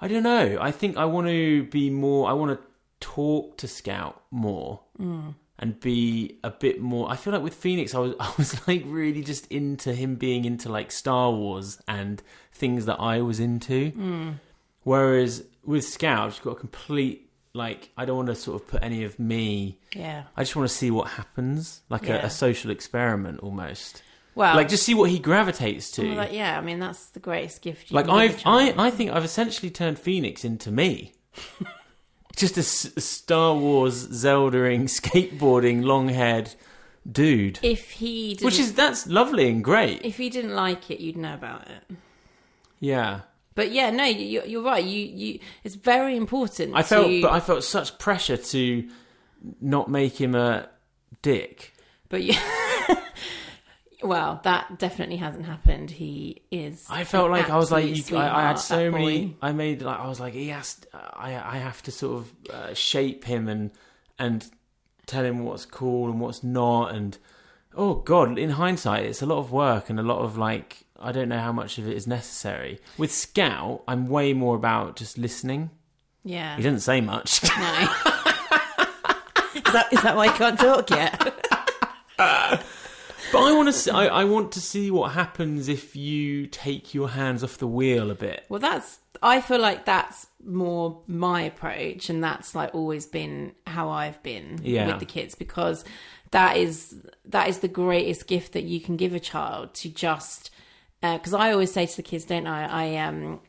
[0.00, 0.58] i don't know.
[0.60, 2.66] I think i want to be more i want to
[3.00, 4.80] talk to scout more
[5.58, 8.82] and be a bit more i feel like with phoenix i was i was like
[8.86, 12.22] really just into him being into like star wars and
[12.52, 13.92] things that i was into.
[14.82, 18.68] Whereas with scout i've just got a complete like i don't want to sort of
[18.68, 19.78] put any of me.
[19.94, 20.24] Yeah.
[20.36, 24.02] I just want to see what happens, like a, a social experiment almost.
[24.34, 26.02] Well like just see what he gravitates to.
[26.14, 28.76] like, yeah i mean that's the greatest gift you like can give a I've.
[28.78, 31.12] I, I think I've essentially turned Phoenix into me.
[32.36, 36.54] just a, s- a Star Wars Zeldering skateboarding long haired
[37.10, 40.04] dude, if he didn't, which is that's lovely and great.
[40.04, 41.96] if he didn't like it you'd know about it
[42.78, 43.20] Yeah,
[43.54, 44.82] But yeah, no, you, you're right.
[44.84, 46.74] You, you, it's very important.
[46.74, 48.88] I felt, to, but I felt such pressure to
[49.60, 50.68] not make him a
[51.22, 51.72] dick.
[52.08, 52.40] but yeah.
[54.02, 55.90] well, that definitely hasn't happened.
[55.90, 56.86] He is.
[56.88, 59.26] I felt like I was like, you, I, I had so many.
[59.26, 59.34] boy.
[59.42, 60.80] I made like I was like, he has.
[60.92, 63.70] I I have to sort of uh, shape him and
[64.18, 64.48] and
[65.06, 66.94] tell him what's cool and what's not.
[66.94, 67.16] And
[67.74, 71.12] oh god, in hindsight, it's a lot of work and a lot of like I
[71.12, 72.80] don't know how much of it is necessary.
[72.98, 75.70] With Scout, I'm way more about just listening.
[76.24, 76.56] Yeah.
[76.56, 77.42] He doesn't say much.
[77.42, 77.48] No.
[79.54, 81.46] is that is that why I can't talk yet?
[83.32, 83.72] But I want to.
[83.72, 87.66] See, I, I want to see what happens if you take your hands off the
[87.66, 88.44] wheel a bit.
[88.48, 88.98] Well, that's.
[89.22, 94.60] I feel like that's more my approach, and that's like always been how I've been
[94.62, 94.86] Yeah.
[94.86, 95.84] with the kids because
[96.30, 96.94] that is
[97.26, 100.50] that is the greatest gift that you can give a child to just
[101.02, 102.64] because I always say to the kids, don't I?
[102.94, 103.40] I um.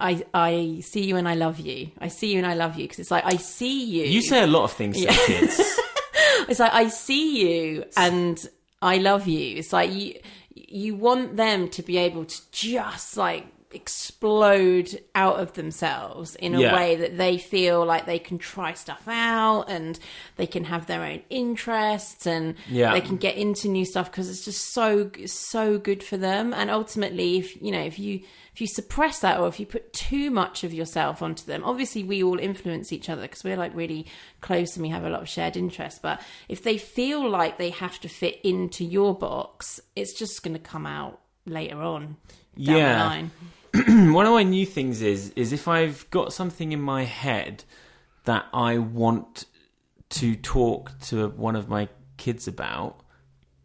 [0.00, 1.92] I, I see you and I love you.
[2.00, 4.04] I see you and I love you because it's like I see you.
[4.04, 5.60] You say a lot of things to the kids.
[6.48, 8.38] It's like I see you and
[8.84, 9.56] I love you.
[9.58, 10.14] It's like you
[10.56, 13.46] you want them to be able to just like
[14.08, 16.74] explode out of themselves in a Yeah.
[16.74, 19.98] way that they feel like they can try stuff out and
[20.36, 22.92] they can have their own interests and Yeah.
[22.92, 26.70] they can get into new stuff because it's just so so good for them and
[26.70, 28.20] ultimately if you know if you
[28.54, 32.02] if you suppress that or if you put too much of yourself onto them obviously
[32.04, 34.06] we all influence each other because we're like really
[34.40, 37.70] close and we have a lot of shared interests but if they feel like they
[37.70, 42.16] have to fit into your box it's just going to come out later on
[42.56, 42.92] down Yeah.
[42.98, 43.30] the line
[44.12, 47.64] one of my new things is is if I've got something in my head
[48.24, 49.46] that I want
[50.10, 53.00] to talk to one of my kids about,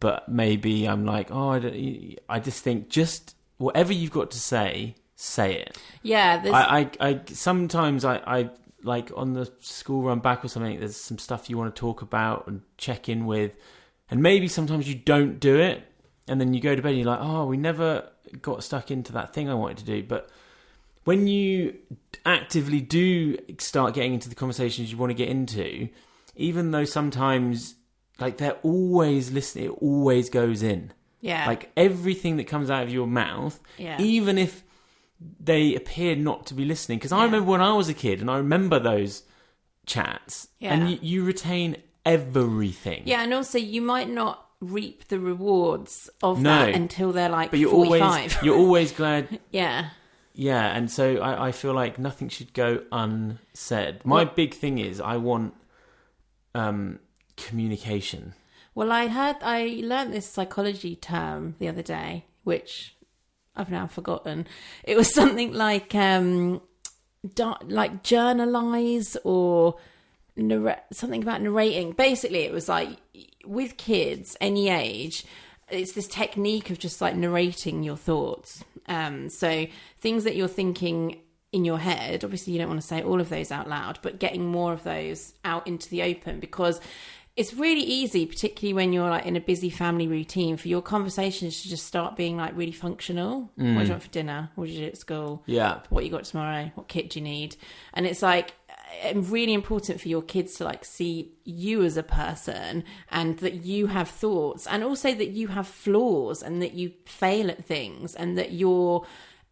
[0.00, 4.38] but maybe I'm like, oh, I, don't, I just think just whatever you've got to
[4.38, 5.78] say, say it.
[6.02, 8.50] yeah there's I, I, I sometimes I, I
[8.82, 10.78] like on the school run back or something.
[10.78, 13.52] There's some stuff you want to talk about and check in with,
[14.10, 15.82] and maybe sometimes you don't do it,
[16.26, 18.08] and then you go to bed and you're like, oh, we never
[18.40, 20.02] got stuck into that thing I wanted to do.
[20.02, 20.30] But
[21.04, 21.76] when you
[22.24, 25.88] actively do start getting into the conversations you want to get into,
[26.36, 27.74] even though sometimes
[28.18, 30.92] like they're always listening, it always goes in.
[31.20, 34.00] Yeah Like everything that comes out of your mouth, Yeah.
[34.00, 34.62] even if
[35.38, 36.98] they appear not to be listening.
[36.98, 37.24] Because I Yeah.
[37.24, 39.22] remember when I was a kid, and I remember those
[39.86, 40.72] chats, Yeah.
[40.74, 41.76] and you, you retain
[42.06, 43.02] everything.
[43.04, 46.48] yeah and also you might not reap the rewards of No.
[46.66, 49.38] that until they're like but you're 45 always you're always glad.
[49.50, 49.90] yeah
[50.34, 54.00] Yeah, and so I, I feel like nothing should go unsaid.
[54.04, 55.52] My big thing is I want
[56.54, 56.98] um,
[57.36, 58.34] communication.
[58.74, 62.96] Well, I heard I learned this psychology term the other day, which
[63.56, 64.46] I've now forgotten.
[64.84, 66.60] It was something like um,
[67.66, 69.76] like journalize or
[70.36, 71.92] narrate something about narrating.
[71.92, 72.98] Basically, it was like
[73.44, 75.24] with kids any age.
[75.70, 78.64] it's this technique of just like narrating your thoughts.
[78.86, 79.66] Um, so
[80.00, 81.20] things that you're thinking
[81.52, 84.18] in your head, obviously you don't want to say all of those out loud, but
[84.20, 86.80] getting more of those out into the open because
[87.40, 91.62] it's really easy, particularly when you're like in a busy family routine, for your conversations
[91.62, 93.50] to just start being like really functional.
[93.54, 94.50] What do you want for dinner?
[94.56, 95.42] What did you do at school?
[95.46, 95.80] Yeah.
[95.88, 96.70] What you got tomorrow?
[96.74, 97.56] What kit do you need?
[97.94, 98.52] And it's like
[99.02, 103.64] uh, really important for your kids to like see you as a person and that
[103.64, 108.14] you have thoughts and also that you have flaws and that you fail at things
[108.16, 109.06] and that you're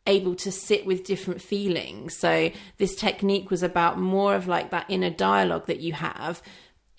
[0.06, 2.14] able to sit with different feelings.
[2.18, 6.42] So this technique was about more of like that inner dialogue that you have,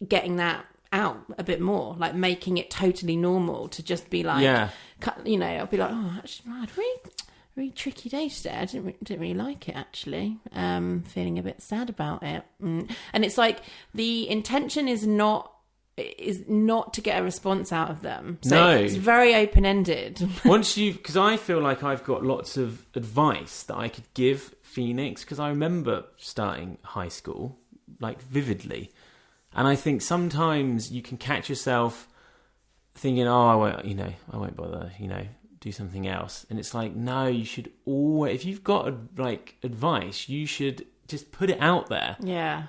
[0.07, 4.43] getting that out a bit more, like making it totally normal to just be like,
[4.43, 4.69] Yeah.
[4.99, 6.99] cut- you know, I'll be like, oh, actually, I had a really,
[7.55, 8.55] really tricky day today.
[8.55, 10.37] I didn't, didn't really like it actually.
[10.53, 12.43] Um, feeling a bit sad about it.
[12.61, 12.89] Mm.
[13.13, 13.59] And it's like
[13.93, 15.53] the intention is not
[16.17, 18.37] is not to get a response out of them.
[18.41, 18.77] So No.
[18.77, 20.25] it's very open ended.
[20.45, 24.55] Once you, because I feel like I've got lots of advice that I could give
[24.61, 27.59] Phoenix, because I remember starting high school
[27.99, 28.91] like vividly,
[29.55, 32.07] and I think sometimes you can catch yourself
[32.95, 35.25] thinking, "Oh, I won't," you know, I won't bother, you know,
[35.59, 40.29] do something else, and it's like, no, you should always, if you've got like advice,
[40.29, 42.15] you should just put it out there.
[42.19, 42.63] Yeah.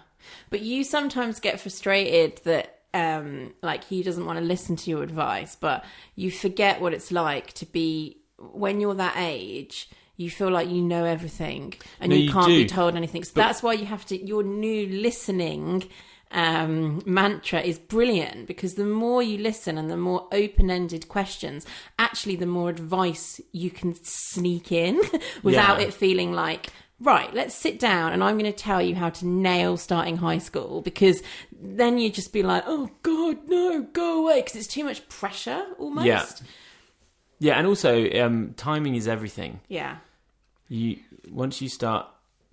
[0.51, 5.03] But you sometimes get frustrated that um like he doesn't want to listen to your
[5.03, 5.85] advice, but
[6.17, 10.83] you forget what it's like to be when you're that age, you feel like you
[10.83, 13.23] know everything and No, you, you can't be told anything.
[13.25, 15.85] So But- that's why you have to your new listening
[16.33, 21.67] um mantra is brilliant because the more you listen and the more open-ended questions
[21.99, 25.01] actually the more advice you can sneak in
[25.43, 25.87] without Yeah.
[25.89, 26.69] it feeling like
[27.01, 30.39] right let's sit down and i'm going to tell you how to nail starting high
[30.39, 31.21] school because
[31.61, 35.65] then you just be like oh god no go away because it's too much pressure
[35.79, 36.25] almost Yeah.
[37.43, 39.61] Yeah, and also um, timing is everything.
[39.69, 39.97] yeah
[40.69, 40.99] you
[41.31, 42.07] once you start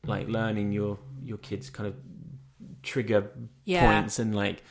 [0.06, 1.94] like learning your your kids kind of
[2.88, 3.30] trigger
[3.66, 3.86] Yeah.
[3.86, 4.64] points and like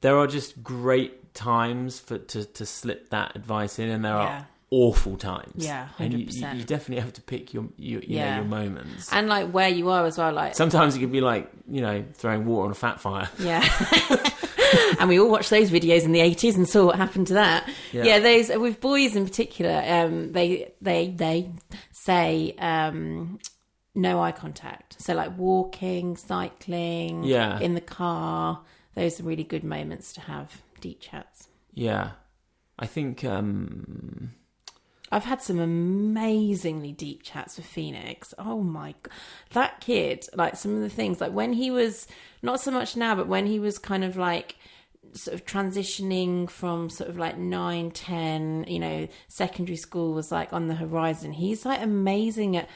[0.00, 4.38] there are just great times for to to slip that advice in and there Yeah.
[4.40, 8.30] are awful times Yeah, and you, you, definitely have to pick your your, you Yeah.
[8.30, 11.20] know, your moments and like where you are as well like sometimes it could be
[11.22, 13.62] like you know throwing water on a fat fire Yeah.
[15.00, 17.66] and we all watched those videos in the 80s and saw what happened to that.
[17.92, 18.04] Yeah.
[18.04, 21.50] Yeah, those with boys in particular, um, they they they
[21.92, 23.38] say um,
[23.98, 25.00] no eye contact.
[25.02, 27.58] So like walking, cycling, Yeah.
[27.60, 28.62] in the car,
[28.94, 31.48] those are really good moments to have deep chats.
[31.74, 32.10] yeah
[32.78, 34.32] i think um
[35.10, 38.34] I've had some amazingly deep chats with Phoenix.
[38.38, 39.12] Oh my god,
[39.52, 40.26] that kid!
[40.34, 42.06] Like some of the things, like when he was
[42.42, 44.56] not so much now, but when he was kind of like
[45.14, 50.52] sort of transitioning from sort of like nine, ten, you know, secondary school was like
[50.52, 51.32] on the horizon.
[51.32, 52.68] He's like amazing at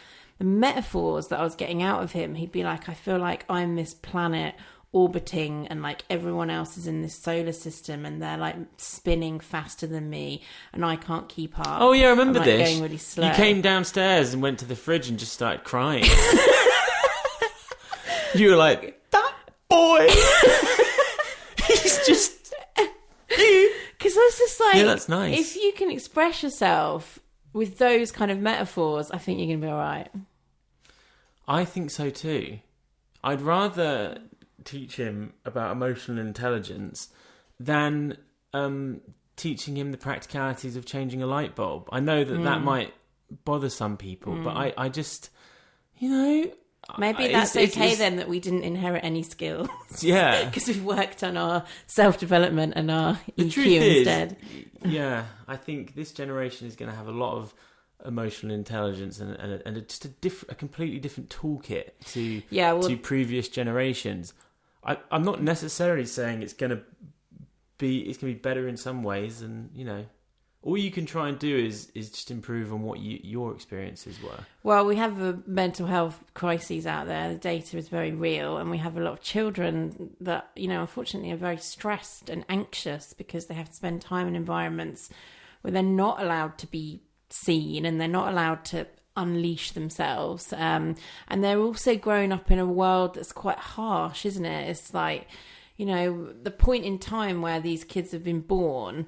[0.44, 2.35] metaphors that I was getting out of him.
[2.35, 4.55] He'd be like, "I feel like I'm this planet."
[4.94, 9.86] orbiting and like everyone else is in this solar system and they're like spinning faster
[9.86, 10.43] than me
[10.74, 11.81] and I can't keep up.
[11.81, 13.27] oh yeah i remember I'm, like, this Going really slow.
[13.27, 16.05] you came downstairs and went to the fridge and just started crying
[18.35, 19.32] you were like that
[19.70, 20.09] boy
[21.69, 22.43] he's just
[24.02, 25.39] Because I was just like, Yeah, that's nice.
[25.39, 27.20] If you can express yourself
[27.52, 30.09] with those kind of metaphors, I think you're to be all right.
[31.52, 32.58] I think so too.
[33.22, 34.18] I'd rather
[34.64, 37.08] teach him about emotional intelligence
[37.60, 38.16] than
[38.54, 39.00] um,
[39.36, 41.88] teaching him the practicalities of changing a light bulb.
[41.92, 42.44] I know that Hmm.
[42.44, 42.94] that might
[43.44, 45.30] bother some people, but I, I just,
[45.98, 46.52] you know,
[46.98, 49.68] Maybe I- that's it's- okay it's- then that we didn't inherit any skills
[50.02, 50.44] Yeah.
[50.46, 54.36] because we've worked on our self development and our The EQ truth is, instead.
[54.84, 57.54] yeah, I think this generation is going to have a lot of
[58.04, 62.72] emotional intelligence and and, and a, just a different, a completely different toolkit to Yeah,
[62.72, 64.34] well- to previous generations.
[64.84, 66.82] I, I'm not necessarily saying it's going to
[67.78, 70.04] be it's going to be better in some ways, and you know,
[70.62, 74.20] all you can try and do is is just improve on what you, your experiences
[74.22, 74.38] were.
[74.62, 77.32] Well, we have a mental health crises out there.
[77.32, 80.80] The data is very real, and we have a lot of children that, you know,
[80.80, 85.10] unfortunately are very stressed and anxious because they have to spend time in environments
[85.62, 87.02] where they're not allowed to be
[87.32, 88.86] seen and they're not allowed to
[89.16, 90.52] unleash themselves.
[90.52, 90.96] Um,
[91.28, 94.70] and they're also growing up in a world that's quite harsh, isn't it?
[94.70, 95.28] It's like,
[95.76, 99.06] you know, the point in time where these kids have been born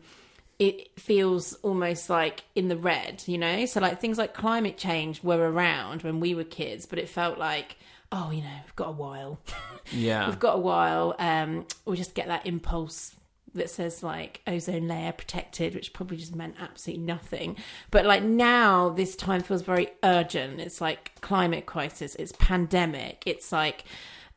[0.58, 3.66] it feels almost like in the red, you know?
[3.66, 7.38] So, like, things like climate change were around when we were kids, but it felt
[7.38, 7.76] like,
[8.12, 9.40] oh, you know, we've got a while.
[9.92, 11.14] Yeah, we've got a while.
[11.18, 13.14] Um, we'll just get that impulse
[13.54, 17.56] that says like ozone layer protected, which probably just meant absolutely nothing.
[17.90, 20.60] But like now, this time feels very urgent.
[20.60, 23.84] It's like climate crisis, it's pandemic, it's like,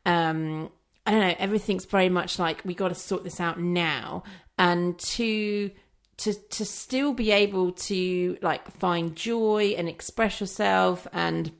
[0.06, 0.70] um,
[1.06, 4.22] I don't know, everything's very much like we got to sort this out now.
[4.58, 5.70] And to
[6.18, 11.52] to to still be able to like find joy and express yourself and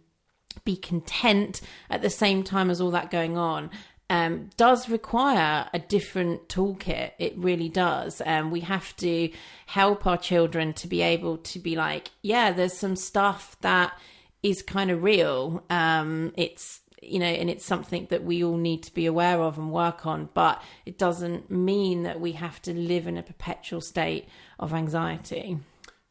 [0.65, 3.71] be content at the same time as all that going on
[4.11, 7.13] um, does require a different toolkit.
[7.19, 8.23] It really does.
[8.25, 9.31] Um, we have to
[9.67, 13.99] help our children to be able to be like, yeah, there's some stuff that
[14.43, 15.63] is kind of real.
[15.69, 19.57] Um, it's you know, and it's something that we all need to be aware of
[19.57, 20.29] and work on.
[20.35, 24.27] But it doesn't mean that we have to live in a perpetual state
[24.59, 25.59] of anxiety.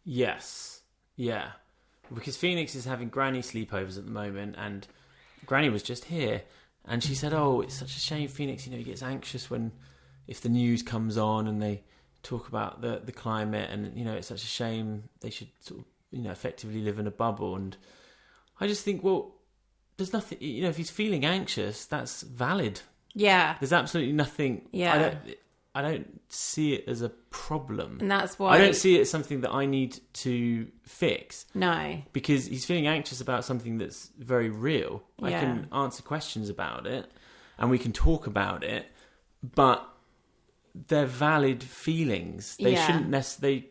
[0.06, 0.82] Yes.
[1.16, 1.52] Yeah.
[2.14, 4.88] Because Phoenix is having granny sleepovers at the moment, and
[5.46, 6.44] granny was just here,
[6.88, 8.66] and she said, "Oh, it's such a shame, Phoenix.
[8.66, 9.72] You know, he gets anxious when
[10.28, 11.84] if the news comes on and they
[12.24, 15.82] talk about the the climate, and you know, it's such a shame they should sort
[15.82, 17.76] of you know effectively live in a bubble." And
[18.60, 19.36] I just think, well,
[19.98, 20.38] there's nothing.
[20.42, 22.82] You know, if he's feeling anxious, that's valid.
[23.14, 23.56] Yeah.
[23.60, 24.68] There's absolutely nothing.
[24.72, 25.16] Yeah.
[25.78, 26.22] I don't.
[26.30, 28.00] See it as a problem.
[28.02, 32.02] And that's why I don't see it as something that I need to fix No.
[32.12, 35.04] because he's feeling anxious about something that's very real.
[35.24, 37.10] I can answer questions about it
[37.58, 38.88] and we can talk about it,
[39.56, 39.88] but
[40.76, 42.58] they're valid feelings.
[42.58, 42.86] They Yeah.
[42.86, 43.70] shouldn't necessarily,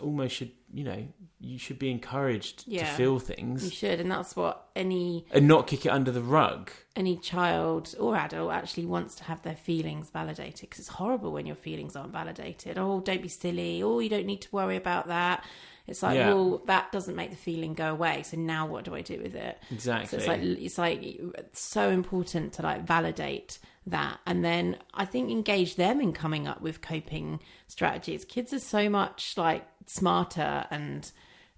[0.00, 1.06] almost should, you know,
[1.40, 2.88] you should be encouraged Yeah.
[2.90, 3.64] to feel things.
[3.64, 6.70] You should, and that's what any and not kick it under the rug.
[6.94, 11.46] any child or adult actually wants to have their feelings validated because it's horrible when
[11.46, 12.76] your feelings aren't validated.
[12.78, 13.82] Oh, don't be silly.
[13.82, 15.42] Oh, you don't need to worry about that.
[15.86, 16.28] It's like, Yeah.
[16.34, 18.22] well, that doesn't make the feeling go away.
[18.24, 19.58] So now what do I do with it?
[19.70, 20.06] Exactly.
[20.08, 25.04] So it's like it's like it's so important to like validate that, and then I
[25.04, 28.24] think engage them in coming up with coping strategies.
[28.24, 31.10] Kids are so much like smarter and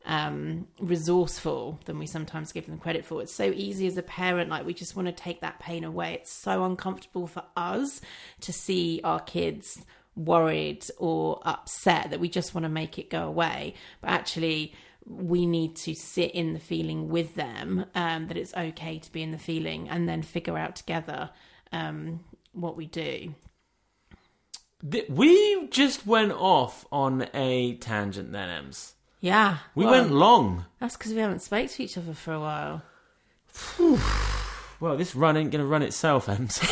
[0.07, 3.23] um, resourceful than we sometimes give them credit for.
[3.23, 6.15] It's so easy as a parent, like we just want to take that pain away.
[6.15, 8.01] It's so uncomfortable for us
[8.41, 9.85] to see our kids
[10.17, 13.75] worried or upset that we just want to make it go away.
[14.01, 14.75] But actually,
[15.07, 19.23] we need to sit in the feeling with them, um, that it's okay to be
[19.23, 21.31] in the feeling, and then figure out together
[21.75, 22.21] um,
[22.53, 23.35] what we do.
[24.89, 28.95] Th- we just went off on a tangent then, Ems.
[29.21, 29.59] Yeah.
[29.75, 30.67] We well, went long.
[30.81, 32.83] That's because we haven't spoke to each other for a while.
[34.81, 36.59] Well, this run ain't going to run itself, Ems.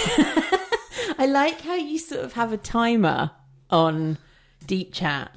[1.19, 3.31] I like how you sort of have a timer
[3.70, 4.19] on
[4.66, 5.35] deep chat.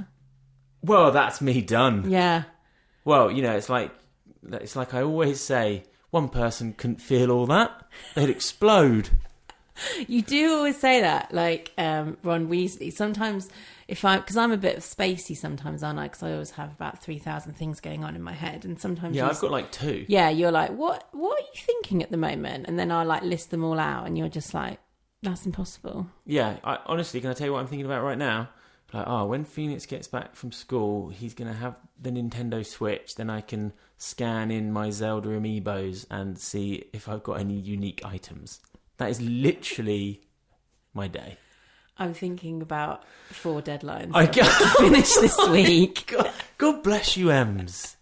[0.82, 2.10] well, that's me done.
[2.10, 2.44] Yeah.
[3.06, 3.92] Well, you know, it's like
[4.52, 7.72] it's like I always say, one person couldn't feel all that;
[8.16, 9.10] they'd explode.
[10.07, 12.91] You do always say that, like um, Ron Weasley.
[12.93, 13.49] Sometimes,
[13.88, 16.03] if I, because I'm a bit of spacey sometimes, aren't I?
[16.03, 18.65] Because I always have about 3,000 things going on in my head.
[18.65, 20.06] And sometimes, Yeah, I've got like two.
[20.07, 22.65] yeah, you're like, what, what are you thinking at the moment?
[22.68, 24.80] And then I like list them all out, and you're just like,
[25.22, 26.07] that's impossible.
[26.26, 28.49] Yeah, I, honestly, can I tell you what I'm thinking about right now?
[28.93, 33.15] Like, oh, when Phoenix gets back from school, he's going to have the Nintendo Switch.
[33.15, 38.02] Then I can scan in my Zelda amiibos and see if I've got any unique
[38.06, 38.60] items.
[38.97, 40.22] That is literally
[40.93, 41.38] my day.
[41.97, 44.43] I'm thinking about four deadlines I I to
[44.80, 46.07] finish this week.
[46.07, 47.95] God, God bless you, Ems.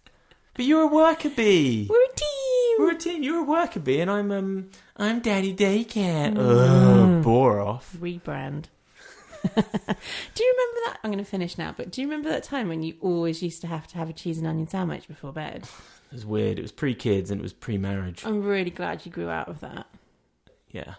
[0.54, 1.86] But you're a worker bee.
[1.88, 2.76] We're a team.
[2.78, 3.22] We're a team.
[3.22, 6.36] You're a worker bee, and I'm um, I'm Daddy Daycare.
[6.36, 7.96] Ugh, bore off.
[8.00, 8.66] Rebrand.
[9.44, 10.98] do you remember that?
[11.02, 13.60] I'm going to finish now, but do you remember that time when you always used
[13.60, 15.64] to have to have a cheese and onion sandwich before bed?
[16.10, 16.58] It was weird.
[16.58, 18.24] It was pre-kids and it was pre-marriage.
[18.24, 19.86] I'm really glad you grew out of that.
[20.74, 20.94] Yeah.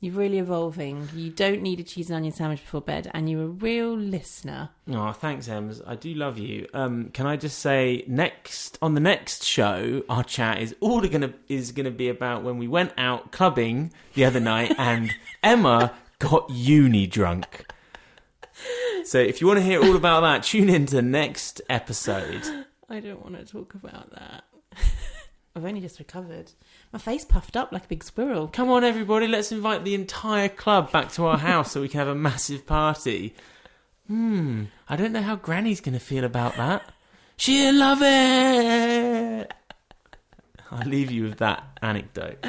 [0.00, 1.08] You're really evolving.
[1.14, 4.70] You don't need a cheese and onion sandwich before bed, and you're a real listener.
[4.90, 5.80] Oh, thanks, Ems.
[5.86, 6.66] I do love you.
[6.74, 11.32] Um, can I just say, next on the next show, our chat is all gonna
[11.48, 15.10] is gonna be about when we went out clubbing the other night and
[15.42, 17.64] Emma got uni drunk.
[19.04, 22.42] So if you want to hear all about that, tune in to next episode.
[22.90, 24.44] I don't want to talk about that.
[25.56, 26.50] I've only just recovered.
[26.92, 28.48] My face puffed up like a big squirrel.
[28.48, 31.98] Come on, everybody, let's invite the entire club back to our house so we can
[31.98, 33.34] have a massive party.
[34.08, 36.82] Hmm, I don't know how Granny's going to feel about that.
[37.36, 39.52] She'll love it.
[40.72, 42.44] I'll leave you with that anecdote.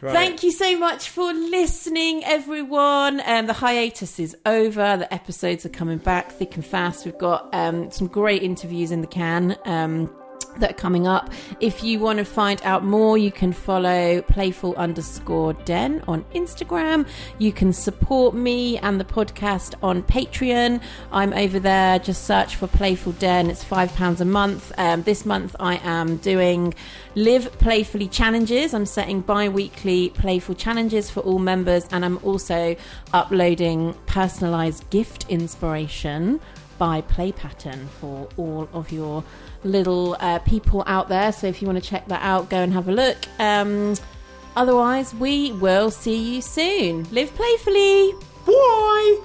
[0.00, 3.20] Thank you so much for listening, everyone.
[3.24, 4.98] Um, the hiatus is over.
[4.98, 7.04] The episodes are coming back thick and fast.
[7.04, 9.56] We've got um, some great interviews in the can.
[9.64, 10.14] Um,
[10.60, 11.30] that are coming up.
[11.60, 17.06] If you want to find out more, you can follow playful underscore den on Instagram.
[17.38, 20.80] You can support me and the podcast on Patreon.
[21.12, 21.98] I'm over there.
[21.98, 23.50] Just search for Playful Den.
[23.50, 24.72] It's five pounds a month.
[24.78, 26.74] Um, this month I am doing
[27.14, 28.74] live playfully challenges.
[28.74, 32.76] I'm setting bi-weekly playful challenges for all members, and I'm also
[33.12, 36.40] uploading personalized gift inspiration
[36.78, 39.24] by play pattern for all of your
[39.64, 41.32] little uh, people out there.
[41.32, 43.16] So if you want to check that out, go and have a look.
[43.38, 43.94] Um,
[44.56, 47.04] otherwise, we will see you soon.
[47.10, 48.12] Live playfully.
[48.46, 49.18] Bye.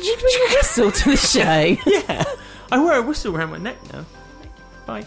[0.00, 1.76] Did you bring a whistle to the show?
[1.86, 2.24] Yeah,
[2.72, 4.06] I wear a whistle around my neck now.
[4.86, 5.04] Bye.